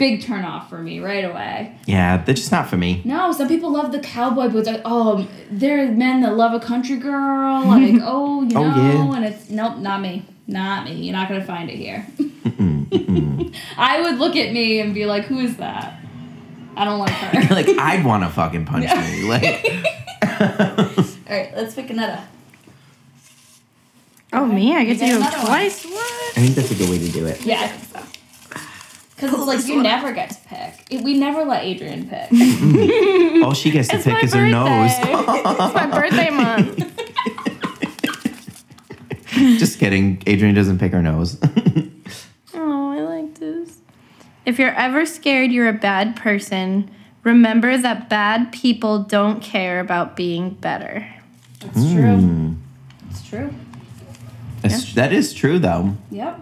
big 0.00 0.22
turn 0.22 0.46
off 0.46 0.70
for 0.70 0.78
me 0.78 0.98
right 0.98 1.26
away. 1.26 1.76
Yeah, 1.86 2.16
they're 2.16 2.34
just 2.34 2.50
not 2.50 2.70
for 2.70 2.78
me. 2.78 3.02
No, 3.04 3.32
some 3.32 3.46
people 3.48 3.70
love 3.70 3.92
the 3.92 4.00
cowboy 4.00 4.48
boots. 4.48 4.66
Like, 4.66 4.80
oh, 4.86 5.28
there 5.50 5.84
are 5.84 5.92
men 5.92 6.22
that 6.22 6.34
love 6.36 6.54
a 6.54 6.58
country 6.58 6.96
girl. 6.96 7.60
Like, 7.66 8.00
oh, 8.02 8.42
you 8.42 8.56
oh, 8.56 8.62
know, 8.64 8.72
Oh, 8.74 9.10
yeah. 9.10 9.16
and 9.16 9.24
it's 9.26 9.50
nope, 9.50 9.76
not 9.76 10.00
me, 10.00 10.24
not 10.46 10.84
me. 10.86 10.94
You're 10.94 11.12
not 11.12 11.28
gonna 11.28 11.44
find 11.44 11.68
it 11.70 11.76
here. 11.76 12.06
I 13.76 14.00
would 14.00 14.18
look 14.18 14.34
at 14.36 14.52
me 14.52 14.80
and 14.80 14.94
be 14.94 15.04
like, 15.04 15.24
who 15.24 15.38
is 15.38 15.58
that? 15.58 16.00
I 16.76 16.86
don't 16.86 16.98
like 16.98 17.10
her. 17.10 17.54
like, 17.54 17.68
I'd 17.68 18.04
want 18.04 18.22
to 18.24 18.30
fucking 18.30 18.64
punch 18.64 18.84
me. 18.86 19.22
Like, 19.24 19.64
All 20.40 21.36
right, 21.36 21.54
let's 21.54 21.74
pick 21.74 21.90
another. 21.90 22.22
Oh 24.32 24.46
me, 24.46 24.74
I 24.74 24.84
get 24.84 24.98
to 24.98 25.04
You 25.06 25.12
do 25.12 25.16
it 25.16 25.20
another 25.20 25.36
one. 25.38 25.46
twice. 25.46 25.84
What? 25.84 26.38
I 26.38 26.40
think 26.40 26.54
that's 26.54 26.70
a 26.70 26.74
good 26.76 26.88
way 26.88 26.98
to 26.98 27.08
do 27.10 27.26
it. 27.26 27.44
Yeah, 27.44 27.60
I 27.60 27.68
think 27.68 27.84
so. 27.84 27.89
Because 29.20 29.34
it's 29.34 29.46
like 29.46 29.66
you 29.66 29.82
never 29.82 30.12
get 30.12 30.30
to 30.30 30.36
pick. 30.48 30.74
It- 30.90 31.02
We 31.02 31.18
never 31.18 31.44
let 31.44 31.64
Adriene 31.64 32.08
pick. 32.08 33.42
All 33.44 33.52
she 33.54 33.70
gets 33.70 33.88
to 33.88 33.96
It's 33.96 34.04
pick 34.04 34.14
my 34.14 34.20
is 34.20 34.32
her 34.34 34.46
nose. 34.48 34.90
birthday. 34.98 35.12
it's 35.14 35.74
my 35.74 35.86
birthday 35.86 36.30
month. 36.30 36.86
Just 39.58 39.78
kidding. 39.78 40.18
Adriene 40.20 40.54
doesn't 40.54 40.78
pick 40.78 40.92
her 40.92 41.02
nose. 41.02 41.38
Oh, 42.54 42.90
I 42.92 43.00
like 43.00 43.34
this. 43.38 43.78
If 44.44 44.58
you're 44.58 44.74
ever 44.74 45.06
scared 45.06 45.52
you're 45.52 45.68
a 45.68 45.72
bad 45.72 46.16
person, 46.16 46.90
remember 47.22 47.78
that 47.78 48.08
bad 48.08 48.52
people 48.52 49.02
don't 49.04 49.40
care 49.42 49.80
about 49.80 50.16
being 50.16 50.50
better. 50.54 51.06
It's 51.62 51.92
true. 51.92 52.16
Hmm. 52.16 52.52
It's 53.10 53.22
true. 53.28 53.54
That's, 54.62 54.92
That 54.94 55.12
is 55.12 55.32
true, 55.32 55.58
though. 55.58 55.96
Yep. 56.10 56.40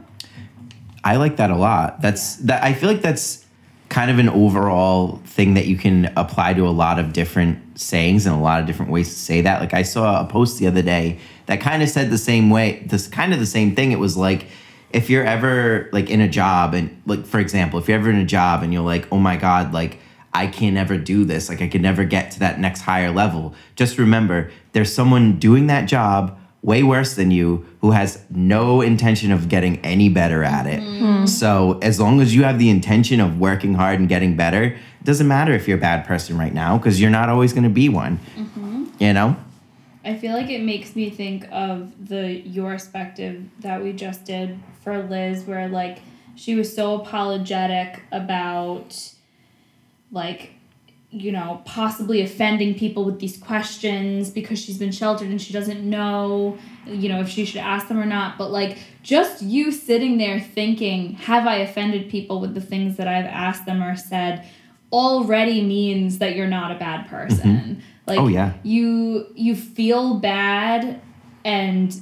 I 1.09 1.17
like 1.17 1.39
that 1.39 1.51
a 1.51 1.57
lot. 1.57 2.03
That's 2.03 2.37
that. 2.37 2.63
I 2.63 2.75
feel 2.75 2.91
like 2.91 3.01
that's 3.01 3.47
kind 3.89 4.11
of 4.11 4.19
an 4.19 4.29
overall 4.29 5.23
thing 5.25 5.55
that 5.55 5.65
you 5.67 5.75
can 5.75 6.13
apply 6.19 6.53
to 6.53 6.69
a 6.69 6.77
lot 6.85 6.99
of 6.99 7.15
different 7.15 7.81
sayings 7.81 8.27
and 8.27 8.37
a 8.37 8.39
lot 8.39 8.61
of 8.61 8.67
different 8.67 8.93
ways 8.93 9.09
to 9.09 9.19
say 9.19 9.41
that. 9.41 9.59
Like 9.59 9.73
I 9.73 9.85
saw 9.85 10.21
a 10.21 10.27
post 10.27 10.59
the 10.59 10.67
other 10.67 10.83
day 10.83 11.19
that 11.47 11.63
kind 11.63 11.83
of 11.83 11.89
said 11.89 12.11
the 12.11 12.19
same 12.19 12.51
way. 12.51 12.83
This 12.85 13.09
kind 13.09 13.33
of 13.33 13.41
the 13.41 13.47
same 13.47 13.75
thing. 13.75 13.91
It 13.91 13.99
was 13.99 14.19
like 14.19 14.49
if 14.91 15.09
you're 15.09 15.25
ever 15.25 15.89
like 15.95 16.11
in 16.11 16.21
a 16.21 16.29
job 16.29 16.75
and 16.75 17.01
like 17.07 17.25
for 17.25 17.41
example, 17.41 17.79
if 17.79 17.89
you're 17.89 17.99
ever 17.99 18.11
in 18.11 18.17
a 18.17 18.27
job 18.27 18.63
and 18.63 18.71
you're 18.71 18.83
like, 18.83 19.11
oh 19.11 19.19
my 19.19 19.39
god, 19.39 19.73
like 19.73 20.01
I 20.35 20.47
can 20.47 20.75
never 20.75 20.99
do 20.99 21.25
this. 21.25 21.49
Like 21.49 21.63
I 21.63 21.69
can 21.69 21.81
never 21.81 22.05
get 22.05 22.33
to 22.33 22.41
that 22.41 22.61
next 22.61 22.83
higher 22.83 23.11
level. 23.11 23.55
Just 23.77 23.97
remember, 23.97 24.51
there's 24.73 24.93
someone 24.93 25.39
doing 25.39 25.69
that 25.69 25.89
job 25.89 26.39
way 26.69 26.83
worse 26.83 27.15
than 27.15 27.31
you 27.31 27.67
who 27.81 27.93
has 27.93 28.23
no 28.29 28.83
intention 28.83 29.33
of 29.33 29.49
getting 29.49 29.79
any 29.79 30.11
better 30.11 30.45
at 30.45 30.67
it. 30.67 30.81
Hmm. 30.81 31.25
So 31.25 31.79
as 31.81 31.99
long 31.99 32.21
as 32.21 32.35
you 32.35 32.45
have 32.45 32.59
the 32.59 32.69
intention 32.69 33.21
of 33.21 33.41
working 33.41 33.73
hard 33.73 33.99
and 33.99 34.07
getting 34.07 34.37
better, 34.37 34.65
it 34.65 35.05
doesn't 35.05 35.27
matter 35.27 35.53
if 35.53 35.67
you're 35.67 35.79
a 35.79 35.81
bad 35.81 36.07
person 36.07 36.37
right 36.37 36.53
now 36.53 36.77
because 36.77 37.01
you're 37.01 37.11
not 37.11 37.31
always 37.31 37.55
going 37.55 37.65
to 37.65 37.71
be 37.71 37.89
one. 37.89 38.21
Mm-hmm. 38.37 38.85
You 39.01 39.15
know? 39.15 39.37
I 40.05 40.19
feel 40.19 40.35
like 40.35 40.51
it 40.51 40.63
makes 40.63 40.95
me 40.95 41.09
think 41.09 41.49
of 41.51 42.07
the 42.07 42.41
your 42.47 42.73
perspective 42.73 43.45
that 43.61 43.83
we 43.83 43.95
just 43.95 44.27
did 44.27 44.61
for 44.83 45.03
Liz, 45.03 45.45
where 45.45 45.69
like 45.69 46.01
she 46.35 46.55
was 46.55 46.75
so 46.75 47.01
apologetic 47.01 48.03
about 48.13 49.15
like 50.13 50.53
you 51.11 51.33
know 51.33 51.63
possibly 51.65 52.21
offending 52.21 52.75
people 52.75 53.05
with 53.05 53.19
these 53.19 53.39
questions 53.39 54.29
because 54.31 54.59
she's 54.59 54.77
been 54.77 54.93
sheltered 54.93 55.29
and 55.29 55.41
she 55.41 55.55
doesn't 55.55 55.83
know 55.83 56.59
you 56.85 57.09
know 57.09 57.21
if 57.21 57.29
she 57.29 57.45
should 57.45 57.61
ask 57.61 57.89
them 57.89 57.99
or 57.99 58.07
not. 58.07 58.37
But 58.39 58.51
like 58.51 58.79
just 59.03 59.43
you 59.43 59.73
sitting 59.73 60.19
there 60.19 60.41
thinking 60.41 61.15
have 61.15 61.47
i 61.47 61.57
offended 61.57 62.11
people 62.11 62.41
with 62.41 62.55
the 62.55 62.61
things 62.61 62.97
that 62.97 63.09
i've 63.09 63.25
asked 63.25 63.67
them 63.67 63.83
or 63.83 63.97
said? 63.97 64.47
already 64.93 65.63
means 65.63 66.19
that 66.19 66.35
you're 66.35 66.47
not 66.47 66.71
a 66.71 66.79
bad 66.79 67.07
mm-hmm. 67.07 67.17
person. 67.17 67.83
Like 68.07 68.19
Oh, 68.19 68.29
yeah. 68.29 68.55
you 68.63 69.27
you 69.35 69.55
feel 69.55 70.15
bad 70.15 71.01
and 71.45 71.95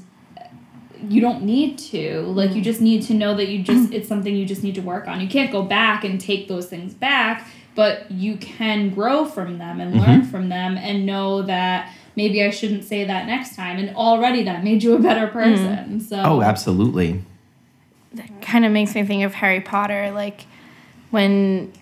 you 1.08 1.20
don't 1.20 1.42
need 1.42 1.78
to. 1.78 2.22
Like 2.22 2.50
you 2.50 2.56
mm-hmm. 2.56 2.62
just 2.62 2.80
need 2.80 3.02
to 3.02 3.14
know 3.14 3.34
that 3.34 3.48
you 3.48 3.62
just 3.62 3.92
it's 3.92 4.08
something 4.08 4.34
you 4.34 4.46
just 4.46 4.62
need 4.62 4.76
to 4.76 4.82
work 4.82 5.08
on. 5.08 5.20
You 5.20 5.28
can't 5.28 5.50
go 5.50 5.62
back 5.62 6.04
and 6.04 6.20
take 6.20 6.48
those 6.48 6.66
things 6.66 6.94
back 6.94 7.48
but 7.76 8.10
you 8.10 8.36
can 8.38 8.90
grow 8.90 9.24
from 9.24 9.58
them 9.58 9.80
and 9.80 9.94
learn 9.94 10.22
mm-hmm. 10.22 10.30
from 10.30 10.48
them 10.48 10.76
and 10.76 11.06
know 11.06 11.42
that 11.42 11.94
maybe 12.16 12.42
i 12.42 12.50
shouldn't 12.50 12.82
say 12.82 13.04
that 13.04 13.26
next 13.26 13.54
time. 13.54 13.78
And 13.78 13.94
already 13.94 14.42
that 14.44 14.64
made 14.64 14.82
you 14.82 14.96
a 14.96 14.98
better 14.98 15.28
mm. 15.28 15.32
person. 15.32 16.00
So 16.00 16.20
Oh, 16.24 16.42
absolutely. 16.42 17.22
That 18.14 18.40
kind 18.40 18.64
of 18.64 18.72
makes 18.72 18.94
me 18.94 19.04
think 19.04 19.22
of 19.22 19.34
Harry 19.34 19.60
Potter, 19.60 20.10
like 20.10 20.46
when 21.10 21.72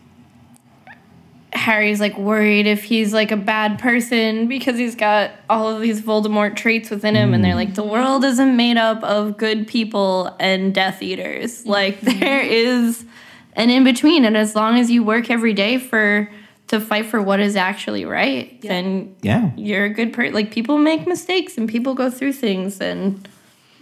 Harry's 1.52 2.00
like 2.00 2.18
worried 2.18 2.66
if 2.66 2.82
he's 2.82 3.14
like 3.14 3.30
a 3.30 3.36
bad 3.36 3.78
person 3.78 4.48
because 4.48 4.76
he's 4.76 4.96
got 4.96 5.30
all 5.48 5.68
of 5.68 5.80
these 5.80 6.02
Voldemort 6.02 6.56
traits 6.56 6.90
within 6.90 7.14
him, 7.14 7.32
and 7.32 7.44
they're 7.44 7.52
mm. 7.52 7.56
like, 7.56 7.74
the 7.74 7.84
world 7.84 8.24
isn't 8.24 8.56
made 8.56 8.76
up 8.76 9.02
of 9.04 9.36
good 9.36 9.68
people 9.68 10.34
and 10.40 10.74
Death 10.74 11.00
Eaters. 11.00 11.64
Like, 11.64 12.00
mm-hmm. 12.00 12.18
there 12.18 12.40
is 12.40 13.04
an 13.56 13.70
in 13.70 13.84
between, 13.84 14.24
and 14.24 14.36
as 14.36 14.54
long 14.54 14.78
as 14.78 14.90
you 14.90 15.02
work 15.04 15.30
every 15.30 15.52
day 15.52 15.78
for 15.78 16.28
to 16.68 16.80
fight 16.80 17.06
for 17.06 17.20
what 17.20 17.40
is 17.40 17.56
actually 17.56 18.04
right, 18.04 18.58
Yeah. 18.62 18.68
then 18.72 19.14
Yeah. 19.22 19.50
you're 19.56 19.84
a 19.84 19.90
good 19.90 20.12
person. 20.12 20.32
Like 20.34 20.50
people 20.50 20.78
make 20.78 21.06
mistakes 21.06 21.58
and 21.58 21.68
people 21.68 21.94
go 21.94 22.08
through 22.10 22.32
things 22.32 22.80
and 22.80 23.28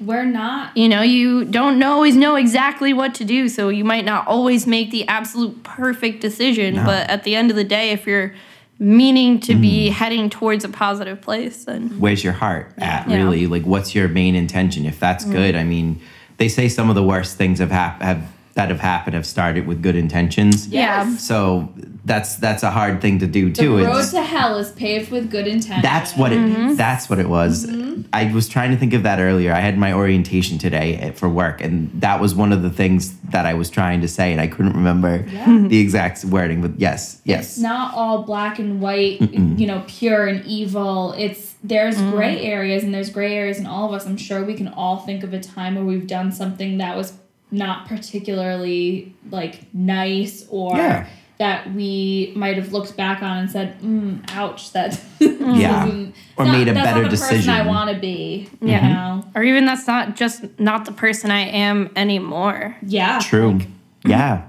We're 0.01 0.25
not. 0.25 0.77
you 0.77 0.89
know, 0.89 1.01
you 1.03 1.45
don't 1.45 1.81
always 1.83 2.17
know 2.17 2.35
exactly 2.35 2.93
what 2.93 3.15
to 3.15 3.25
do. 3.25 3.49
So 3.49 3.69
you 3.69 3.85
might 3.85 4.05
not 4.05 4.27
always 4.27 4.67
make 4.67 4.91
the 4.91 5.07
absolute 5.07 5.63
perfect 5.63 6.21
decision, 6.21 6.75
No. 6.75 6.85
but 6.85 7.09
at 7.09 7.23
the 7.23 7.37
end 7.37 7.51
of 7.51 7.57
the 7.57 7.63
day, 7.65 7.91
if 7.91 8.05
you're 8.07 8.35
meaning 8.81 9.39
to 9.39 9.55
be 9.55 9.89
Mm. 9.89 9.93
heading 9.93 10.29
towards 10.29 10.65
a 10.65 10.69
positive 10.69 11.21
place, 11.21 11.65
then 11.65 11.95
where's 12.01 12.25
your 12.25 12.33
heart 12.33 12.73
at 12.79 13.09
Yeah. 13.09 13.17
really 13.17 13.47
like 13.47 13.63
what's 13.63 13.95
your 13.95 14.09
main 14.09 14.35
intention 14.35 14.87
if 14.87 14.99
that's 14.99 15.25
good 15.25 15.55
i 15.55 15.63
mean 15.63 16.01
they 16.39 16.49
say 16.49 16.69
some 16.69 16.89
of 16.89 16.97
the 16.97 17.03
worst 17.03 17.37
things 17.37 17.61
have, 17.61 17.71
hap- 17.71 18.03
have 18.03 18.23
that 18.55 18.69
have 18.69 18.81
happened 18.81 19.15
have 19.15 19.27
started 19.27 19.67
with 19.67 19.83
good 19.83 19.97
intentions 19.97 20.67
Yeah. 20.69 21.17
So 21.17 21.73
that's 22.05 22.37
that's 22.37 22.63
a 22.63 22.71
hard 22.71 23.01
thing 23.01 23.19
to 23.21 23.27
do 23.27 23.51
too. 23.51 23.53
The 23.53 23.63
too 23.63 23.77
road 23.87 23.91
It's- 23.91 24.11
to 24.13 24.23
hell 24.23 24.59
is 24.59 24.71
paved 24.73 25.11
with 25.11 25.31
good 25.31 25.47
intentions. 25.47 25.83
that's 25.83 26.17
what 26.17 26.33
it 26.33 26.39
Mm-hmm. 26.39 26.75
that's 26.75 27.09
what 27.09 27.19
it 27.21 27.29
was 27.29 27.67
i 28.13 28.25
was 28.33 28.49
trying 28.49 28.71
to 28.73 28.77
think 28.77 28.93
of 28.95 29.03
that 29.05 29.21
earlier 29.21 29.53
i 29.53 29.61
had 29.61 29.79
my 29.79 29.93
orientation 29.93 30.59
today 30.59 31.13
for 31.15 31.29
work 31.29 31.61
and 31.61 31.89
that 32.01 32.21
was 32.21 32.35
one 32.35 32.53
of 32.53 32.63
the 32.63 32.71
things 32.71 33.17
that 33.35 33.47
i 33.47 33.55
was 33.55 33.71
trying 33.71 34.01
to 34.01 34.09
say 34.09 34.33
and 34.33 34.41
i 34.41 34.47
couldn't 34.49 34.73
remember 34.75 35.25
Yeah. 35.31 35.67
the 35.69 35.79
exact 35.79 36.25
wording 36.25 36.61
but 36.63 36.73
yes 36.81 37.21
yes 37.25 37.45
It's 37.51 37.59
not 37.59 37.95
all 37.95 38.25
black 38.25 38.59
and 38.59 38.81
white, 38.81 39.21
you 39.61 39.67
know, 39.67 39.83
pure 39.87 40.27
and 40.27 40.45
evil. 40.45 41.13
It's 41.17 41.55
there's 41.63 41.97
gray 42.15 42.43
areas 42.55 42.83
and 42.85 42.93
there's 42.93 43.11
gray 43.11 43.35
areas 43.37 43.59
in 43.59 43.67
all 43.67 43.85
of 43.89 43.93
us. 43.95 44.07
I'm 44.07 44.17
sure 44.17 44.43
we 44.45 44.55
can 44.55 44.69
all 44.69 44.97
think 44.99 45.23
of 45.23 45.33
a 45.33 45.41
time 45.41 45.75
where 45.77 45.85
we've 45.85 46.07
done 46.09 46.33
something 46.33 46.79
that 46.79 46.97
was 46.97 47.13
not 47.53 47.87
particularly 47.87 49.15
like 49.31 49.73
nice 49.75 50.45
or 50.51 50.77
Yeah. 50.77 51.07
that 51.39 51.73
we 51.75 52.33
might 52.35 52.57
have 52.57 52.73
looked 52.73 52.97
back 52.97 53.23
on 53.23 53.37
and 53.39 53.51
said, 53.51 53.79
mm, 53.81 54.19
"Ouch!" 54.33 54.73
That 54.73 55.01
Yeah. 55.21 55.85
isn't- 55.87 56.15
Or 56.37 56.45
it's 56.47 56.53
made 56.53 56.69
a 56.69 56.73
that's 56.75 56.87
better 56.87 57.03
not 57.03 57.11
the 57.11 57.17
person 57.17 57.51
I 57.51 57.67
want 57.67 57.91
to 57.91 57.99
be. 58.01 58.49
Yeah. 58.61 58.89
You 58.89 58.95
know? 58.95 59.25
or 59.35 59.43
even 59.45 59.65
that's 59.67 59.87
not 59.87 60.17
just 60.17 60.45
not 60.59 60.85
the 60.87 60.93
person 60.93 61.31
I 61.31 61.41
am 61.49 61.91
anymore. 61.97 62.77
Yeah. 62.87 63.19
true 63.21 63.61
yeah 64.05 64.43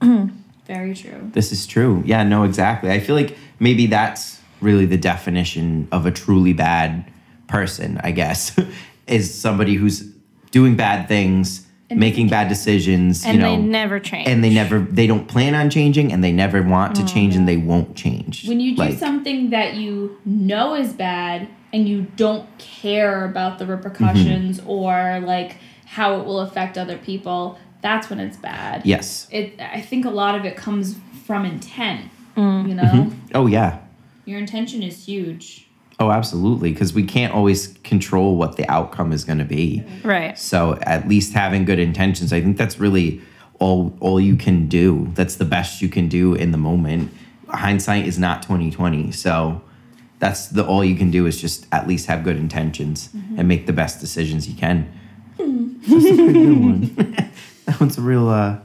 Very 0.66 0.94
true. 0.94 1.30
This 1.32 1.50
is 1.52 1.66
true. 1.66 2.02
Yeah, 2.06 2.22
no, 2.22 2.44
exactly. 2.44 2.90
I 2.92 3.00
feel 3.00 3.16
like 3.16 3.36
maybe 3.58 3.86
that's 3.86 4.40
really 4.60 4.86
the 4.86 4.96
definition 4.96 5.88
of 5.90 6.06
a 6.06 6.10
truly 6.12 6.52
bad 6.52 7.04
person, 7.48 8.00
I 8.04 8.12
guess, 8.12 8.56
is 9.08 9.34
somebody 9.34 9.74
who's 9.74 10.00
doing 10.52 10.76
bad 10.76 11.08
things, 11.08 11.66
making 11.90 12.28
bad 12.28 12.48
decisions, 12.48 13.24
And 13.24 13.36
you 13.36 13.42
know, 13.42 13.56
they 13.56 13.62
never 13.62 13.98
change. 13.98 14.28
and 14.28 14.44
they 14.44 14.50
never 14.50 14.80
they 14.80 15.06
don't 15.06 15.26
plan 15.26 15.54
on 15.54 15.70
changing 15.70 16.12
and 16.12 16.22
they 16.22 16.32
never 16.32 16.62
want 16.62 16.94
to 16.96 17.04
change 17.04 17.34
and 17.36 17.48
they 17.48 17.56
mm. 17.56 17.66
won't 17.66 17.96
change. 17.96 18.46
When 18.46 18.60
you 18.60 18.76
do 18.76 18.82
Like, 18.82 18.98
something 18.98 19.50
that 19.50 19.74
you 19.74 20.18
know 20.24 20.74
is 20.74 20.92
bad 20.92 21.48
and 21.72 21.88
you 21.88 22.02
don't 22.16 22.46
care 22.58 23.24
about 23.24 23.58
the 23.58 23.66
repercussions 23.66 24.60
mm-hmm. 24.60 24.70
or 24.70 25.20
like 25.20 25.56
how 25.86 26.20
it 26.20 26.24
will 26.24 26.40
affect 26.40 26.78
other 26.78 26.96
people, 26.96 27.58
that's 27.82 28.08
when 28.08 28.20
it's 28.20 28.36
bad. 28.36 28.86
Yes. 28.86 29.26
It 29.30 29.60
I 29.60 29.80
think 29.80 30.04
a 30.04 30.10
lot 30.10 30.34
of 30.34 30.44
it 30.44 30.56
comes 30.56 30.96
from 31.24 31.44
intent. 31.44 32.10
Mm. 32.36 32.68
You 32.68 32.74
know? 32.74 32.82
Mm-hmm. 32.82 33.18
Oh 33.34 33.46
yeah. 33.46 33.80
Your 34.24 34.38
intention 34.38 34.82
is 34.82 35.06
huge. 35.06 35.66
Oh, 36.00 36.10
absolutely. 36.10 36.72
Because 36.72 36.94
we 36.94 37.04
can't 37.04 37.34
always 37.34 37.78
control 37.84 38.36
what 38.36 38.56
the 38.56 38.68
outcome 38.70 39.12
is 39.12 39.22
going 39.22 39.38
to 39.38 39.44
be. 39.44 39.84
right. 40.02 40.36
So 40.38 40.78
at 40.82 41.06
least 41.06 41.34
having 41.34 41.66
good 41.66 41.78
intentions, 41.78 42.32
I 42.32 42.40
think 42.40 42.56
that's 42.56 42.80
really 42.80 43.20
all 43.58 43.94
all 44.00 44.18
you 44.18 44.36
can 44.36 44.66
do. 44.66 45.10
That's 45.14 45.36
the 45.36 45.44
best 45.44 45.82
you 45.82 45.90
can 45.90 46.08
do 46.08 46.34
in 46.34 46.50
the 46.50 46.58
moment. 46.58 47.12
Hindsight 47.48 48.06
is 48.06 48.18
not 48.18 48.42
twenty 48.42 48.70
twenty. 48.70 49.12
So 49.12 49.60
that's 50.18 50.48
the 50.48 50.64
all 50.64 50.82
you 50.82 50.96
can 50.96 51.10
do 51.10 51.26
is 51.26 51.38
just 51.38 51.66
at 51.70 51.86
least 51.86 52.06
have 52.06 52.24
good 52.24 52.36
intentions 52.36 53.10
and 53.36 53.46
make 53.46 53.66
the 53.66 53.72
best 53.74 54.00
decisions 54.00 54.48
you 54.48 54.54
can. 54.56 54.90
That's 55.36 56.04
a 56.06 56.14
pretty 56.14 56.32
good 56.32 56.60
one. 56.60 56.94
that 57.66 57.80
one's 57.80 57.98
a 57.98 58.02
real 58.02 58.28
uh, 58.28 58.58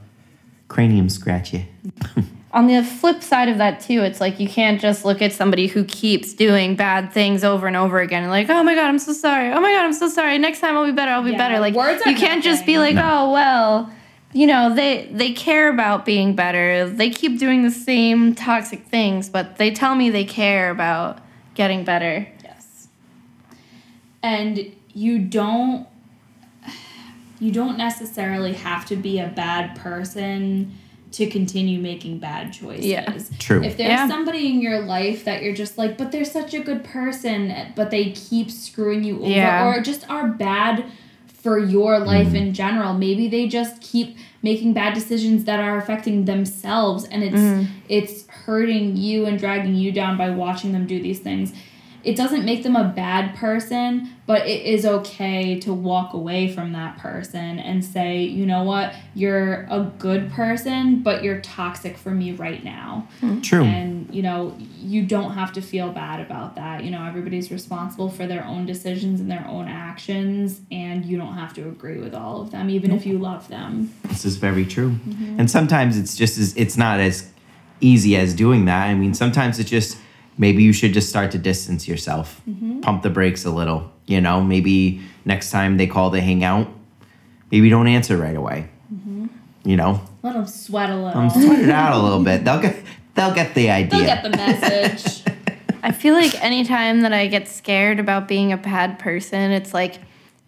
cranium 0.70 1.10
scratchy. 1.10 1.68
On 2.56 2.68
the 2.68 2.82
flip 2.84 3.22
side 3.22 3.50
of 3.50 3.58
that 3.58 3.82
too, 3.82 4.02
it's 4.04 4.22
like 4.22 4.40
you 4.40 4.48
can't 4.48 4.80
just 4.80 5.04
look 5.04 5.22
at 5.22 5.34
somebody 5.34 5.68
who 5.68 5.84
keeps 5.84 6.34
doing 6.34 6.78
bad 6.78 7.12
things 7.12 7.44
over 7.44 7.68
and 7.68 7.76
over 7.76 8.00
again 8.00 8.24
and 8.24 8.32
like, 8.32 8.50
oh 8.50 8.64
my 8.64 8.74
god, 8.74 8.86
I'm 8.88 8.98
so 8.98 9.12
sorry. 9.12 9.52
Oh 9.52 9.60
my 9.60 9.72
god, 9.74 9.84
I'm 9.84 9.92
so 9.94 10.08
sorry. 10.08 10.38
Next 10.38 10.62
time 10.62 10.78
I'll 10.78 10.86
be 10.86 10.94
better. 10.94 11.12
I'll 11.12 11.22
be 11.22 11.32
Yeah, 11.32 11.38
better. 11.38 11.60
Like 11.60 11.74
words 11.76 12.02
you 12.06 12.16
can't 12.16 12.42
just 12.42 12.66
be 12.66 12.76
nothing. 12.76 12.96
like, 12.96 13.06
oh 13.06 13.34
well, 13.34 13.92
you 14.32 14.48
know, 14.48 14.74
they 14.74 15.10
they 15.12 15.34
care 15.34 15.70
about 15.70 16.06
being 16.06 16.34
better. 16.34 16.90
They 16.90 17.10
keep 17.10 17.38
doing 17.40 17.64
the 17.64 17.72
same 17.72 18.34
toxic 18.34 18.86
things, 18.86 19.28
but 19.28 19.58
they 19.58 19.70
tell 19.72 19.94
me 19.94 20.10
they 20.10 20.24
care 20.26 20.70
about 20.72 21.20
getting 21.56 21.84
better. 21.84 22.26
Yes. 22.42 22.88
And 24.24 24.74
you 24.94 25.20
don't 25.20 25.88
you 27.42 27.52
don't 27.52 27.78
necessarily 27.78 28.54
have 28.54 28.86
to 28.86 28.96
be 28.96 29.20
a 29.20 29.28
bad 29.28 29.76
person 29.78 30.74
to 31.16 31.28
continue 31.28 31.80
making 31.80 32.18
bad 32.20 32.52
choices. 32.52 32.86
Yeah. 32.86 33.18
True. 33.40 33.64
If 33.64 33.78
there's 33.78 33.90
Yeah. 33.90 34.08
somebody 34.08 34.48
in 34.48 34.62
your 34.62 34.82
life 34.82 35.24
that 35.24 35.42
you're 35.44 35.54
just 35.54 35.78
like, 35.78 35.98
but 35.98 36.12
they're 36.12 36.26
such 36.26 36.54
a 36.54 36.60
good 36.60 36.84
person, 36.84 37.54
but 37.76 37.90
they 37.90 38.12
keep 38.12 38.52
screwing 38.52 39.04
you 39.06 39.20
over 39.22 39.30
Yeah. 39.30 39.66
or 39.68 39.82
just 39.82 40.10
are 40.10 40.28
bad 40.28 40.84
for 41.28 41.58
your 41.58 42.00
life 42.00 42.30
Mm. 42.30 42.36
in 42.36 42.54
general. 42.54 42.94
Maybe 42.94 43.28
they 43.30 43.48
just 43.48 43.80
keep 43.82 44.18
making 44.44 44.74
bad 44.74 44.94
decisions 44.94 45.46
that 45.46 45.60
are 45.62 45.78
affecting 45.78 46.26
themselves 46.26 47.06
and 47.06 47.24
it's 47.24 47.36
Mm. 47.36 47.68
it's 47.88 48.28
hurting 48.28 48.98
you 48.98 49.26
and 49.26 49.40
dragging 49.40 49.76
you 49.76 49.92
down 49.94 50.18
by 50.18 50.30
watching 50.32 50.72
them 50.74 50.86
do 50.86 51.00
these 51.02 51.20
things. 51.20 51.54
It 52.04 52.16
doesn't 52.18 52.44
make 52.46 52.64
them 52.64 52.76
a 52.76 52.84
bad 52.84 53.36
person, 53.36 54.10
but 54.28 54.48
it 54.48 54.66
is 54.66 54.86
okay 54.86 55.60
to 55.60 55.74
walk 55.74 56.14
away 56.14 56.52
from 56.52 56.74
that 56.74 56.98
person 56.98 57.60
and 57.60 57.86
say, 57.86 58.24
you 58.24 58.46
know 58.46 58.64
what, 58.64 58.94
you're 59.14 59.68
a 59.70 59.92
good 60.00 60.32
person, 60.32 61.04
but 61.04 61.24
you're 61.24 61.42
toxic 61.42 61.96
for 61.98 62.10
me 62.10 62.32
right 62.32 62.64
now. 62.64 63.08
Hmm. 63.20 63.42
True. 63.42 63.64
And, 63.64 64.14
you 64.14 64.24
know, 64.24 64.58
you 64.78 65.06
don't 65.06 65.34
have 65.34 65.54
to 65.54 65.62
feel 65.62 65.92
bad 65.92 66.20
about 66.20 66.56
that. 66.56 66.84
You 66.84 66.90
know, 66.90 67.06
everybody's 67.06 67.52
responsible 67.52 68.10
for 68.10 68.26
their 68.26 68.44
own 68.46 68.66
decisions 68.66 69.20
and 69.20 69.30
their 69.30 69.46
own 69.48 69.68
actions, 69.68 70.62
and 70.72 71.06
you 71.06 71.18
don't 71.18 71.36
have 71.36 71.54
to 71.56 71.68
agree 71.68 72.00
with 72.00 72.16
all 72.16 72.42
of 72.42 72.52
them, 72.52 72.70
even 72.70 72.92
if 72.92 73.06
you 73.06 73.20
love 73.20 73.48
them. 73.48 73.94
This 74.06 74.26
is 74.26 74.38
very 74.38 74.66
true. 74.66 74.92
Mm-hmm. 74.92 75.40
And 75.40 75.52
sometimes 75.52 75.98
it's 75.98 76.16
just 76.16 76.38
as 76.38 76.56
it's 76.58 76.78
not 76.78 77.00
as 77.00 77.32
easy 77.80 78.16
as 78.16 78.34
doing 78.34 78.66
that. 78.66 78.88
I 78.88 78.96
mean, 78.96 79.14
sometimes 79.14 79.60
it's 79.60 79.70
just 79.70 79.98
maybe 80.38 80.64
you 80.64 80.74
should 80.74 80.94
just 80.94 81.10
start 81.10 81.32
to 81.32 81.38
distance 81.38 81.88
yourself, 81.88 82.42
mm-hmm. 82.50 82.82
pump 82.82 83.04
the 83.04 83.10
brakes 83.10 83.46
a 83.46 83.52
little. 83.52 83.92
You 84.08 84.22
know, 84.22 84.42
maybe 84.42 85.02
next 85.26 85.52
time 85.52 85.78
they 85.78 85.88
call 85.88 86.12
to 86.12 86.22
hang 86.22 86.44
out, 86.44 86.68
maybe 87.52 87.70
don't 87.70 87.88
answer 87.88 88.18
right 88.18 88.36
away. 88.36 88.70
You 89.64 89.78
know, 89.78 90.00
Let 90.22 90.34
them 90.34 90.46
sweat 90.46 90.92
a 90.92 90.96
little. 90.96 91.20
um, 91.22 91.30
sweat 91.32 91.60
it 91.60 91.70
out 91.72 92.00
a 92.00 92.04
little 92.04 92.24
bit. 92.24 92.46
They'll 92.46 92.62
get 92.62 92.76
they'll 93.16 93.34
get 93.34 93.56
the 93.56 93.72
idea. 93.72 93.90
They'll 94.00 94.06
get 94.06 94.24
the 94.24 94.30
message. 94.30 95.24
I 95.84 95.92
feel 95.92 96.14
like 96.14 96.40
anytime 96.44 97.02
that 97.02 97.14
I 97.14 97.26
get 97.26 97.48
scared 97.48 98.00
about 98.00 98.28
being 98.28 98.52
a 98.54 98.58
bad 98.58 99.00
person, 99.00 99.52
it's 99.52 99.74
like 99.74 99.96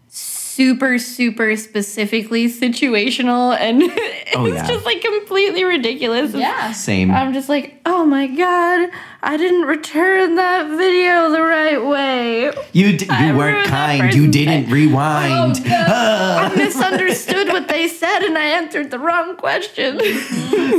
super, 0.07 0.97
super 0.99 1.55
specifically 1.55 2.45
situational 2.47 3.57
and 3.57 3.81
Oh, 4.36 4.45
it's 4.45 4.53
Oh, 4.53 4.55
yeah. 4.55 4.67
just 4.67 4.86
like 4.86 5.01
completely 5.01 5.63
ridiculous. 5.63 6.34
yeah. 6.34 6.71
Same. 6.73 7.11
I'm 7.11 7.34
just 7.34 7.47
like, 7.49 7.80
oh 7.86 8.05
my 8.05 8.28
god, 8.28 8.89
I 9.23 9.38
didn't 9.38 9.63
return 9.67 10.36
that 10.36 10.67
video 10.78 11.32
the 11.32 11.41
right 11.41 11.84
way. 11.84 12.51
you 12.73 12.97
d- 12.97 13.07
I 13.09 13.32
you 13.32 13.38
weren't 13.38 13.67
kind. 13.67 14.13
You 14.13 14.30
didn't 14.30 14.65
day. 14.65 14.71
rewind. 14.71 15.57
Oh, 15.57 15.63
no. 15.69 15.86
I 15.88 16.53
misunderstood 16.55 17.47
what 17.49 17.67
they 17.69 17.88
said 17.88 18.23
and 18.23 18.38
I 18.38 18.43
answered 18.45 18.91
the 18.91 18.99
wrong 18.99 19.38
question. 19.38 19.97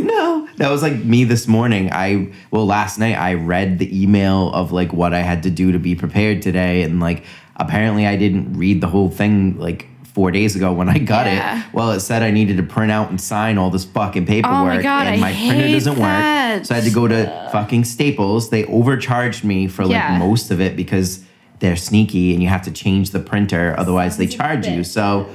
no 0.06 0.48
that 0.56 0.70
was 0.70 0.82
like 0.82 1.04
me 1.04 1.24
this 1.24 1.46
morning 1.48 1.90
i 1.92 2.30
well 2.50 2.66
last 2.66 2.98
night 2.98 3.14
i 3.16 3.34
read 3.34 3.78
the 3.78 4.02
email 4.02 4.52
of 4.52 4.72
like 4.72 4.92
what 4.92 5.12
i 5.14 5.20
had 5.20 5.42
to 5.42 5.50
do 5.50 5.72
to 5.72 5.78
be 5.78 5.94
prepared 5.94 6.40
today 6.42 6.82
and 6.82 7.00
like 7.00 7.24
apparently 7.56 8.06
i 8.06 8.16
didn't 8.16 8.52
read 8.56 8.80
the 8.80 8.86
whole 8.86 9.10
thing 9.10 9.58
like 9.58 9.86
four 10.18 10.32
days 10.32 10.56
ago 10.56 10.72
when 10.72 10.88
i 10.88 10.98
got 10.98 11.26
Yeah. 11.26 11.60
it 11.60 11.72
well 11.72 11.92
it 11.92 12.00
said 12.00 12.24
i 12.24 12.32
needed 12.32 12.56
to 12.56 12.64
print 12.64 12.90
out 12.90 13.08
and 13.08 13.20
sign 13.20 13.56
all 13.56 13.70
this 13.70 13.84
fucking 13.84 14.24
oh 14.24 14.26
paperwork 14.26 14.82
God, 14.82 15.06
and 15.06 15.14
I 15.14 15.16
my 15.20 15.32
printer 15.32 15.68
doesn't 15.68 15.94
that. 15.94 16.56
work 16.56 16.64
so 16.66 16.74
i 16.74 16.78
had 16.78 16.84
to 16.88 16.90
go 16.90 17.06
to 17.06 17.48
fucking 17.52 17.84
staples 17.84 18.50
they 18.50 18.64
overcharged 18.64 19.44
me 19.44 19.68
for 19.68 19.84
like 19.84 19.92
Yeah. 19.92 20.18
most 20.18 20.50
of 20.50 20.60
it 20.60 20.74
because 20.74 21.24
they're 21.60 21.76
sneaky 21.76 22.32
and 22.34 22.42
you 22.42 22.48
have 22.48 22.62
to 22.62 22.72
change 22.72 23.10
the 23.10 23.20
printer 23.20 23.76
otherwise 23.78 24.16
they 24.16 24.26
charge 24.26 24.66
you 24.66 24.82
so. 24.82 25.28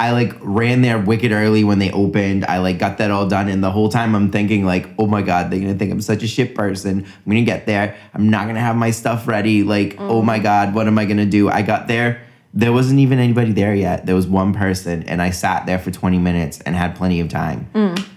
I 0.00 0.12
like 0.12 0.32
ran 0.40 0.82
there 0.82 0.96
wicked 0.96 1.32
early 1.32 1.64
when 1.64 1.80
they 1.80 1.90
opened. 1.90 2.44
I 2.44 2.58
like 2.58 2.78
got 2.78 2.98
that 2.98 3.10
all 3.10 3.26
done, 3.26 3.48
and 3.48 3.64
the 3.64 3.72
whole 3.72 3.88
time 3.88 4.14
I'm 4.14 4.30
thinking 4.30 4.64
like, 4.64 4.88
oh 4.96 5.08
my 5.08 5.22
god, 5.22 5.50
they're 5.50 5.58
gonna 5.58 5.74
think 5.74 5.90
I'm 5.90 6.00
such 6.00 6.22
a 6.22 6.28
shit 6.28 6.54
person. 6.54 7.04
I'm 7.04 7.24
gonna 7.26 7.42
get 7.42 7.66
there. 7.66 7.96
I'm 8.14 8.30
not 8.30 8.46
gonna 8.46 8.60
have 8.60 8.76
my 8.76 8.92
stuff 8.92 9.26
ready. 9.26 9.64
Like, 9.64 9.96
oh 9.98 10.22
my 10.22 10.38
mm. 10.38 10.44
god, 10.44 10.72
what 10.72 10.86
am 10.86 11.00
I 11.00 11.04
gonna 11.04 11.26
do? 11.26 11.50
I 11.50 11.62
got 11.62 11.88
there. 11.88 12.27
There 12.54 12.72
wasn't 12.72 13.00
even 13.00 13.18
anybody 13.18 13.52
there 13.52 13.74
yet. 13.74 14.06
There 14.06 14.14
was 14.14 14.26
one 14.26 14.54
person, 14.54 15.02
and 15.04 15.20
I 15.20 15.30
sat 15.30 15.66
there 15.66 15.78
for 15.78 15.90
20 15.90 16.18
minutes 16.18 16.60
and 16.60 16.74
had 16.74 16.96
plenty 16.96 17.20
of 17.20 17.28
time. 17.28 17.68
Mm. 17.74 18.08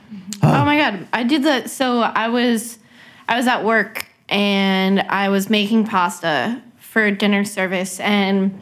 Oh 0.43 0.65
my 0.65 0.77
god, 0.77 1.07
I 1.13 1.23
did 1.23 1.43
that. 1.43 1.69
So 1.69 1.99
I 1.99 2.29
was, 2.29 2.79
I 3.27 3.37
was 3.37 3.47
at 3.47 3.63
work 3.63 4.07
and 4.29 5.01
I 5.01 5.29
was 5.29 5.49
making 5.49 5.85
pasta 5.85 6.61
for 6.77 7.11
dinner 7.11 7.43
service 7.43 7.99
and 7.99 8.59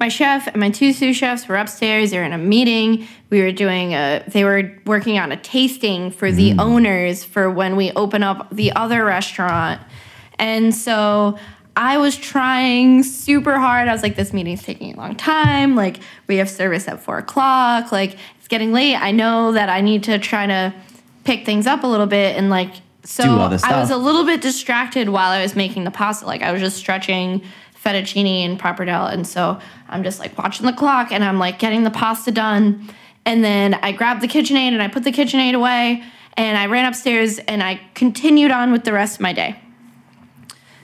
my 0.00 0.08
chef 0.08 0.46
and 0.46 0.56
my 0.56 0.70
two 0.70 0.92
sous 0.92 1.16
chefs 1.16 1.48
were 1.48 1.56
upstairs. 1.56 2.10
They 2.10 2.18
were 2.18 2.24
in 2.24 2.32
a 2.32 2.38
meeting. 2.38 3.06
We 3.30 3.42
were 3.42 3.52
doing 3.52 3.94
a. 3.94 4.22
They 4.28 4.44
were 4.44 4.78
working 4.86 5.18
on 5.18 5.32
a 5.32 5.36
tasting 5.36 6.10
for 6.10 6.30
the 6.30 6.52
mm. 6.52 6.60
owners 6.60 7.24
for 7.24 7.50
when 7.50 7.76
we 7.76 7.90
open 7.92 8.22
up 8.22 8.48
the 8.50 8.72
other 8.72 9.04
restaurant, 9.04 9.80
and 10.38 10.74
so 10.74 11.38
I 11.78 11.96
was 11.98 12.16
trying 12.16 13.04
super 13.04 13.56
hard. 13.56 13.86
I 13.86 13.92
was 13.92 14.02
like, 14.02 14.16
"This 14.16 14.32
meeting's 14.32 14.64
taking 14.64 14.94
a 14.94 14.96
long 14.96 15.14
time. 15.14 15.76
Like, 15.76 16.00
we 16.26 16.38
have 16.38 16.50
service 16.50 16.88
at 16.88 17.00
four 17.00 17.18
o'clock. 17.18 17.92
Like, 17.92 18.18
it's 18.38 18.48
getting 18.48 18.72
late. 18.72 18.96
I 18.96 19.12
know 19.12 19.52
that 19.52 19.68
I 19.68 19.80
need 19.80 20.02
to 20.04 20.18
try 20.18 20.44
to 20.46 20.74
pick 21.22 21.46
things 21.46 21.68
up 21.68 21.84
a 21.84 21.86
little 21.86 22.06
bit 22.06 22.36
and 22.36 22.50
like." 22.50 22.72
So 23.04 23.22
Do 23.22 23.30
all 23.30 23.48
the 23.48 23.62
I 23.64 23.78
was 23.78 23.90
a 23.90 23.96
little 23.96 24.24
bit 24.24 24.42
distracted 24.42 25.08
while 25.08 25.30
I 25.30 25.40
was 25.40 25.54
making 25.54 25.84
the 25.84 25.92
pasta. 25.92 26.26
Like 26.26 26.42
I 26.42 26.50
was 26.50 26.60
just 26.60 26.76
stretching 26.76 27.42
fettuccine 27.82 28.44
and 28.44 28.58
pappardelle, 28.58 29.12
and 29.12 29.24
so 29.24 29.60
I'm 29.88 30.02
just 30.02 30.18
like 30.18 30.36
watching 30.36 30.66
the 30.66 30.72
clock, 30.72 31.12
and 31.12 31.22
I'm 31.22 31.38
like 31.38 31.60
getting 31.60 31.84
the 31.84 31.90
pasta 31.90 32.32
done, 32.32 32.88
and 33.24 33.44
then 33.44 33.74
I 33.74 33.92
grabbed 33.92 34.20
the 34.20 34.28
KitchenAid 34.28 34.72
and 34.72 34.82
I 34.82 34.88
put 34.88 35.04
the 35.04 35.12
KitchenAid 35.12 35.54
away, 35.54 36.02
and 36.36 36.58
I 36.58 36.66
ran 36.66 36.86
upstairs 36.86 37.38
and 37.38 37.62
I 37.62 37.80
continued 37.94 38.50
on 38.50 38.72
with 38.72 38.82
the 38.82 38.92
rest 38.92 39.14
of 39.14 39.20
my 39.20 39.32
day. 39.32 39.54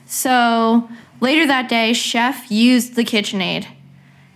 So 0.05 0.89
later 1.19 1.45
that 1.47 1.67
day, 1.69 1.93
Chef 1.93 2.49
used 2.51 2.95
the 2.95 3.03
KitchenAid, 3.03 3.67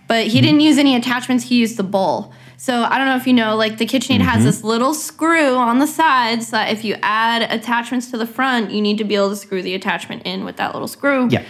but 0.08 0.26
he 0.26 0.40
didn't 0.40 0.60
use 0.60 0.78
any 0.78 0.96
attachments. 0.96 1.44
He 1.44 1.56
used 1.56 1.76
the 1.76 1.84
bowl. 1.84 2.32
So 2.56 2.82
I 2.82 2.98
don't 2.98 3.06
know 3.06 3.16
if 3.16 3.26
you 3.26 3.32
know, 3.32 3.56
like 3.56 3.78
the 3.78 3.86
KitchenAid 3.86 4.20
has 4.20 4.38
mm-hmm. 4.38 4.44
this 4.44 4.62
little 4.62 4.92
screw 4.92 5.54
on 5.54 5.78
the 5.78 5.86
side, 5.86 6.42
so 6.42 6.56
that 6.56 6.70
if 6.70 6.84
you 6.84 6.96
add 7.02 7.50
attachments 7.50 8.10
to 8.10 8.18
the 8.18 8.26
front, 8.26 8.70
you 8.70 8.82
need 8.82 8.98
to 8.98 9.04
be 9.04 9.14
able 9.14 9.30
to 9.30 9.36
screw 9.36 9.62
the 9.62 9.74
attachment 9.74 10.22
in 10.26 10.44
with 10.44 10.56
that 10.56 10.74
little 10.74 10.88
screw. 10.88 11.28
Yeah. 11.30 11.42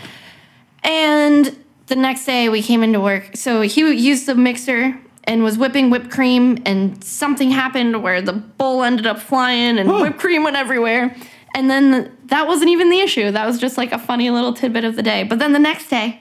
And 0.85 1.57
the 1.87 1.97
next 1.97 2.27
day 2.27 2.49
we 2.49 2.63
came 2.63 2.85
into 2.85 3.01
work. 3.01 3.31
So 3.35 3.63
he 3.63 3.81
used 3.93 4.27
the 4.27 4.37
mixer 4.37 5.01
and 5.25 5.43
was 5.43 5.59
whipping 5.59 5.91
whipped 5.91 6.11
cream, 6.11 6.63
and 6.65 7.03
something 7.03 7.51
happened 7.51 8.03
where 8.03 8.23
the 8.23 8.33
bowl 8.33 8.85
ended 8.85 9.07
up 9.07 9.19
flying 9.19 9.79
and 9.79 9.91
whipped 9.91 10.19
cream 10.19 10.45
went 10.45 10.57
everywhere. 10.57 11.17
And 11.55 11.69
then 11.71 12.17
that 12.27 12.47
wasn't 12.47 12.71
even 12.71 12.91
the 12.91 13.01
issue. 13.01 13.31
That 13.31 13.47
was 13.47 13.59
just 13.59 13.77
like 13.77 13.93
a 13.93 13.99
funny 13.99 14.31
little 14.31 14.53
tidbit 14.53 14.85
of 14.85 14.97
the 14.97 15.03
day. 15.03 15.25
But 15.25 15.39
then 15.39 15.53
the 15.53 15.59
next 15.59 15.89
day, 15.89 16.21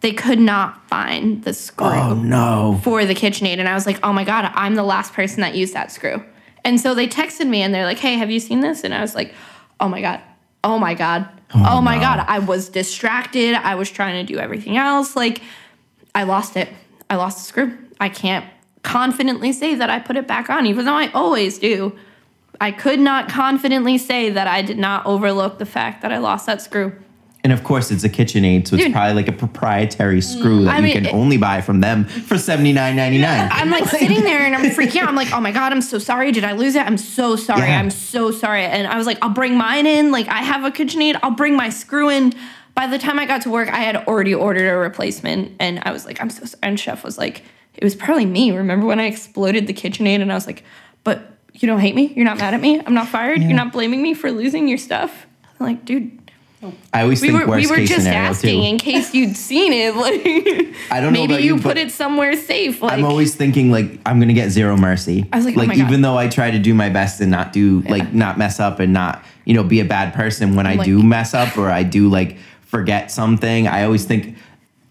they 0.00 0.12
could 0.12 0.38
not 0.38 0.88
find 0.88 1.44
the 1.44 1.52
screw 1.52 1.86
Oh 1.88 2.14
no. 2.14 2.80
for 2.82 3.04
the 3.04 3.14
KitchenAid. 3.14 3.58
And 3.58 3.68
I 3.68 3.74
was 3.74 3.86
like, 3.86 3.98
oh 4.02 4.12
my 4.14 4.24
God, 4.24 4.50
I'm 4.54 4.74
the 4.74 4.82
last 4.82 5.12
person 5.12 5.42
that 5.42 5.54
used 5.54 5.74
that 5.74 5.92
screw. 5.92 6.24
And 6.64 6.80
so 6.80 6.94
they 6.94 7.06
texted 7.06 7.46
me 7.48 7.60
and 7.62 7.74
they're 7.74 7.84
like, 7.84 7.98
hey, 7.98 8.14
have 8.14 8.30
you 8.30 8.40
seen 8.40 8.60
this? 8.60 8.82
And 8.82 8.94
I 8.94 9.02
was 9.02 9.14
like, 9.14 9.34
oh 9.78 9.88
my 9.88 10.00
God, 10.00 10.20
oh 10.64 10.78
my 10.78 10.94
God, 10.94 11.28
oh, 11.54 11.66
oh 11.72 11.80
my 11.82 11.96
no. 11.96 12.00
God. 12.02 12.24
I 12.26 12.38
was 12.38 12.70
distracted. 12.70 13.54
I 13.54 13.74
was 13.74 13.90
trying 13.90 14.24
to 14.24 14.32
do 14.32 14.38
everything 14.38 14.76
else. 14.78 15.16
Like, 15.16 15.42
I 16.14 16.22
lost 16.24 16.56
it. 16.56 16.68
I 17.10 17.16
lost 17.16 17.38
the 17.38 17.44
screw. 17.44 17.78
I 18.00 18.08
can't 18.08 18.46
confidently 18.82 19.52
say 19.52 19.74
that 19.74 19.90
I 19.90 19.98
put 19.98 20.16
it 20.16 20.26
back 20.26 20.48
on, 20.48 20.66
even 20.66 20.86
though 20.86 20.94
I 20.94 21.10
always 21.12 21.58
do. 21.58 21.96
I 22.60 22.72
could 22.72 23.00
not 23.00 23.28
confidently 23.28 23.96
say 23.98 24.30
that 24.30 24.46
I 24.46 24.62
did 24.62 24.78
not 24.78 25.06
overlook 25.06 25.58
the 25.58 25.66
fact 25.66 26.02
that 26.02 26.12
I 26.12 26.18
lost 26.18 26.46
that 26.46 26.60
screw. 26.60 26.92
And 27.42 27.54
of 27.54 27.64
course, 27.64 27.90
it's 27.90 28.04
a 28.04 28.08
KitchenAid, 28.10 28.68
so 28.68 28.76
it's 28.76 28.84
Dude. 28.84 28.92
probably 28.92 29.14
like 29.14 29.28
a 29.28 29.32
proprietary 29.32 30.20
screw 30.20 30.64
that 30.64 30.74
I 30.74 30.76
you 30.76 30.82
mean, 30.82 30.92
can 30.92 31.06
it- 31.06 31.14
only 31.14 31.38
buy 31.38 31.62
from 31.62 31.80
them 31.80 32.04
for 32.04 32.36
seventy 32.36 32.74
nine 32.74 32.96
ninety 32.96 33.16
nine. 33.18 33.48
I'm 33.50 33.70
like 33.70 33.84
sitting 33.88 34.22
there 34.24 34.40
and 34.40 34.54
I'm 34.54 34.70
freaking 34.72 35.00
out. 35.00 35.08
I'm 35.08 35.14
like, 35.14 35.32
oh 35.32 35.40
my 35.40 35.50
God, 35.50 35.72
I'm 35.72 35.80
so 35.80 35.98
sorry. 35.98 36.32
Did 36.32 36.44
I 36.44 36.52
lose 36.52 36.74
it? 36.74 36.80
I'm 36.86 36.98
so 36.98 37.36
sorry. 37.36 37.62
Yeah. 37.68 37.78
I'm 37.80 37.88
so 37.90 38.30
sorry. 38.30 38.64
And 38.64 38.86
I 38.86 38.98
was 38.98 39.06
like, 39.06 39.16
I'll 39.22 39.30
bring 39.30 39.56
mine 39.56 39.86
in. 39.86 40.12
Like, 40.12 40.28
I 40.28 40.42
have 40.42 40.64
a 40.64 40.70
KitchenAid. 40.70 41.18
I'll 41.22 41.30
bring 41.30 41.56
my 41.56 41.70
screw 41.70 42.10
in. 42.10 42.34
By 42.74 42.86
the 42.86 42.98
time 42.98 43.18
I 43.18 43.24
got 43.24 43.40
to 43.42 43.50
work, 43.50 43.70
I 43.70 43.78
had 43.80 43.96
already 43.96 44.34
ordered 44.34 44.68
a 44.70 44.76
replacement. 44.76 45.52
And 45.58 45.80
I 45.84 45.92
was 45.92 46.04
like, 46.04 46.20
I'm 46.20 46.28
so 46.28 46.44
sorry. 46.44 46.60
And 46.62 46.78
Chef 46.78 47.02
was 47.02 47.16
like, 47.16 47.42
it 47.74 47.82
was 47.82 47.94
probably 47.94 48.26
me. 48.26 48.50
Remember 48.54 48.84
when 48.86 49.00
I 49.00 49.06
exploded 49.06 49.66
the 49.66 49.72
KitchenAid? 49.72 50.20
And 50.20 50.30
I 50.30 50.34
was 50.34 50.46
like, 50.46 50.62
but 51.04 51.38
you 51.62 51.66
don't 51.68 51.80
hate 51.80 51.94
me? 51.94 52.12
You're 52.14 52.24
not 52.24 52.38
mad 52.38 52.54
at 52.54 52.60
me? 52.60 52.80
I'm 52.84 52.94
not 52.94 53.08
fired? 53.08 53.40
You're 53.42 53.52
not 53.52 53.72
blaming 53.72 54.02
me 54.02 54.14
for 54.14 54.30
losing 54.30 54.68
your 54.68 54.78
stuff? 54.78 55.26
I'm 55.58 55.66
like, 55.66 55.84
dude, 55.84 56.18
I 56.92 57.02
always 57.02 57.22
we 57.22 57.28
think 57.28 57.40
were, 57.40 57.48
worst 57.48 57.64
we 57.64 57.70
were 57.70 57.76
case 57.76 57.88
just 57.88 58.02
scenario 58.04 58.28
asking 58.30 58.60
too. 58.60 58.66
in 58.66 58.78
case 58.78 59.14
you'd 59.14 59.36
seen 59.36 59.72
it. 59.72 59.94
Like, 60.00 60.76
I 60.90 61.00
don't 61.00 61.12
know 61.12 61.20
maybe 61.20 61.34
about 61.34 61.42
you 61.42 61.56
you, 61.56 61.62
put 61.62 61.76
it 61.78 61.90
somewhere 61.90 62.36
safe. 62.36 62.82
Like, 62.82 62.92
I'm 62.92 63.04
always 63.04 63.34
thinking 63.34 63.70
like 63.70 64.00
I'm 64.04 64.18
gonna 64.20 64.32
get 64.34 64.50
zero 64.50 64.76
mercy. 64.76 65.26
I 65.32 65.36
was 65.36 65.44
like, 65.46 65.56
oh 65.56 65.64
my 65.64 65.74
even 65.74 65.88
God. 65.88 66.04
though 66.04 66.16
I 66.18 66.28
try 66.28 66.50
to 66.50 66.58
do 66.58 66.74
my 66.74 66.88
best 66.90 67.20
and 67.20 67.30
not 67.30 67.52
do 67.52 67.80
like 67.82 68.12
not 68.12 68.38
mess 68.38 68.60
up 68.60 68.78
and 68.80 68.92
not 68.92 69.24
you 69.44 69.54
know 69.54 69.62
be 69.62 69.80
a 69.80 69.84
bad 69.84 70.12
person 70.14 70.54
when 70.56 70.66
I 70.66 70.74
like- 70.74 70.86
do 70.86 71.02
mess 71.02 71.34
up 71.34 71.56
or 71.56 71.70
I 71.70 71.82
do 71.82 72.08
like 72.08 72.36
forget 72.62 73.10
something, 73.10 73.66
I 73.66 73.84
always 73.84 74.04
think. 74.04 74.36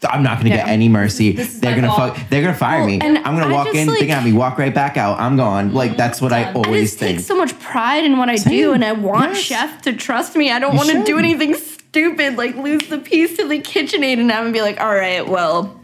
I'm 0.07 0.23
not 0.23 0.37
gonna 0.37 0.49
get 0.51 0.67
any 0.67 0.87
mercy. 0.87 1.33
They're 1.33 1.75
gonna 1.75 1.87
fault. 1.87 2.15
fuck. 2.15 2.29
They're 2.29 2.41
gonna 2.41 2.53
fire 2.53 2.79
Well, 2.79 2.87
me. 2.87 2.99
and 3.01 3.17
I'm 3.17 3.35
gonna 3.37 3.47
I 3.47 3.51
walk 3.51 3.73
in, 3.75 3.87
like- 3.87 3.99
think 3.99 4.11
at 4.11 4.23
me, 4.23 4.31
walk 4.31 4.57
right 4.57 4.73
back 4.73 4.95
out. 4.97 5.19
I'm 5.19 5.35
gone. 5.35 5.71
Oh 5.71 5.75
like 5.75 5.97
that's 5.97 6.21
what 6.21 6.31
I 6.31 6.43
Done. 6.43 6.55
I 6.55 6.59
always 6.67 6.89
just 6.91 6.99
think. 6.99 7.17
take 7.17 7.25
so 7.25 7.35
much 7.35 7.57
pride 7.59 8.03
in 8.05 8.17
what 8.17 8.29
I 8.29 8.35
do, 8.35 8.71
and 8.73 8.83
I 8.85 8.93
want 8.93 9.31
Yes. 9.33 9.39
Chef 9.41 9.81
to 9.83 9.93
trust 9.93 10.35
me. 10.35 10.51
I 10.51 10.59
don't 10.59 10.75
want 10.75 10.89
to 10.89 11.03
do 11.03 11.17
anything 11.19 11.53
stupid 11.53 12.37
like 12.37 12.55
lose 12.55 12.87
the 12.87 12.99
piece 12.99 13.35
to 13.37 13.47
the 13.47 13.59
KitchenAid 13.59 14.19
and 14.19 14.31
have 14.31 14.45
him 14.45 14.51
be 14.51 14.61
like, 14.61 14.79
all 14.79 14.93
right, 14.93 15.27
well, 15.27 15.78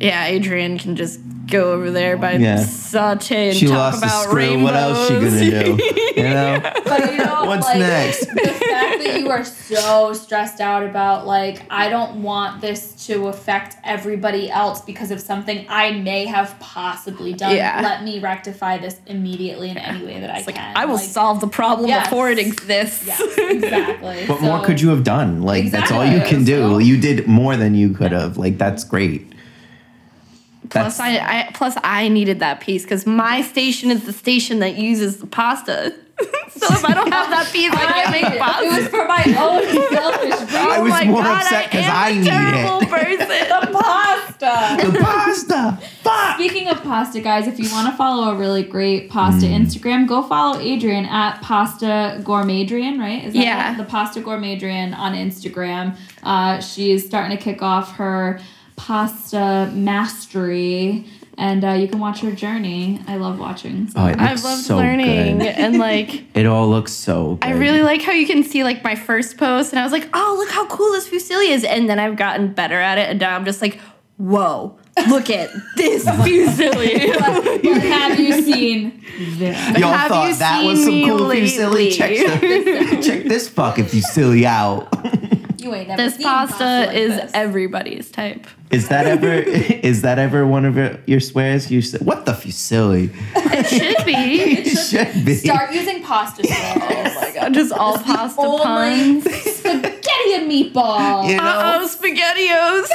yeah, 0.00 0.28
Adriene 0.30 0.78
can 0.80 0.96
just 0.96 1.20
go 1.46 1.72
over 1.72 1.90
there 1.90 2.16
by 2.16 2.32
Yeah. 2.32 2.56
saute 2.64 3.48
and 3.50 3.56
she 3.56 3.66
talk 3.66 3.76
lost 3.76 4.00
the 4.00 4.06
about 4.06 4.22
screw. 4.24 4.36
rainbows. 4.36 4.64
What 4.64 4.74
else 4.74 5.08
she 5.08 5.14
gonna 5.14 5.64
do? 5.64 5.78
You 6.16 6.22
know? 6.34 6.60
But 6.84 7.12
you 7.12 7.18
know, 7.18 7.44
What's 7.44 7.66
like, 7.66 7.78
next? 7.78 8.20
The 8.26 8.40
fact 8.70 9.04
that 9.04 9.20
you 9.20 9.28
are 9.30 9.44
so 9.44 10.14
stressed 10.14 10.60
out 10.62 10.82
about 10.84 11.26
like 11.26 11.60
I 11.70 11.90
don't 11.90 12.22
want 12.22 12.62
this 12.62 13.06
to 13.06 13.26
affect 13.28 13.76
everybody 13.84 14.50
else 14.50 14.80
because 14.80 15.10
of 15.10 15.20
something 15.20 15.66
I 15.68 15.90
may 15.92 16.24
have 16.24 16.58
possibly 16.60 17.34
done. 17.34 17.54
Yeah. 17.54 17.80
Let 17.82 18.02
me 18.04 18.20
rectify 18.20 18.78
this 18.78 18.96
immediately 19.06 19.68
in 19.68 19.76
any 19.76 20.02
way 20.04 20.20
that 20.20 20.30
I 20.30 20.42
like, 20.44 20.54
can. 20.54 20.76
I 20.76 20.86
will 20.86 20.94
Like, 20.94 21.04
solve 21.04 21.40
the 21.40 21.46
problem 21.48 21.88
Yes. 21.88 22.06
before 22.08 22.30
it 22.30 22.38
exists. 22.38 23.06
Yes, 23.06 23.20
exactly. 23.38 24.24
What 24.26 24.40
more 24.40 24.64
could 24.64 24.80
you 24.80 24.88
have 24.88 25.04
done? 25.04 25.42
Like 25.42 25.70
that's 25.70 25.92
all 25.92 26.04
you 26.06 26.20
can 26.22 26.44
do. 26.44 26.56
So- 26.70 26.78
You 26.78 26.96
did 26.98 27.26
more 27.26 27.54
than 27.56 27.74
you 27.74 27.90
could 27.90 28.12
have. 28.12 28.38
Like 28.38 28.56
that's 28.56 28.82
great. 28.82 29.30
Plus, 30.70 30.98
I, 31.00 31.18
I 31.18 31.50
plus 31.52 31.76
I 31.84 32.08
needed 32.08 32.40
that 32.40 32.60
piece 32.60 32.82
because 32.84 33.06
my 33.06 33.42
station 33.42 33.90
is 33.90 34.04
the 34.04 34.12
station 34.12 34.60
that 34.60 34.76
uses 34.76 35.18
the 35.18 35.26
pasta. 35.26 35.94
so 36.48 36.66
if 36.70 36.84
I 36.84 36.94
don't 36.94 37.10
have 37.12 37.28
that 37.30 37.50
piece, 37.52 37.72
I 37.72 37.84
can't 37.92 38.10
make 38.12 38.24
pasta. 38.40 38.64
It 38.64 38.80
was 38.82 38.88
for 38.88 39.04
my 39.04 39.24
own 39.36 39.88
selfish 39.94 40.30
reasons. 40.30 40.54
I 40.54 40.78
was 40.80 40.90
my 40.90 41.04
more 41.06 41.22
God, 41.22 41.42
upset 41.42 41.70
'cause 41.72 41.84
I, 41.84 42.06
I 42.06 42.08
a 42.10 42.14
need 42.14 42.24
terrible 42.24 42.82
it. 42.82 42.88
person. 42.88 43.28
the 43.28 43.78
pasta. 43.78 44.86
The 44.92 44.98
pasta. 45.00 45.78
Fuck. 46.02 46.34
Speaking 46.36 46.68
of 46.68 46.82
pasta, 46.82 47.20
guys, 47.20 47.46
if 47.48 47.58
you 47.58 47.68
want 47.72 47.90
to 47.90 47.96
follow 47.96 48.30
a 48.32 48.36
really 48.36 48.62
great 48.62 49.10
pasta 49.10 49.46
Instagram, 49.46 50.06
go 50.06 50.22
follow 50.22 50.58
Adriene 50.60 51.06
at 51.06 51.40
Pasta 51.42 52.20
Gourmetadrian, 52.22 52.98
right? 53.00 53.24
Is 53.24 53.32
that 53.34 53.42
Yeah. 53.42 53.72
it? 53.74 53.78
The 53.78 53.84
Pasta 53.84 54.20
Gourmetadrian 54.20 54.96
on 54.96 55.14
Instagram. 55.14 55.96
Uh, 56.22 56.60
she's 56.60 57.04
starting 57.04 57.36
to 57.36 57.42
kick 57.42 57.60
off 57.62 57.96
her 57.96 58.40
pasta 58.76 59.70
mastery, 59.74 61.06
and 61.36 61.64
uh, 61.64 61.70
you 61.72 61.88
can 61.88 61.98
watch 61.98 62.20
her 62.20 62.32
journey. 62.32 63.00
I 63.08 63.16
love 63.16 63.38
watching. 63.38 63.88
So. 63.88 64.00
Oh, 64.00 64.06
it 64.06 64.18
I've 64.20 64.42
loved 64.44 64.62
so 64.62 64.76
learning 64.76 65.38
good. 65.38 65.46
and 65.48 65.78
like 65.78 66.24
It 66.36 66.46
all 66.46 66.68
looks 66.68 66.92
so 66.92 67.36
good. 67.36 67.44
I 67.48 67.52
really 67.52 67.82
like 67.82 68.02
how 68.02 68.12
you 68.12 68.26
can 68.26 68.42
see 68.44 68.62
like 68.64 68.84
my 68.84 68.94
first 68.94 69.36
post 69.36 69.72
and 69.72 69.80
I 69.80 69.82
was 69.82 69.92
like, 69.92 70.08
oh 70.14 70.36
look 70.38 70.50
how 70.50 70.66
cool 70.68 70.92
this 70.92 71.08
fusilli 71.08 71.48
is. 71.50 71.64
And 71.64 71.88
then 71.88 71.98
I've 71.98 72.16
gotten 72.16 72.52
better 72.52 72.78
at 72.78 72.98
it 72.98 73.08
and 73.10 73.18
now 73.20 73.34
I'm 73.34 73.44
just 73.44 73.60
like, 73.60 73.80
whoa, 74.16 74.78
look 75.08 75.28
at 75.28 75.50
this 75.76 76.04
fusilli. 76.08 77.14
But 77.64 77.82
have 77.82 78.20
you 78.20 78.40
seen 78.42 79.02
this? 79.38 79.56
Y'all 79.78 79.92
Have 79.92 80.08
thought 80.08 80.28
you 80.28 80.36
that 80.36 80.64
was 80.64 80.84
some 80.84 81.04
cool 81.04 81.30
if 81.32 81.56
you. 81.56 81.90
Check, 81.90 82.10
the, 82.40 83.02
check 83.02 83.24
this 83.24 83.48
fuck 83.48 83.78
if 83.80 83.92
you 83.94 84.02
silly 84.02 84.46
out. 84.46 84.88
You 85.58 85.74
ain't 85.74 85.88
never 85.88 86.02
this 86.02 86.14
seen 86.16 86.24
pasta 86.24 86.64
like 86.64 86.94
is 86.94 87.16
this. 87.16 87.30
everybody's 87.34 88.10
type. 88.10 88.46
Is 88.74 88.88
that 88.88 89.06
ever 89.06 89.32
is 89.90 90.02
that 90.02 90.18
ever 90.18 90.46
one 90.46 90.64
of 90.64 90.76
your, 90.76 90.98
your 91.06 91.20
swears? 91.20 91.70
You 91.70 91.80
say, 91.82 91.98
what 91.98 92.26
the 92.26 92.32
f- 92.32 92.44
you 92.46 92.52
silly? 92.52 93.10
It 93.36 93.66
should 93.68 94.04
be. 94.04 94.14
It 94.64 94.76
should 94.76 95.24
be. 95.24 95.34
Start 95.36 95.72
using 95.72 96.02
pasta 96.02 96.46
sauce. 96.48 96.56
oh 96.58 97.20
my 97.20 97.32
god, 97.34 97.54
just 97.54 97.72
all 97.72 97.98
pasta 97.98 98.40
only 98.40 98.62
puns. 98.64 99.24
spaghetti 99.24 100.30
and 100.34 100.50
meatball. 100.50 101.28
You 101.30 101.36
know, 101.36 101.42
Uh 101.44 101.80
oh, 101.80 101.88
spaghettios. 101.88 102.88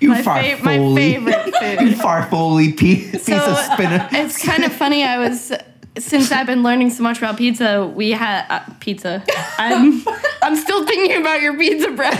you 0.00 0.08
My, 0.08 0.22
fa- 0.22 0.30
my 0.64 0.78
farfoley. 0.78 0.96
favorite 0.96 1.46
You 1.82 1.92
food. 1.92 2.04
farfoley 2.04 2.76
piece, 2.76 3.10
piece 3.12 3.24
So 3.26 3.36
of 3.36 3.58
spinach. 3.58 4.12
it's 4.12 4.42
kind 4.44 4.64
of 4.64 4.72
funny. 4.72 5.04
I 5.04 5.18
was 5.18 5.52
since 6.02 6.32
I've 6.32 6.46
been 6.46 6.62
learning 6.62 6.90
so 6.90 7.02
much 7.02 7.18
about 7.18 7.36
pizza. 7.36 7.86
We 7.86 8.10
had 8.10 8.46
uh, 8.50 8.60
pizza. 8.80 9.22
I'm 9.58 10.02
I'm 10.42 10.56
still 10.56 10.84
thinking 10.86 11.20
about 11.20 11.40
your 11.40 11.56
pizza 11.56 11.90
bread. 11.90 12.18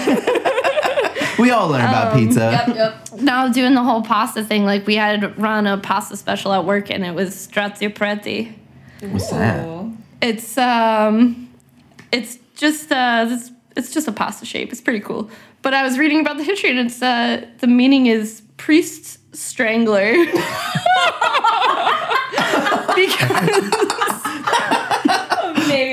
We 1.38 1.50
all 1.50 1.68
learn 1.68 1.80
about 1.80 2.12
Um, 2.14 2.18
pizza. 2.26 2.64
Yep, 2.66 2.76
yep. 2.76 3.20
now 3.20 3.48
doing 3.48 3.74
the 3.74 3.82
whole 3.82 4.02
pasta 4.02 4.44
thing. 4.44 4.64
Like 4.64 4.86
we 4.86 4.96
had 4.96 5.36
run 5.38 5.66
a 5.66 5.78
pasta 5.78 6.16
special 6.16 6.52
at 6.52 6.64
work, 6.64 6.90
and 6.90 7.04
it 7.04 7.14
was 7.14 7.34
strozzapreti. 7.34 8.54
What's 9.00 9.30
that? 9.30 9.66
It's 10.20 10.56
um, 10.58 11.48
it's 12.12 12.38
just 12.54 12.92
uh, 12.92 13.26
it's, 13.28 13.50
it's 13.76 13.92
just 13.92 14.06
a 14.08 14.12
pasta 14.12 14.44
shape. 14.46 14.70
It's 14.72 14.80
pretty 14.80 15.00
cool. 15.00 15.30
But 15.62 15.74
I 15.74 15.82
was 15.82 15.98
reading 15.98 16.20
about 16.20 16.36
the 16.36 16.44
history, 16.44 16.70
and 16.70 16.78
it's 16.78 17.00
uh, 17.02 17.46
the 17.58 17.66
meaning 17.66 18.06
is 18.06 18.42
priest 18.56 19.18
strangler. 19.34 20.14
because 22.94 23.92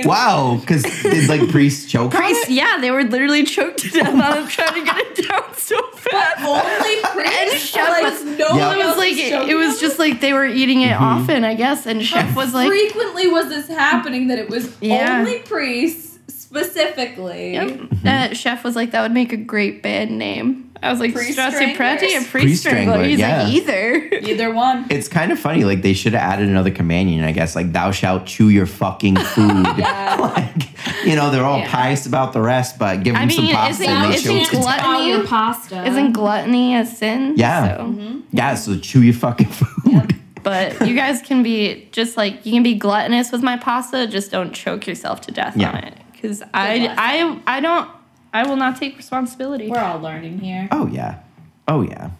Wow, 0.05 0.57
because 0.59 0.83
did 1.03 1.29
like 1.29 1.49
priests 1.49 1.89
choke 1.89 2.13
on 2.15 2.21
priests, 2.21 2.49
it? 2.49 2.53
yeah, 2.53 2.77
they 2.79 2.91
were 2.91 3.03
literally 3.03 3.43
choked 3.43 3.79
to 3.79 3.89
death 3.89 4.07
on 4.09 4.37
him 4.37 4.47
trying 4.47 4.73
to 4.73 4.83
get 4.83 4.97
it 4.97 5.27
down 5.27 5.43
so 5.55 5.81
fast. 5.91 6.39
Only 6.45 7.01
priests. 7.03 7.69
Chef 7.69 7.89
like 7.89 8.03
was- 8.03 8.23
no 8.23 8.47
Yeah. 8.55 8.67
one 8.67 8.79
It 8.79 8.85
was 8.85 8.97
like 8.97 9.17
it, 9.17 9.49
it 9.49 9.55
was 9.55 9.79
just 9.79 9.99
like 9.99 10.21
they 10.21 10.33
were 10.33 10.45
eating 10.45 10.81
it 10.81 10.93
mm-hmm. 10.93 11.03
often, 11.03 11.43
I 11.43 11.53
guess. 11.53 11.85
And 11.85 12.03
chef 12.03 12.35
was 12.35 12.53
like, 12.53 12.67
frequently 12.67 13.27
was 13.27 13.49
this 13.49 13.67
happening 13.67 14.27
that 14.27 14.39
it 14.39 14.49
was 14.49 14.73
Yeah. 14.81 15.19
only 15.19 15.39
priests 15.39 16.08
specifically. 16.49 17.53
Yep. 17.53 17.79
Uh, 18.05 18.33
chef 18.33 18.63
was 18.63 18.75
like, 18.75 18.91
that 18.91 19.01
would 19.01 19.11
make 19.11 19.31
a 19.31 19.37
great 19.37 19.83
band 19.83 20.17
name. 20.17 20.65
I 20.81 20.89
was 20.91 20.99
like, 21.01 21.13
Priest 21.13 21.37
Strassi 21.37 21.51
Stranglers. 21.51 21.77
Preti 21.77 22.15
and 22.15 22.25
Priest 22.25 22.31
Priest 22.45 22.61
Strangler. 22.61 22.93
Strangler, 22.93 23.03
He's 23.09 23.19
yeah. 23.19 23.43
like, 23.43 23.53
either. 23.53 23.95
Either 24.31 24.53
one. 24.53 24.85
It's 24.89 25.07
kind 25.09 25.31
of 25.31 25.39
funny. 25.39 25.65
Like 25.65 25.81
they 25.81 25.93
should 25.93 26.13
have 26.13 26.21
added 26.21 26.47
another 26.47 26.71
companion, 26.71 27.23
I 27.25 27.33
guess. 27.33 27.53
Like 27.55 27.73
thou 27.73 27.91
shalt 27.91 28.25
chew 28.25 28.49
your 28.49 28.65
fucking 28.65 29.17
food. 29.17 29.67
Yeah. 29.77 30.15
like 30.35 31.05
you 31.05 31.15
know, 31.15 31.29
they're 31.31 31.43
all 31.43 31.59
Yeah. 31.59 31.69
pious 31.69 32.05
about 32.05 32.31
the 32.33 32.41
rest, 32.41 32.79
but 32.79 33.03
give 33.03 33.15
I 33.15 33.19
them 33.21 33.29
some 33.31 33.47
pasta 33.47 33.83
isn't- 33.83 33.95
and 33.95 34.11
they 34.11 34.15
isn't 34.17 34.39
choke 34.39 34.49
to. 34.51 34.55
Gluttony? 34.57 35.13
Our 35.13 35.23
pasta. 35.25 35.85
Isn't 35.85 36.13
gluttony 36.13 36.75
a 36.77 36.85
sin? 36.85 37.33
Yeah. 37.35 37.75
So. 37.77 38.21
Yeah, 38.31 38.55
so 38.55 38.79
chew 38.79 39.01
your 39.01 39.13
fucking 39.13 39.47
food. 39.47 40.15
But 40.41 40.87
you 40.87 40.95
guys 40.95 41.21
can 41.21 41.43
be 41.43 41.89
just 41.91 42.15
like, 42.15 42.45
you 42.45 42.53
can 42.53 42.63
be 42.63 42.73
gluttonous 42.73 43.29
with 43.29 43.43
my 43.43 43.57
pasta, 43.57 44.07
just 44.07 44.31
don't 44.31 44.53
choke 44.53 44.87
yourself 44.87 45.19
to 45.21 45.31
death 45.33 45.55
Yeah. 45.57 45.71
on 45.71 45.83
it. 45.83 45.93
Because 46.21 46.41
I, 46.53 46.77
lesson. 46.77 46.95
I, 46.97 47.41
I 47.47 47.59
don't, 47.61 47.89
I 48.33 48.45
will 48.45 48.57
not 48.57 48.77
take 48.77 48.97
responsibility. 48.97 49.69
We're 49.69 49.79
all 49.79 49.99
learning 49.99 50.39
here. 50.39 50.67
Oh 50.71 50.87
yeah. 50.87 51.19
Oh 51.67 51.81
yeah. 51.81 52.11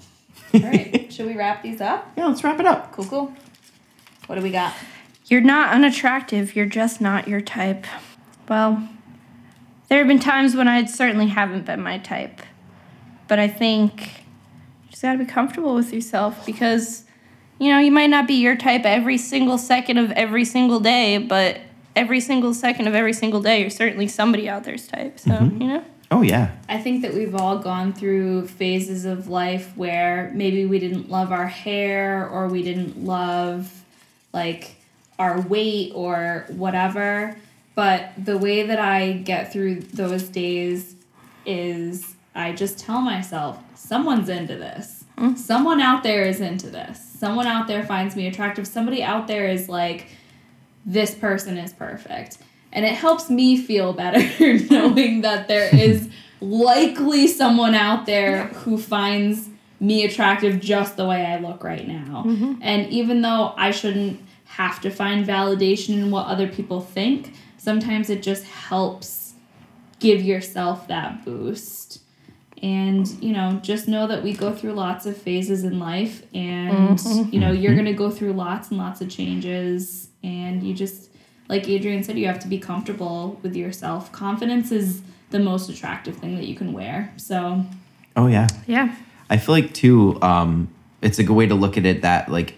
All 0.54 0.62
right. 0.62 1.12
Should 1.12 1.26
we 1.26 1.36
wrap 1.36 1.62
these 1.62 1.82
up? 1.82 2.12
Yeah, 2.16 2.28
let's 2.28 2.44
wrap 2.44 2.60
it 2.60 2.66
up. 2.66 2.94
Cool, 2.94 3.06
cool. 3.06 3.34
What 4.28 4.36
do 4.36 4.42
we 4.42 4.52
got? 4.52 4.74
You're 5.26 5.42
not 5.42 5.74
unattractive, 5.74 6.56
you're 6.56 6.66
just 6.66 7.02
not 7.02 7.28
your 7.28 7.42
type. 7.42 7.86
Well, 8.48 8.88
there 9.90 10.00
have 10.00 10.08
been 10.08 10.20
times 10.20 10.56
when 10.56 10.68
I 10.68 10.86
certainly 10.86 11.28
haven't 11.28 11.66
been 11.66 11.82
my 11.82 11.98
type. 11.98 12.42
But 13.28 13.38
I 13.38 13.48
think 13.48 14.24
you 14.86 14.92
just 14.92 15.02
gotta 15.02 15.20
be 15.20 15.26
comfortable 15.26 15.76
with 15.76 15.94
yourself 15.94 16.46
because, 16.46 17.04
you 17.60 17.70
know, 17.70 17.80
you 17.80 17.92
might 17.92 18.10
not 18.10 18.28
be 18.28 18.36
your 18.36 18.56
type 18.56 18.86
every 18.86 19.18
single 19.18 19.58
second 19.58 19.98
of 19.98 20.12
every 20.12 20.46
single 20.46 20.80
day, 20.80 21.18
but 21.18 21.60
every 21.96 22.20
single 22.20 22.54
second 22.54 22.88
of 22.88 22.96
every 22.96 23.14
single 23.14 23.42
day, 23.42 23.62
you're 23.62 23.70
certainly 23.70 24.08
somebody 24.08 24.50
out 24.50 24.64
there's 24.64 24.88
type. 24.88 25.20
So, 25.20 25.32
mm-hmm. 25.32 25.62
you 25.62 25.68
know? 25.68 25.84
Oh 26.12 26.22
yeah. 26.24 26.56
I 26.68 26.80
think 26.80 27.04
that 27.04 27.14
we've 27.14 27.36
all 27.36 27.60
gone 27.60 27.94
through 27.94 28.48
phases 28.48 29.06
of 29.06 29.28
life 29.28 29.76
where 29.78 30.32
maybe 30.34 30.66
we 30.66 30.80
didn't 30.80 31.10
love 31.10 31.32
our 31.32 31.48
hair 31.48 32.28
or 32.28 32.48
we 32.48 32.64
didn't 32.64 33.06
love 33.06 33.84
like 34.34 34.76
our 35.20 35.42
weight 35.42 35.92
or 35.94 36.46
whatever. 36.50 37.38
But 37.76 38.12
the 38.18 38.38
way 38.38 38.64
that 38.64 38.80
I 38.80 39.14
get 39.14 39.54
through 39.54 39.82
those 39.82 40.24
days 40.24 40.96
is 41.46 42.16
I 42.34 42.54
just 42.54 42.80
tell 42.80 43.02
myself, 43.02 43.60
someone's 43.76 44.30
into 44.30 44.56
this. 44.56 45.06
Mm. 45.18 45.38
Someone 45.38 45.80
out 45.80 46.04
there 46.04 46.24
is 46.24 46.42
into 46.42 46.70
this. 46.70 47.00
Someone 47.20 47.48
out 47.48 47.68
there 47.68 47.86
finds 47.86 48.16
me 48.16 48.28
attractive. 48.28 48.68
Somebody 48.68 49.04
out 49.04 49.28
there 49.28 49.48
is 49.48 49.70
like, 49.70 50.08
this 50.86 51.16
person 51.16 51.58
is 51.58 51.74
perfect. 51.74 52.38
And 52.72 52.86
it 52.86 52.94
helps 52.94 53.30
me 53.30 53.58
feel 53.58 53.94
better 53.94 54.20
knowing 54.70 55.22
that 55.22 55.48
there 55.48 55.74
is 55.74 56.10
likely 56.42 57.28
someone 57.28 57.76
out 57.76 58.06
there 58.06 58.48
who 58.48 58.78
finds 58.78 59.50
me 59.80 60.04
attractive 60.04 60.60
just 60.60 60.98
the 60.98 61.06
way 61.06 61.26
I 61.26 61.40
look 61.40 61.64
right 61.64 61.88
now. 61.88 62.24
Mm-hmm. 62.26 62.56
And 62.62 62.88
even 62.90 63.22
though 63.22 63.54
I 63.58 63.72
shouldn't 63.72 64.20
have 64.46 64.82
to 64.82 64.90
find 64.90 65.26
validation 65.26 65.96
in 65.96 66.12
what 66.12 66.28
other 66.28 66.48
people 66.48 66.82
think, 66.82 67.34
sometimes 67.58 68.10
it 68.10 68.22
just 68.22 68.44
helps 68.46 69.34
give 70.00 70.22
yourself 70.22 70.88
that 70.88 71.24
boost. 71.24 72.02
And, 72.62 73.08
you 73.24 73.32
know, 73.32 73.60
just 73.64 73.88
know 73.88 74.08
that 74.08 74.22
we 74.22 74.34
go 74.34 74.54
through 74.54 74.74
lots 74.74 75.06
of 75.06 75.16
phases 75.16 75.64
in 75.64 75.80
life 75.80 76.24
and, 76.34 77.00
mm-hmm. 77.00 77.34
you 77.34 77.40
know, 77.40 77.54
you're 77.54 77.74
going 77.74 77.86
to 77.86 77.94
go 77.94 78.10
through 78.10 78.34
lots 78.34 78.70
and 78.70 78.78
lots 78.78 79.00
of 79.00 79.10
changes. 79.10 80.09
And 80.24 80.64
you 80.64 80.74
just, 80.74 81.10
like 81.48 81.64
Adriene 81.64 82.04
said, 82.04 82.18
you 82.18 82.28
have 82.28 82.40
to 82.40 82.48
be 82.48 82.60
comfortable 82.60 83.40
with 83.42 83.56
yourself. 83.56 84.12
Confidence 84.12 84.72
is 84.72 85.02
the 85.30 85.40
most 85.40 85.70
attractive 85.70 86.18
thing 86.18 86.36
that 86.36 86.46
you 86.46 86.56
can 86.56 86.74
wear. 86.74 87.14
So, 87.18 87.66
Oh 88.16 88.28
yeah. 88.28 88.48
Yeah. 88.68 88.94
I 89.30 89.38
feel 89.38 89.56
like 89.56 89.74
too, 89.74 90.22
um, 90.22 90.74
it's 91.02 91.20
a 91.20 91.24
good 91.24 91.36
way 91.36 91.48
to 91.48 91.56
look 91.56 91.78
at 91.78 91.86
it 91.86 92.02
that 92.02 92.30
like 92.30 92.56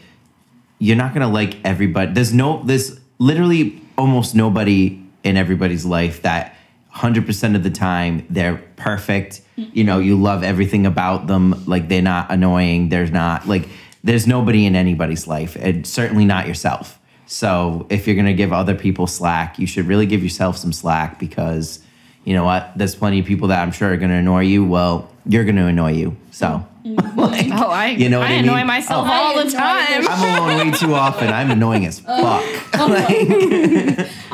you're 0.80 0.96
not 0.96 1.14
gonna 1.14 1.30
like 1.30 1.58
everybody. 1.64 2.12
There's 2.14 2.34
no 2.34 2.64
there's 2.64 3.00
literally 3.20 3.82
almost 3.98 4.34
nobody 4.34 5.04
in 5.24 5.38
everybody's 5.38 5.86
life 5.86 6.24
that 6.24 6.56
hundred 6.90 7.26
percent 7.28 7.56
of 7.56 7.62
the 7.62 7.70
time 7.70 8.26
they're 8.30 8.58
perfect. 8.76 9.42
You 9.56 9.84
know, 9.84 10.00
you 10.00 10.20
love 10.20 10.44
everything 10.44 10.88
about 10.88 11.28
them. 11.28 11.64
Like 11.68 11.88
they're 11.88 12.02
not 12.02 12.32
annoying. 12.32 12.90
There's 12.90 13.12
not 13.12 13.48
like 13.48 13.70
there's 14.04 14.26
nobody 14.26 14.66
in 14.66 14.76
anybody's 14.76 15.28
life, 15.28 15.56
and 15.56 15.86
certainly 15.86 16.26
not 16.26 16.48
yourself. 16.48 16.98
So 17.32 17.88
if 17.90 18.08
you're 18.08 18.18
gonna 18.18 18.34
give 18.34 18.52
other 18.52 18.76
people 18.76 19.08
slack, 19.08 19.58
you 19.58 19.66
should 19.66 19.88
really 19.88 20.06
give 20.06 20.22
yourself 20.22 20.58
some 20.58 20.74
slack 20.74 21.18
because 21.18 21.80
you 22.26 22.34
know 22.34 22.44
what? 22.44 22.74
There's 22.76 22.94
plenty 22.94 23.20
of 23.22 23.26
people 23.26 23.48
that 23.48 23.62
I'm 23.62 23.72
sure 23.72 23.90
are 23.90 23.96
gonna 23.96 24.16
annoy 24.16 24.42
you. 24.42 24.66
Well, 24.66 25.10
you're 25.26 25.46
gonna 25.46 25.68
annoy 25.68 25.94
you. 25.94 26.18
So 26.32 26.68
mm-hmm. 26.84 27.18
like, 27.18 27.48
Oh, 27.54 27.70
I, 27.70 27.88
You 27.88 28.10
know 28.10 28.20
what 28.20 28.28
I 28.28 28.34
I 28.34 28.36
annoy 28.40 28.58
mean? 28.58 28.68
myself 28.68 29.08
Oh. 29.08 29.12
all 29.14 29.40
I 29.40 29.44
the 29.46 29.50
time. 29.50 30.08
I'm 30.10 30.40
alone 30.40 30.72
way 30.72 30.78
too 30.78 30.94
often. 30.94 31.30
I'm 31.30 31.52
annoying 31.52 31.86
as 31.86 32.00
fuck. 32.02 32.44
Oh 32.74 32.94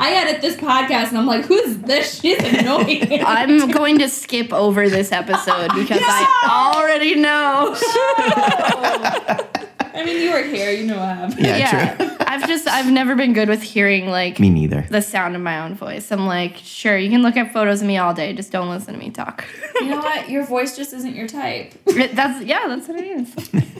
I 0.00 0.14
edit 0.14 0.40
this 0.42 0.56
podcast 0.56 1.10
and 1.10 1.18
I'm 1.18 1.26
like, 1.26 1.44
who's 1.44 1.78
this? 1.78 2.18
She's 2.20 2.38
annoying. 2.40 3.22
I'm 3.24 3.68
going 3.70 3.98
to 4.00 4.08
skip 4.08 4.52
over 4.52 4.88
this 4.88 5.12
episode 5.12 5.70
because 5.72 6.00
I 6.02 6.74
already 6.74 7.14
know. 7.14 7.76
I 9.94 10.04
mean, 10.04 10.20
you 10.22 10.32
were 10.32 10.42
here, 10.42 10.72
you 10.72 10.86
know 10.86 10.98
what 10.98 11.08
happened. 11.16 11.44
Yeah, 11.44 11.56
yeah, 11.56 11.94
true. 11.96 12.17
I've 12.28 12.46
just 12.46 12.68
I've 12.68 12.90
never 12.90 13.16
been 13.16 13.32
good 13.32 13.48
with 13.48 13.62
hearing 13.62 14.08
like 14.08 14.38
Me 14.38 14.50
neither. 14.50 14.86
the 14.90 15.02
sound 15.02 15.34
of 15.34 15.42
my 15.42 15.60
own 15.60 15.74
voice. 15.74 16.12
I'm 16.12 16.26
like, 16.26 16.56
sure, 16.56 16.96
you 16.96 17.10
can 17.10 17.22
look 17.22 17.36
at 17.36 17.52
photos 17.52 17.80
of 17.80 17.86
me 17.86 17.96
all 17.96 18.14
day, 18.14 18.32
just 18.32 18.52
don't 18.52 18.68
listen 18.68 18.94
to 18.94 19.00
me 19.00 19.10
talk. 19.10 19.44
You 19.76 19.90
know 19.90 19.98
what? 19.98 20.28
Your 20.28 20.44
voice 20.44 20.76
just 20.76 20.92
isn't 20.92 21.14
your 21.14 21.28
type. 21.28 21.72
that's 21.86 22.44
yeah, 22.44 22.66
that's 22.68 22.88
what 22.88 22.98
it 22.98 23.06
is. 23.06 23.64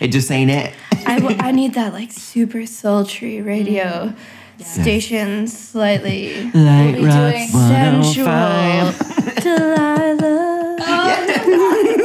It 0.00 0.08
just 0.08 0.30
ain't 0.30 0.50
it. 0.50 0.74
I, 1.06 1.18
w- 1.20 1.36
I 1.40 1.52
need 1.52 1.74
that 1.74 1.92
like 1.92 2.12
super 2.12 2.66
sultry 2.66 3.40
radio 3.40 4.12
mm. 4.58 4.62
station, 4.62 5.46
slightly 5.46 6.50
Light 6.52 6.96
be 6.96 7.00
doing 7.00 7.48
sensual. 7.48 8.26
oh 8.28 8.92
Delilah. 9.40 10.76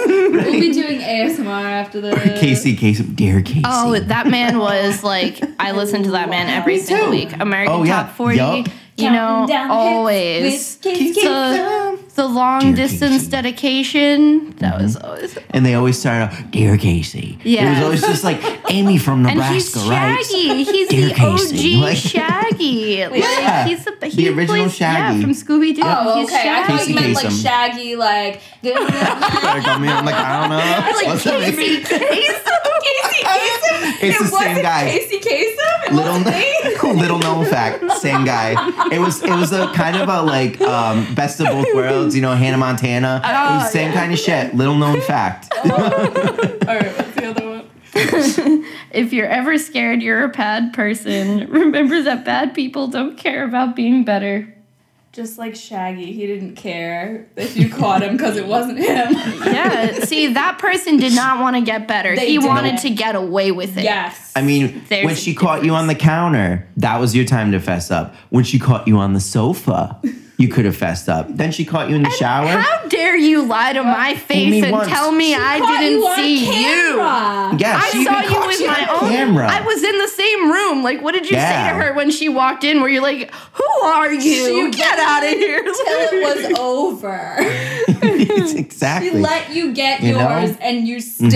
We'll 0.31 0.43
be 0.59 0.71
doing 0.73 0.99
ASMR 0.99 1.63
after 1.63 2.01
the 2.01 2.11
Casey, 2.39 2.75
Casey, 2.75 3.03
dear 3.03 3.41
Casey. 3.41 3.61
Oh, 3.65 3.97
that 3.99 4.27
man 4.27 4.57
was 4.59 5.03
like 5.03 5.41
I 5.59 5.71
listen 5.71 6.03
to 6.03 6.11
that 6.11 6.29
man 6.29 6.47
every 6.49 6.75
Me 6.75 6.79
single 6.79 7.05
too. 7.07 7.11
week. 7.11 7.33
American 7.39 7.73
Oh, 7.75 7.83
yeah. 7.83 8.03
Top 8.03 8.15
40. 8.15 8.37
Yup. 8.37 8.67
You 8.97 9.09
know, 9.09 9.45
Counting 9.47 9.47
down 9.47 9.67
the 9.69 9.73
hits 9.73 9.95
always. 9.95 10.77
with 10.77 10.81
Casey 10.97 11.21
The, 11.23 11.99
the 12.11 12.27
long 12.27 12.59
Dear 12.61 12.87
distance 12.87 13.13
Casey. 13.23 13.31
dedication. 13.31 14.51
That 14.57 14.79
was 14.81 14.95
always. 14.97 15.37
and 15.51 15.65
they 15.65 15.73
always 15.75 15.97
start 15.99 16.31
out, 16.33 16.51
dear 16.51 16.77
Casey. 16.77 17.37
Yeah. 17.43 17.67
It 17.67 17.69
was 17.75 17.83
always 17.83 18.01
just 18.01 18.23
like 18.23 18.41
Amy 18.69 18.97
from 18.97 19.23
Nebraska, 19.23 19.45
And 19.47 19.55
he's 19.55 19.75
Nebraska, 19.75 19.89
right? 19.89 20.25
Shaggy. 20.25 20.63
He's 20.63 20.87
Dear 20.89 21.07
the 21.09 21.13
Casey, 21.13 21.75
OG 21.77 21.81
like- 21.83 21.97
Shaggy. 22.15 23.07
like, 23.07 23.21
Yeah. 23.23 23.65
he's 23.67 23.85
the, 23.85 23.91
The 23.99 24.07
he 24.07 24.29
original 24.29 24.45
plays, 24.65 24.75
Shaggy. 24.75 25.15
Yeah, 25.19 25.21
from 25.21 25.31
Scooby 25.31 25.75
Doo. 25.75 25.81
Oh, 25.85 26.19
he's 26.19 26.29
okay. 26.29 26.49
I 26.49 26.63
thought 26.67 26.79
Casey 26.79 26.93
you 26.93 26.99
meant 26.99 27.13
like 27.15 27.31
Shaggy, 27.31 27.95
like. 27.95 28.41
Like, 28.63 29.67
I 29.67 29.77
mean, 29.79 29.89
I'm 29.89 30.05
like, 30.05 30.15
I 30.15 30.39
don't 30.41 30.49
know. 30.49 30.57
like 30.95 31.07
What's 31.07 31.23
that? 31.25 31.41
Casey 31.41 31.81
Kasem. 31.83 31.91
Casey 32.81 33.23
Kasem. 33.25 34.03
It's 34.03 34.15
it 34.15 34.19
the 34.19 34.25
same 34.25 34.31
wasn't 34.31 34.61
guy. 34.61 34.89
Casey 34.91 35.19
Kasem. 35.19 35.87
It 35.87 35.93
wasn't. 35.93 36.25
Little, 36.25 36.95
little 36.95 37.19
known 37.19 37.45
fact, 37.45 37.89
same 37.99 38.23
guy. 38.25 38.51
It 38.91 38.99
was 38.99 39.21
it 39.23 39.31
was 39.31 39.51
a 39.51 39.71
kind 39.73 39.97
of 39.97 40.07
a 40.09 40.21
like 40.21 40.59
um, 40.61 41.13
best 41.15 41.39
of 41.39 41.47
both 41.47 41.67
worlds, 41.73 42.00
you 42.09 42.21
know, 42.21 42.33
Hannah 42.33 42.57
oh. 42.57 42.59
Montana. 42.59 43.21
Oh, 43.23 43.27
it 43.27 43.55
was 43.55 43.63
the 43.63 43.79
Oh, 43.79 43.83
same 43.83 43.93
kind 43.93 44.11
of 44.13 44.19
shit. 44.19 44.55
Little 44.55 44.75
known 44.75 45.01
fact. 45.11 45.51
All 45.63 45.69
right. 45.69 46.97
What's 46.97 47.15
the 47.15 47.25
other 47.29 47.49
one? 47.49 47.67
If 48.91 49.13
you're 49.13 49.27
ever 49.27 49.57
scared 49.57 50.01
you're 50.01 50.23
a 50.25 50.29
bad 50.29 50.73
person, 50.73 51.49
remember 51.49 52.01
that 52.03 52.25
bad 52.25 52.53
people 52.53 52.87
don't 52.87 53.17
care 53.17 53.45
about 53.45 53.73
being 53.73 54.03
better. 54.03 54.53
Just 55.13 55.37
like 55.37 55.55
Shaggy, 55.55 56.11
he 56.11 56.25
didn't 56.27 56.55
care 56.55 57.27
if 57.37 57.55
you 57.57 57.69
caught 57.69 58.01
him 58.03 58.17
because 58.17 58.35
it 58.37 58.45
wasn't 58.47 58.79
him. 58.79 59.13
Yeah. 59.45 60.03
See, 60.05 60.33
that 60.33 60.57
person 60.59 60.97
did 60.97 61.13
not 61.13 61.39
want 61.41 61.55
to 61.57 61.61
get 61.61 61.87
better. 61.87 62.15
They 62.15 62.29
he 62.31 62.37
wanted 62.39 62.71
didn't. 62.77 62.81
to 62.81 62.89
get 62.91 63.15
away 63.15 63.51
with 63.51 63.77
it. 63.77 63.83
yes. 63.83 64.31
I 64.35 64.41
mean, 64.41 64.83
There's 64.89 65.05
when 65.05 65.15
she 65.15 65.33
caught 65.33 65.63
you 65.65 65.73
on 65.75 65.87
the 65.87 65.95
counter, 65.95 66.67
that 66.77 66.99
was 66.99 67.13
your 67.15 67.25
time 67.25 67.51
to 67.53 67.59
fess 67.59 67.91
up. 67.91 68.13
When 68.29 68.43
she 68.45 68.57
caught 68.59 68.87
you 68.87 68.97
on 68.97 69.13
the 69.13 69.19
sofa, 69.21 70.01
you 70.41 70.47
could 70.47 70.65
have 70.65 70.75
fessed 70.75 71.07
up. 71.07 71.27
Then 71.29 71.51
she 71.51 71.63
caught 71.65 71.89
you 71.89 71.95
in 71.95 72.03
the 72.03 72.09
shower. 72.11 72.47
How 72.47 72.87
dare 72.87 73.15
you 73.15 73.43
lie 73.43 73.73
to 73.73 73.83
my 73.83 74.15
face 74.15 74.63
and 74.63 74.71
once. 74.71 74.87
tell 74.89 75.11
me 75.11 75.35
I 75.35 75.59
didn't 75.59 75.99
you 75.99 76.07
on 76.07 76.15
see 76.15 76.45
you? 76.45 76.51
camera. 76.97 77.57
yeah, 77.59 77.79
I 77.81 77.89
she 77.91 78.03
saw 78.03 78.19
even 78.19 78.31
you 78.31 78.47
with 78.47 78.67
my 78.67 78.87
own 78.91 79.09
camera. 79.09 79.47
I 79.49 79.61
was 79.61 79.83
in 79.83 79.97
the 79.99 80.07
same 80.07 80.51
room. 80.51 80.83
Like, 80.83 81.01
what 81.01 81.13
did 81.13 81.25
you 81.29 81.37
say 81.37 81.69
to 81.69 81.75
her 81.75 81.93
when 81.93 82.09
she 82.09 82.27
walked 82.27 82.63
in? 82.63 82.81
Where 82.81 82.89
you're 82.89 83.01
like, 83.03 83.31
"Who 83.53 83.85
are 83.85 84.11
you? 84.11 84.21
She 84.21 84.77
Get 84.77 84.99
out 84.99 85.23
of 85.23 85.29
here!" 85.29 85.61
Till 85.63 85.73
it 85.77 86.23
was 86.23 86.59
over. 86.59 87.11
It's 88.29 88.81
He 88.99 89.11
let 89.11 89.53
you 89.53 89.73
get 89.73 90.01
You 90.01 90.13
know? 90.13 90.29
yours, 90.29 90.55
and 90.61 90.87
you 90.87 90.99
still. 90.99 91.29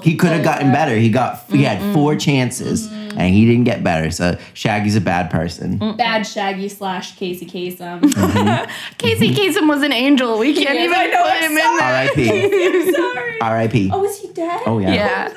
Mm-hmm. 0.00 0.08
He 0.08 0.16
could 0.16 0.30
have 0.30 0.42
gotten 0.42 0.68
over. 0.68 0.74
better. 0.76 0.96
He 0.96 1.10
got 1.10 1.44
he 1.48 1.58
mm-hmm. 1.58 1.64
had 1.64 1.94
four 1.94 2.16
chances 2.16 2.88
mm-hmm. 2.88 3.18
and 3.18 3.34
he 3.34 3.46
didn't 3.46 3.64
get 3.64 3.84
better. 3.84 4.10
So 4.10 4.38
Shaggy's 4.54 4.96
a 4.96 5.00
bad 5.00 5.30
person. 5.30 5.78
Bad 5.96 6.22
Shaggy 6.26 6.68
slash 6.68 7.16
Casey 7.16 7.46
Kasem. 7.46 8.00
Casey 8.98 9.34
Kasem 9.34 9.68
was 9.68 9.82
an 9.82 9.92
angel. 9.92 10.38
We 10.38 10.54
can't 10.54 10.74
Yes, 10.78 10.84
even 10.90 11.10
know, 11.10 11.22
put 11.22 11.32
I'm 11.32 11.42
him 11.42 11.58
in 11.58 11.76
there. 11.76 12.32
R.I.P. 12.32 12.92
Sorry. 12.92 13.40
R.I.P. 13.40 13.90
Oh, 13.92 14.04
is 14.04 14.18
he 14.20 14.28
dead? 14.32 14.62
Oh 14.66 14.78
yeah. 14.78 14.92
Yeah. 14.94 15.34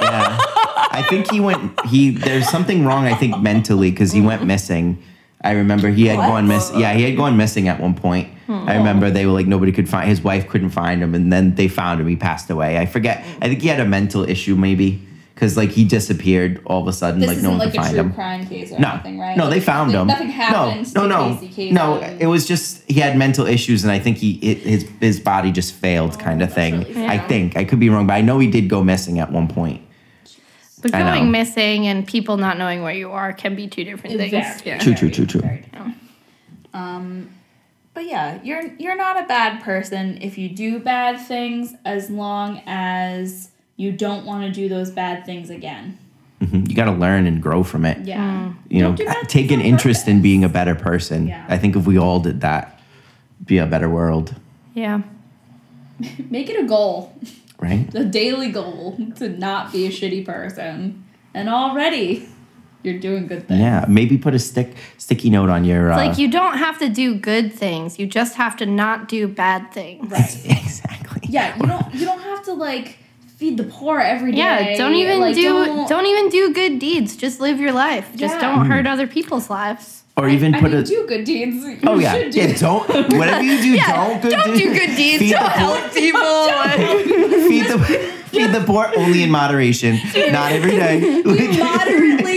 yeah. 0.00 0.38
I 0.90 1.04
think 1.08 1.30
he 1.30 1.40
went. 1.40 1.78
He 1.86 2.10
there's 2.10 2.48
something 2.48 2.84
wrong. 2.84 3.04
I 3.04 3.14
think 3.14 3.38
mentally 3.40 3.90
because 3.90 4.12
he 4.12 4.20
went 4.20 4.44
missing. 4.44 5.02
I 5.42 5.52
remember 5.52 5.90
he 5.90 6.06
had 6.06 6.18
What? 6.18 6.28
gone 6.28 6.48
miss. 6.48 6.72
Yeah, 6.74 6.94
he 6.94 7.02
had 7.04 7.16
gone 7.16 7.36
missing 7.36 7.68
at 7.68 7.78
one 7.80 7.94
point. 7.94 8.28
I 8.48 8.76
remember 8.76 9.10
they 9.10 9.26
were 9.26 9.32
like 9.32 9.46
nobody 9.46 9.72
could 9.72 9.88
find 9.88 10.08
his 10.08 10.22
wife 10.22 10.48
couldn't 10.48 10.70
find 10.70 11.02
him, 11.02 11.14
and 11.14 11.32
then 11.32 11.54
they 11.56 11.68
found 11.68 12.00
him. 12.00 12.06
He 12.06 12.16
passed 12.16 12.48
away. 12.50 12.78
I 12.78 12.86
forget. 12.86 13.24
I 13.42 13.48
think 13.48 13.60
he 13.62 13.68
had 13.68 13.80
a 13.80 13.84
mental 13.84 14.22
issue 14.28 14.54
maybe 14.56 15.02
because 15.34 15.56
like 15.56 15.70
he 15.70 15.84
disappeared 15.84 16.60
all 16.64 16.80
of 16.80 16.88
a 16.88 16.92
sudden. 16.92 17.20
This 17.20 17.28
like 17.28 17.36
isn't 17.38 17.44
no 17.50 17.50
one 17.50 17.58
like 17.58 17.72
could 17.72 17.80
a 17.80 17.82
find 17.82 17.94
true 17.94 18.04
him. 18.04 18.12
crime 18.14 18.46
case 18.46 18.72
or 18.72 18.78
No, 18.78 18.92
anything, 18.92 19.18
right? 19.18 19.36
no, 19.36 19.50
they 19.50 19.60
found 19.60 19.90
like, 19.92 20.00
him. 20.00 20.06
Nothing 20.06 20.28
happened 20.28 20.94
no, 20.94 21.02
to 21.02 21.08
no, 21.08 21.28
no, 21.30 21.36
Casey 21.40 21.70
Kasem. 21.70 21.72
no. 21.72 22.00
It 22.20 22.26
was 22.26 22.46
just 22.46 22.82
he 22.88 23.00
had 23.00 23.16
mental 23.18 23.46
issues, 23.46 23.82
and 23.82 23.90
I 23.92 23.98
think 23.98 24.18
he 24.18 24.34
it, 24.42 24.58
his 24.58 24.88
his 25.00 25.18
body 25.20 25.50
just 25.52 25.74
failed, 25.74 26.18
kind 26.18 26.40
of 26.42 26.52
thing. 26.52 26.78
really 26.80 26.94
sad. 26.94 27.10
I 27.10 27.18
think 27.18 27.56
I 27.56 27.64
could 27.64 27.80
be 27.80 27.88
wrong, 27.90 28.06
but 28.06 28.14
I 28.14 28.20
know 28.22 28.38
he 28.38 28.48
did 28.50 28.68
go 28.68 28.84
missing 28.84 29.18
at 29.18 29.32
one 29.32 29.48
point. 29.48 29.82
But 30.82 30.92
going 30.92 31.30
missing 31.32 31.86
and 31.88 32.06
people 32.06 32.36
not 32.36 32.58
knowing 32.58 32.82
where 32.82 32.94
you 32.94 33.10
are 33.10 33.32
can 33.32 33.56
be 33.56 33.66
two 33.66 33.82
different 33.82 34.16
things. 34.18 34.30
Very, 34.30 34.44
Yeah. 34.64 34.78
True, 34.78 34.94
true, 34.94 35.10
true, 35.10 35.26
true. 35.26 35.40
very. 35.40 35.64
Um, 36.74 37.30
but 37.96 38.04
yeah, 38.04 38.38
you're 38.44 38.74
you're 38.78 38.94
not 38.94 39.18
a 39.18 39.26
bad 39.26 39.62
person 39.62 40.18
if 40.20 40.36
you 40.36 40.50
do 40.50 40.78
bad 40.78 41.18
things, 41.18 41.74
as 41.86 42.10
long 42.10 42.60
as 42.66 43.48
you 43.76 43.90
don't 43.90 44.26
want 44.26 44.42
to 44.44 44.52
do 44.52 44.68
those 44.68 44.90
bad 44.90 45.24
things 45.24 45.48
again. 45.48 45.98
Mhm. 46.42 46.68
You 46.68 46.76
got 46.76 46.84
to 46.84 46.92
learn 46.92 47.26
and 47.26 47.42
grow 47.42 47.62
from 47.62 47.86
it. 47.86 48.06
Yeah. 48.06 48.52
You 48.68 48.82
know, 48.82 48.88
Don't 48.88 48.96
do 48.96 49.04
bad 49.06 49.28
take 49.30 49.50
an 49.50 49.60
on 49.60 49.64
interest 49.64 50.06
in 50.08 50.20
being 50.20 50.44
a 50.44 50.48
better 50.50 50.74
person. 50.74 51.28
Yeah. 51.28 51.46
I 51.48 51.56
think 51.56 51.74
if 51.74 51.86
we 51.86 51.96
all 51.98 52.20
did 52.20 52.42
that, 52.42 52.78
be 53.46 53.56
a 53.56 53.66
better 53.66 53.88
world, 53.88 54.34
Yeah. 54.74 55.00
Make 56.30 56.50
it 56.50 56.62
a 56.62 56.66
goal, 56.68 57.14
right? 57.58 57.88
a 57.94 58.04
daily 58.04 58.50
goal 58.50 58.98
to 59.16 59.30
not 59.30 59.72
be 59.72 59.86
a 59.86 59.90
shitty 59.90 60.26
person, 60.26 61.02
and 61.32 61.48
already 61.48 62.28
you're 62.86 62.98
doing 62.98 63.26
good 63.26 63.46
things. 63.48 63.60
Yeah, 63.60 63.84
maybe 63.88 64.16
put 64.16 64.34
a 64.34 64.38
stick 64.38 64.74
sticky 64.96 65.30
note 65.30 65.50
on 65.50 65.64
your. 65.64 65.92
Uh, 65.92 65.96
like 65.96 66.18
you 66.18 66.30
don't 66.30 66.56
have 66.58 66.78
to 66.78 66.88
do 66.88 67.14
good 67.16 67.52
things. 67.52 67.98
You 67.98 68.06
just 68.06 68.36
have 68.36 68.56
to 68.58 68.66
not 68.66 69.08
do 69.08 69.26
bad 69.28 69.72
things. 69.72 70.10
Right. 70.10 70.44
exactly. 70.44 71.22
Yeah, 71.28 71.56
you 71.56 71.66
don't 71.66 71.94
you 71.94 72.06
don't 72.06 72.20
have 72.20 72.44
to 72.44 72.52
like 72.54 72.98
feed 73.36 73.56
the 73.58 73.64
poor 73.64 73.98
every 74.00 74.32
day. 74.32 74.38
Yeah, 74.38 74.76
don't 74.78 74.94
even 74.94 75.20
like, 75.20 75.34
do 75.34 75.86
don't, 75.88 76.06
even 76.06 76.30
do 76.30 76.54
good 76.54 76.78
deeds. 76.78 77.16
Just 77.16 77.40
live 77.40 77.60
your 77.60 77.72
life. 77.72 78.08
Just 78.16 78.36
Yeah. 78.36 78.40
don't 78.54 78.66
hurt 78.66 78.86
other 78.86 79.06
people's 79.06 79.50
lives. 79.50 80.04
Or 80.18 80.26
even 80.30 80.54
I 80.54 80.60
put 80.62 80.70
mean, 80.70 80.80
a. 80.80 80.84
do 80.84 81.06
good 81.06 81.24
deeds. 81.24 81.56
You 81.62 81.78
Oh 81.86 81.98
yeah, 81.98 82.14
should 82.14 82.32
do 82.32 82.40
yeah. 82.40 82.54
Don't 82.56 82.88
whatever 83.18 83.42
you 83.42 83.60
do, 83.60 83.76
don't 83.86 84.22
good 84.22 84.30
don't 84.30 84.56
do 84.56 84.72
good 84.72 84.96
deeds. 84.96 85.18
Feed 85.18 85.32
Don't 85.32 85.44
the 85.44 85.50
poor. 85.50 85.58
help 85.58 85.92
people. 85.92 87.46
Feed 87.48 87.66
the 87.66 87.78
feed 88.30 88.50
the 88.52 88.64
poor 88.66 88.90
only 88.96 89.22
in 89.22 89.30
moderation, 89.30 89.98
not 90.32 90.52
every 90.52 90.70
day. 90.70 91.00
Be 91.22 91.58
moderately 91.58 92.35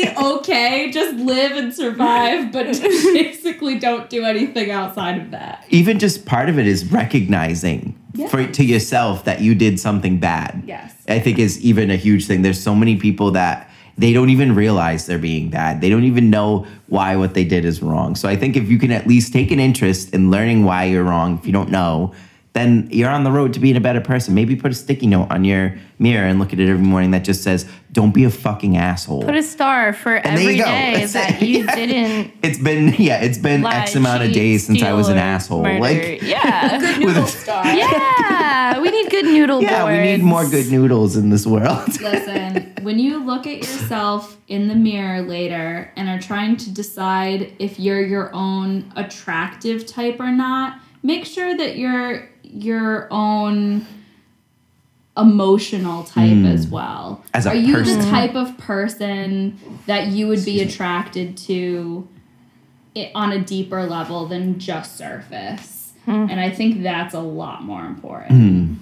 okay. 0.59 0.91
Just 0.91 1.15
live 1.17 1.51
and 1.53 1.73
survive, 1.73 2.51
but 2.51 2.65
basically 2.81 3.79
don't 3.79 4.09
do 4.09 4.23
anything 4.23 4.71
outside 4.71 5.21
of 5.21 5.31
that. 5.31 5.65
even 5.69 5.99
just 5.99 6.25
part 6.25 6.49
of 6.49 6.59
it 6.59 6.67
is 6.67 6.91
recognizing 6.91 7.95
for 8.29 8.45
to 8.45 8.63
yourself 8.63 9.23
that 9.25 9.41
you 9.41 9.55
did 9.55 9.79
something 9.79 10.19
bad. 10.19 10.63
Yes. 10.65 10.93
I 11.07 11.19
think 11.19 11.39
is 11.39 11.59
even 11.61 11.89
a 11.89 11.95
huge 11.95 12.25
thing. 12.27 12.41
There's 12.41 12.61
so 12.61 12.75
many 12.75 12.97
people 12.97 13.31
that 13.31 13.69
they 13.97 14.13
don't 14.13 14.29
even 14.29 14.55
realize 14.55 15.05
they're 15.05 15.17
being 15.19 15.49
bad. 15.49 15.81
They 15.81 15.89
don't 15.89 16.05
even 16.05 16.29
know 16.29 16.65
why 16.87 17.15
what 17.15 17.33
they 17.33 17.43
did 17.43 17.65
is 17.65 17.81
wrong. 17.81 18.15
So 18.15 18.29
I 18.29 18.35
think 18.35 18.55
if 18.55 18.69
you 18.69 18.77
can 18.77 18.91
at 18.91 19.07
least 19.07 19.33
take 19.33 19.51
an 19.51 19.59
interest 19.59 20.13
in 20.13 20.31
learning 20.31 20.63
why 20.63 20.85
you're 20.85 21.03
wrong, 21.03 21.37
if 21.37 21.45
you 21.45 21.51
don't 21.51 21.69
know, 21.69 22.13
then 22.53 22.87
you're 22.91 23.09
on 23.11 23.23
the 23.23 23.31
road 23.31 23.53
to 23.53 23.59
being 23.59 23.75
a 23.75 23.79
better 23.81 24.01
person. 24.01 24.33
Maybe 24.33 24.55
put 24.55 24.71
a 24.71 24.75
sticky 24.75 25.05
note 25.07 25.27
on 25.29 25.43
your 25.45 25.75
mirror 25.99 26.25
and 26.27 26.39
look 26.39 26.51
at 26.51 26.59
it 26.59 26.67
every 26.69 26.83
morning 26.83 27.11
that 27.11 27.23
just 27.23 27.43
says, 27.43 27.65
"Don't 27.91 28.11
be 28.13 28.23
a 28.23 28.29
fucking 28.31 28.75
asshole." 28.75 29.21
Put 29.23 29.35
a 29.35 29.43
star 29.43 29.93
for 29.93 30.15
And 30.15 30.35
there 30.37 30.43
every 30.43 30.55
you 30.57 30.63
go. 30.63 30.65
day 30.69 30.93
That's 30.95 31.13
that 31.13 31.41
it. 31.41 31.47
you 31.47 31.63
Yeah. 31.65 31.75
didn't 31.75 32.31
It's 32.41 32.57
been 32.57 32.95
yeah, 32.97 33.21
it's 33.21 33.37
been 33.37 33.61
lie, 33.61 33.75
X 33.81 33.95
amount 33.95 34.23
of 34.23 34.31
days 34.31 34.65
since 34.65 34.81
I 34.81 34.93
was 34.93 35.09
an 35.09 35.17
asshole. 35.17 35.61
murder. 35.63 35.79
Like 35.79 36.21
yeah, 36.23 36.79
Good 36.79 36.99
noodle 37.05 37.27
star. 37.27 37.65
yeah. 37.65 38.79
We 38.81 38.89
need 38.89 39.09
good 39.11 39.25
noodle 39.25 39.61
yeah, 39.61 39.85
we 39.85 39.97
need 40.17 40.23
more 40.23 40.47
good 40.49 40.71
noodles 40.71 41.17
in 41.17 41.29
this 41.29 41.45
world. 41.45 41.87
Listen, 42.01 42.73
when 42.81 42.97
you 42.97 43.23
look 43.23 43.45
at 43.45 43.57
yourself 43.57 44.37
in 44.47 44.67
the 44.67 44.75
mirror 44.75 45.21
later 45.21 45.91
and 45.95 46.09
are 46.09 46.19
trying 46.19 46.57
to 46.57 46.71
decide 46.71 47.53
if 47.59 47.79
you're 47.79 48.01
your 48.01 48.33
own 48.33 48.91
attractive 48.95 49.85
type 49.85 50.19
or 50.19 50.31
not, 50.31 50.79
make 51.03 51.25
sure 51.25 51.55
that 51.55 51.77
you're 51.77 52.29
your 52.49 53.07
own 53.11 53.85
emotional 55.17 56.03
type 56.03 56.31
hmm. 56.31 56.45
as 56.45 56.67
well. 56.67 57.23
As 57.33 57.45
a 57.45 57.49
are 57.49 57.55
you 57.55 57.75
person. 57.75 57.99
the 57.99 58.05
type 58.09 58.35
of 58.35 58.57
person 58.57 59.59
that 59.85 60.07
you 60.07 60.27
would 60.27 60.45
be 60.45 60.61
attracted 60.61 61.37
to 61.37 62.07
it 62.95 63.11
on 63.13 63.31
a 63.31 63.39
deeper 63.39 63.85
level 63.85 64.25
than 64.27 64.59
just 64.59 64.97
surface? 64.97 65.93
Hmm. 66.05 66.27
And 66.29 66.39
I 66.39 66.49
think 66.49 66.81
that's 66.81 67.13
a 67.13 67.19
lot 67.19 67.63
more 67.63 67.85
important. 67.85 68.31
Hmm. 68.31 68.73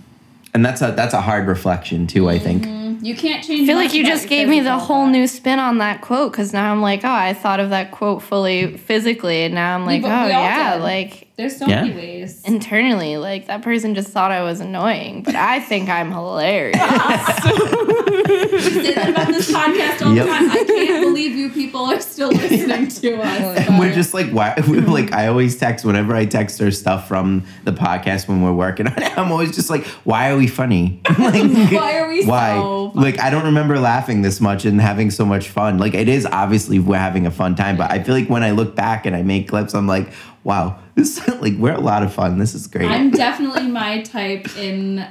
And 0.53 0.65
that's 0.65 0.82
a 0.82 0.91
that's 0.91 1.13
a 1.13 1.22
hard 1.22 1.47
reflection 1.47 2.07
too, 2.07 2.30
I 2.30 2.39
think. 2.39 2.65
Mm-hmm. 2.65 3.05
You 3.05 3.15
can't 3.15 3.43
change. 3.43 3.63
I 3.63 3.65
feel 3.65 3.76
like 3.76 3.93
you 3.93 4.05
just 4.05 4.28
gave 4.28 4.47
me 4.47 4.59
the 4.59 4.78
whole 4.78 5.05
but- 5.05 5.11
new 5.11 5.28
spin 5.28 5.59
on 5.59 5.78
that 5.80 6.01
quote 6.01 6.32
because 6.32 6.53
now 6.53 6.72
I'm 6.72 6.82
like, 6.82 7.03
oh, 7.03 7.11
I 7.11 7.34
thought 7.34 7.59
of 7.59 7.70
that 7.70 7.91
quote 7.91 8.24
fully 8.24 8.78
physically, 8.78 9.43
and 9.43 9.53
now 9.53 9.76
I'm 9.76 9.86
like, 9.86 10.01
but 10.01 10.07
oh 10.07 10.28
yeah, 10.28 10.76
did. 10.76 10.84
like 10.84 11.26
There's 11.38 11.56
so 11.56 11.68
Yeah. 11.68 11.84
many 11.84 11.94
ways. 11.94 12.42
internally, 12.46 13.18
like 13.18 13.46
that 13.46 13.62
person 13.62 13.94
just 13.94 14.08
thought 14.10 14.32
I 14.32 14.42
was 14.42 14.60
annoying, 14.60 15.22
but 15.22 15.36
I 15.36 15.60
think 15.60 15.88
I'm 15.88 16.12
hilarious. 16.12 16.76
you 16.82 18.60
say 18.60 18.94
that 18.96 19.10
about 19.10 19.28
this 19.28 19.52
podcast 19.52 20.04
all 20.04 20.16
Yep. 20.16 20.26
the 20.26 20.32
time. 20.32 20.52
I 20.52 20.64
can't 20.66 21.04
believe 21.06 21.36
you 21.36 21.50
people 21.50 21.82
are 21.86 22.00
still 22.00 22.30
listening 22.30 22.88
to 22.88 23.22
us. 23.22 23.58
And 23.68 23.78
we're 23.78 23.94
just 23.94 24.16
like, 24.16 24.32
why? 24.32 24.56
We're 24.58 24.82
mm-hmm. 24.82 24.92
like, 24.92 25.14
I 25.14 25.28
always 25.28 25.56
text 25.58 25.86
whenever 25.86 26.16
I 26.16 26.26
text 26.26 26.58
her 26.58 26.72
stuff 26.72 27.08
from 27.08 27.44
the 27.66 27.72
podcast 27.72 28.28
when 28.28 28.42
we're 28.42 28.54
working 28.54 28.88
on 28.88 28.98
it. 29.02 29.16
I'm 29.16 29.32
always 29.32 29.54
just 29.54 29.70
like, 29.70 29.86
why 30.06 30.32
are 30.32 30.38
we 30.38 30.48
funny? 30.48 31.02
like, 31.20 31.72
Why 31.72 32.00
are 32.00 32.08
we 32.08 32.26
why? 32.26 32.56
so 32.56 32.92
funny? 32.96 33.12
Like, 33.12 33.20
I 33.20 33.30
don't 33.30 33.46
remember 33.46 33.78
laughing 33.80 34.24
this 34.24 34.42
much 34.42 34.66
and 34.66 34.82
having 34.82 35.12
so 35.12 35.24
much 35.26 35.50
fun. 35.50 35.78
Like, 35.78 35.94
it 35.94 36.10
is 36.10 36.26
obviously 36.26 36.80
we're 36.80 36.98
having 36.98 37.28
a 37.28 37.32
fun 37.32 37.56
time, 37.56 37.78
but 37.78 37.92
I 37.92 38.02
feel 38.02 38.16
like 38.16 38.28
when 38.28 38.42
I 38.44 38.52
look 38.52 38.76
back 38.76 39.06
and 39.06 39.16
I 39.16 39.22
make 39.22 39.48
clips, 39.48 39.76
I'm 39.76 39.86
like, 39.88 40.10
wow, 40.48 40.80
this 40.95 41.18
is 41.18 41.28
like 41.41 41.54
we're 41.58 41.74
a 41.74 41.80
lot 41.80 42.02
of 42.02 42.14
fun. 42.14 42.39
This 42.39 42.56
is 42.56 42.66
great. 42.66 42.89
I'm 42.89 43.12
definitely 43.12 43.68
my 43.68 44.02
type 44.02 44.58
in 44.58 45.06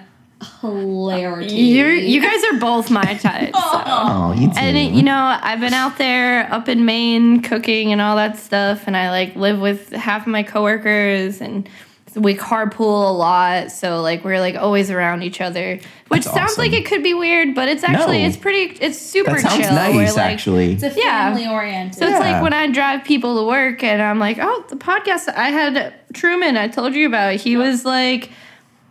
hilarity. 0.62 1.54
You're, 1.54 1.92
you 1.92 2.20
guys 2.22 2.42
are 2.44 2.58
both 2.58 2.90
my 2.90 3.14
type. 3.14 3.54
so. 3.54 3.60
oh, 3.62 4.34
you 4.36 4.48
too. 4.48 4.54
And 4.56 4.76
it, 4.76 4.92
you 4.92 5.02
know, 5.02 5.38
I've 5.40 5.60
been 5.60 5.74
out 5.74 5.98
there 5.98 6.50
up 6.52 6.68
in 6.68 6.86
Maine 6.86 7.42
cooking 7.42 7.92
and 7.92 8.00
all 8.00 8.16
that 8.16 8.38
stuff, 8.38 8.84
and 8.86 8.96
I 8.96 9.10
like 9.10 9.36
live 9.36 9.60
with 9.60 9.90
half 9.90 10.22
of 10.22 10.28
my 10.28 10.42
coworkers, 10.42 11.42
and 11.42 11.68
we 12.16 12.34
carpool 12.34 13.08
a 13.08 13.12
lot. 13.12 13.70
So 13.70 14.00
like 14.00 14.24
we're 14.24 14.40
like 14.40 14.56
always 14.56 14.90
around 14.90 15.22
each 15.22 15.40
other, 15.40 15.78
which 16.08 16.24
That's 16.24 16.34
sounds 16.36 16.58
like 16.58 16.72
it 16.72 16.86
could 16.86 17.02
be 17.02 17.14
weird, 17.14 17.54
but 17.54 17.68
it's 17.68 17.84
actually 17.84 18.22
No. 18.22 18.28
it's 18.28 18.36
pretty 18.36 18.76
it's 18.82 18.98
super 18.98 19.32
that 19.32 19.40
sounds 19.40 19.56
chill. 19.66 19.74
nice, 19.74 19.94
We're, 19.94 20.06
like, 20.12 20.32
actually. 20.32 20.72
It's 20.72 20.82
a 20.82 20.92
Yeah. 20.96 21.34
family 21.34 21.46
oriented. 21.46 21.94
So 21.98 22.04
it's 22.06 22.12
Yeah. 22.12 22.18
like 22.32 22.42
when 22.42 22.52
I 22.52 22.68
drive 22.68 23.04
people 23.04 23.36
to 23.38 23.46
work 23.46 23.82
and 23.84 24.00
I'm 24.00 24.18
like, 24.18 24.38
oh, 24.40 24.64
the 24.68 24.76
podcast 24.76 25.28
I 25.36 25.50
had 25.50 25.94
Truman, 26.14 26.56
I 26.56 26.68
told 26.68 26.94
you 26.94 27.06
about. 27.06 27.34
He 27.34 27.56
was 27.56 27.84
like, 27.84 28.30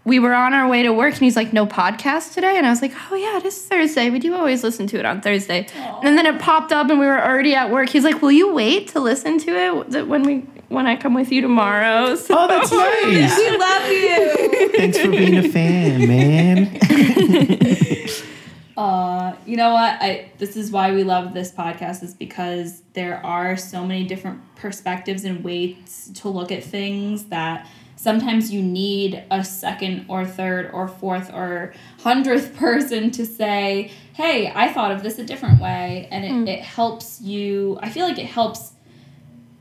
we 0.04 0.20
were 0.20 0.36
on 0.36 0.54
our 0.54 0.68
way 0.68 0.84
to 0.84 0.94
work 0.94 1.14
and 1.14 1.22
he's 1.24 1.36
like, 1.36 1.52
no 1.52 1.66
podcast 1.66 2.36
today. 2.36 2.58
And 2.58 2.68
I 2.68 2.70
was 2.70 2.80
like, 2.80 2.94
oh, 3.12 3.16
yeah, 3.16 3.38
it 3.38 3.46
is 3.46 3.60
Thursday. 3.60 4.12
We 4.12 4.20
do 4.20 4.36
always 4.36 4.64
listen 4.64 4.86
to 4.86 5.00
it 5.00 5.06
on 5.06 5.20
Thursday. 5.22 5.66
And 6.04 6.16
then 6.16 6.28
it 6.28 6.38
popped 6.40 6.72
up 6.72 6.92
and 6.92 7.00
we 7.00 7.08
were 7.08 7.20
already 7.20 7.56
at 7.56 7.72
work. 7.72 7.90
He's 7.90 8.04
like, 8.04 8.22
will 8.22 8.32
you 8.32 8.54
wait 8.54 8.90
to 8.90 9.00
listen 9.00 9.40
to 9.40 9.52
it 9.52 10.08
when 10.08 10.22
we 10.22 10.44
when 10.76 10.86
I 10.86 10.96
come 10.96 11.14
with 11.16 11.32
you 11.32 11.42
tomorrow. 11.42 12.16
So 12.26 12.36
Oh, 12.38 12.48
that's 12.48 12.72
nice. 12.72 13.38
We 13.38 13.58
love 13.58 13.92
you. 13.92 14.70
Thanks 14.78 14.98
for 15.00 15.10
being 15.10 15.38
a 15.38 15.50
fan, 15.50 16.08
man. 16.08 16.80
Uh, 18.78 19.34
you 19.46 19.56
know 19.56 19.72
what? 19.72 19.98
I 20.02 20.32
this 20.38 20.58
is 20.58 20.70
why 20.70 20.92
we 20.92 21.06
love 21.06 21.34
this 21.34 21.50
podcast 21.50 22.04
is 22.04 22.14
because 22.14 22.82
there 22.92 23.26
are 23.26 23.56
so 23.56 23.86
many 23.86 24.04
different 24.06 24.42
perspectives 24.58 25.24
and 25.24 25.46
ways 25.46 26.12
to 26.16 26.28
look 26.28 26.52
at 26.52 26.62
things 26.62 27.24
that 27.28 27.66
sometimes 27.96 28.52
you 28.52 28.62
need 28.62 29.24
a 29.32 29.46
second 29.46 30.06
or 30.10 30.26
third 30.26 30.70
or 30.74 30.90
fourth 30.90 31.32
or 31.34 31.74
hundredth 32.02 32.54
person 32.58 33.12
to 33.12 33.26
say, 33.26 33.92
"Hey, 34.14 34.52
I 34.54 34.74
thought 34.74 34.92
of 34.92 35.04
this 35.04 35.20
a 35.20 35.24
different 35.24 35.62
way," 35.62 36.10
and 36.12 36.26
it, 36.50 36.52
it 36.56 36.62
helps 36.62 37.22
you. 37.22 37.80
I 37.82 37.90
feel 37.90 38.06
like 38.06 38.20
it 38.20 38.26
helps 38.26 38.74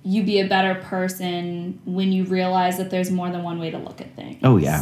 you 0.04 0.22
be 0.22 0.38
a 0.40 0.46
better 0.46 0.74
person 0.82 1.80
when 1.86 2.12
you 2.12 2.24
realize 2.24 2.76
that 2.76 2.90
there's 2.90 3.10
more 3.10 3.30
than 3.30 3.42
one 3.42 3.58
way 3.58 3.70
to 3.70 3.78
look 3.78 4.00
at 4.00 4.14
things. 4.14 4.38
Oh 4.42 4.58
yeah. 4.58 4.80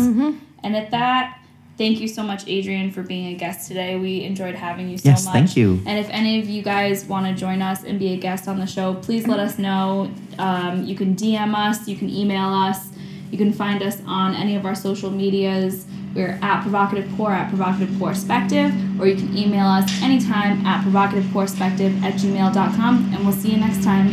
And 0.65 0.77
at 0.77 0.91
that, 0.91 1.39
thank 1.79 2.01
you 2.01 2.09
so 2.09 2.23
much, 2.25 2.45
Adriene, 2.47 2.93
for 2.93 3.03
being 3.03 3.33
a 3.35 3.37
guest 3.39 3.69
today. 3.69 3.97
We 3.97 4.23
enjoyed 4.25 4.55
having 4.57 4.89
you 4.89 4.99
so 4.99 5.09
Yes, 5.11 5.25
much. 5.25 5.33
thank 5.33 5.57
you. 5.57 5.81
And 5.87 5.99
if 5.99 6.09
any 6.11 6.41
of 6.41 6.49
you 6.49 6.63
guys 6.63 7.05
want 7.05 7.27
to 7.27 7.35
join 7.35 7.63
us 7.63 7.85
and 7.85 7.99
be 7.99 8.13
a 8.15 8.17
guest 8.17 8.49
on 8.49 8.59
the 8.59 8.67
show, 8.67 8.95
please 8.95 9.27
let 9.29 9.39
us 9.39 9.59
know. 9.59 10.11
Um, 10.39 10.85
you 10.85 10.95
can 10.97 11.15
DM 11.15 11.55
us, 11.55 11.87
you 11.89 11.97
can 11.97 12.11
email 12.11 12.49
us, 12.49 12.89
you 13.31 13.39
can 13.39 13.53
find 13.53 13.83
us 13.83 14.03
on 14.07 14.35
any 14.35 14.57
of 14.57 14.67
our 14.67 14.75
social 14.75 15.11
medias. 15.11 15.87
We're 16.15 16.39
at 16.43 16.61
Provocative 16.63 17.11
Poor 17.17 17.31
at 17.31 17.49
Provocative 17.49 17.97
Perspective, 17.99 18.71
or 19.01 19.07
you 19.07 19.15
can 19.17 19.35
email 19.37 19.67
us 19.67 20.03
anytime 20.03 20.67
at 20.67 20.83
Provocative 20.83 21.31
Perspective 21.33 22.05
at 22.05 22.15
gmail.com. 22.15 23.13
And 23.15 23.25
we'll 23.25 23.33
see 23.33 23.53
you 23.53 23.57
next 23.59 23.83
time. 23.83 24.11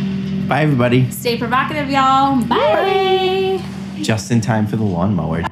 Bye, 0.50 0.62
everybody. 0.62 1.08
Stay 1.12 1.38
provocative, 1.38 1.88
y'all. 1.88 2.42
Bye. 2.44 3.62
Just 4.02 4.32
in 4.32 4.40
time 4.40 4.66
for 4.66 4.74
the 4.74 4.82
lawnmower. 4.82 5.44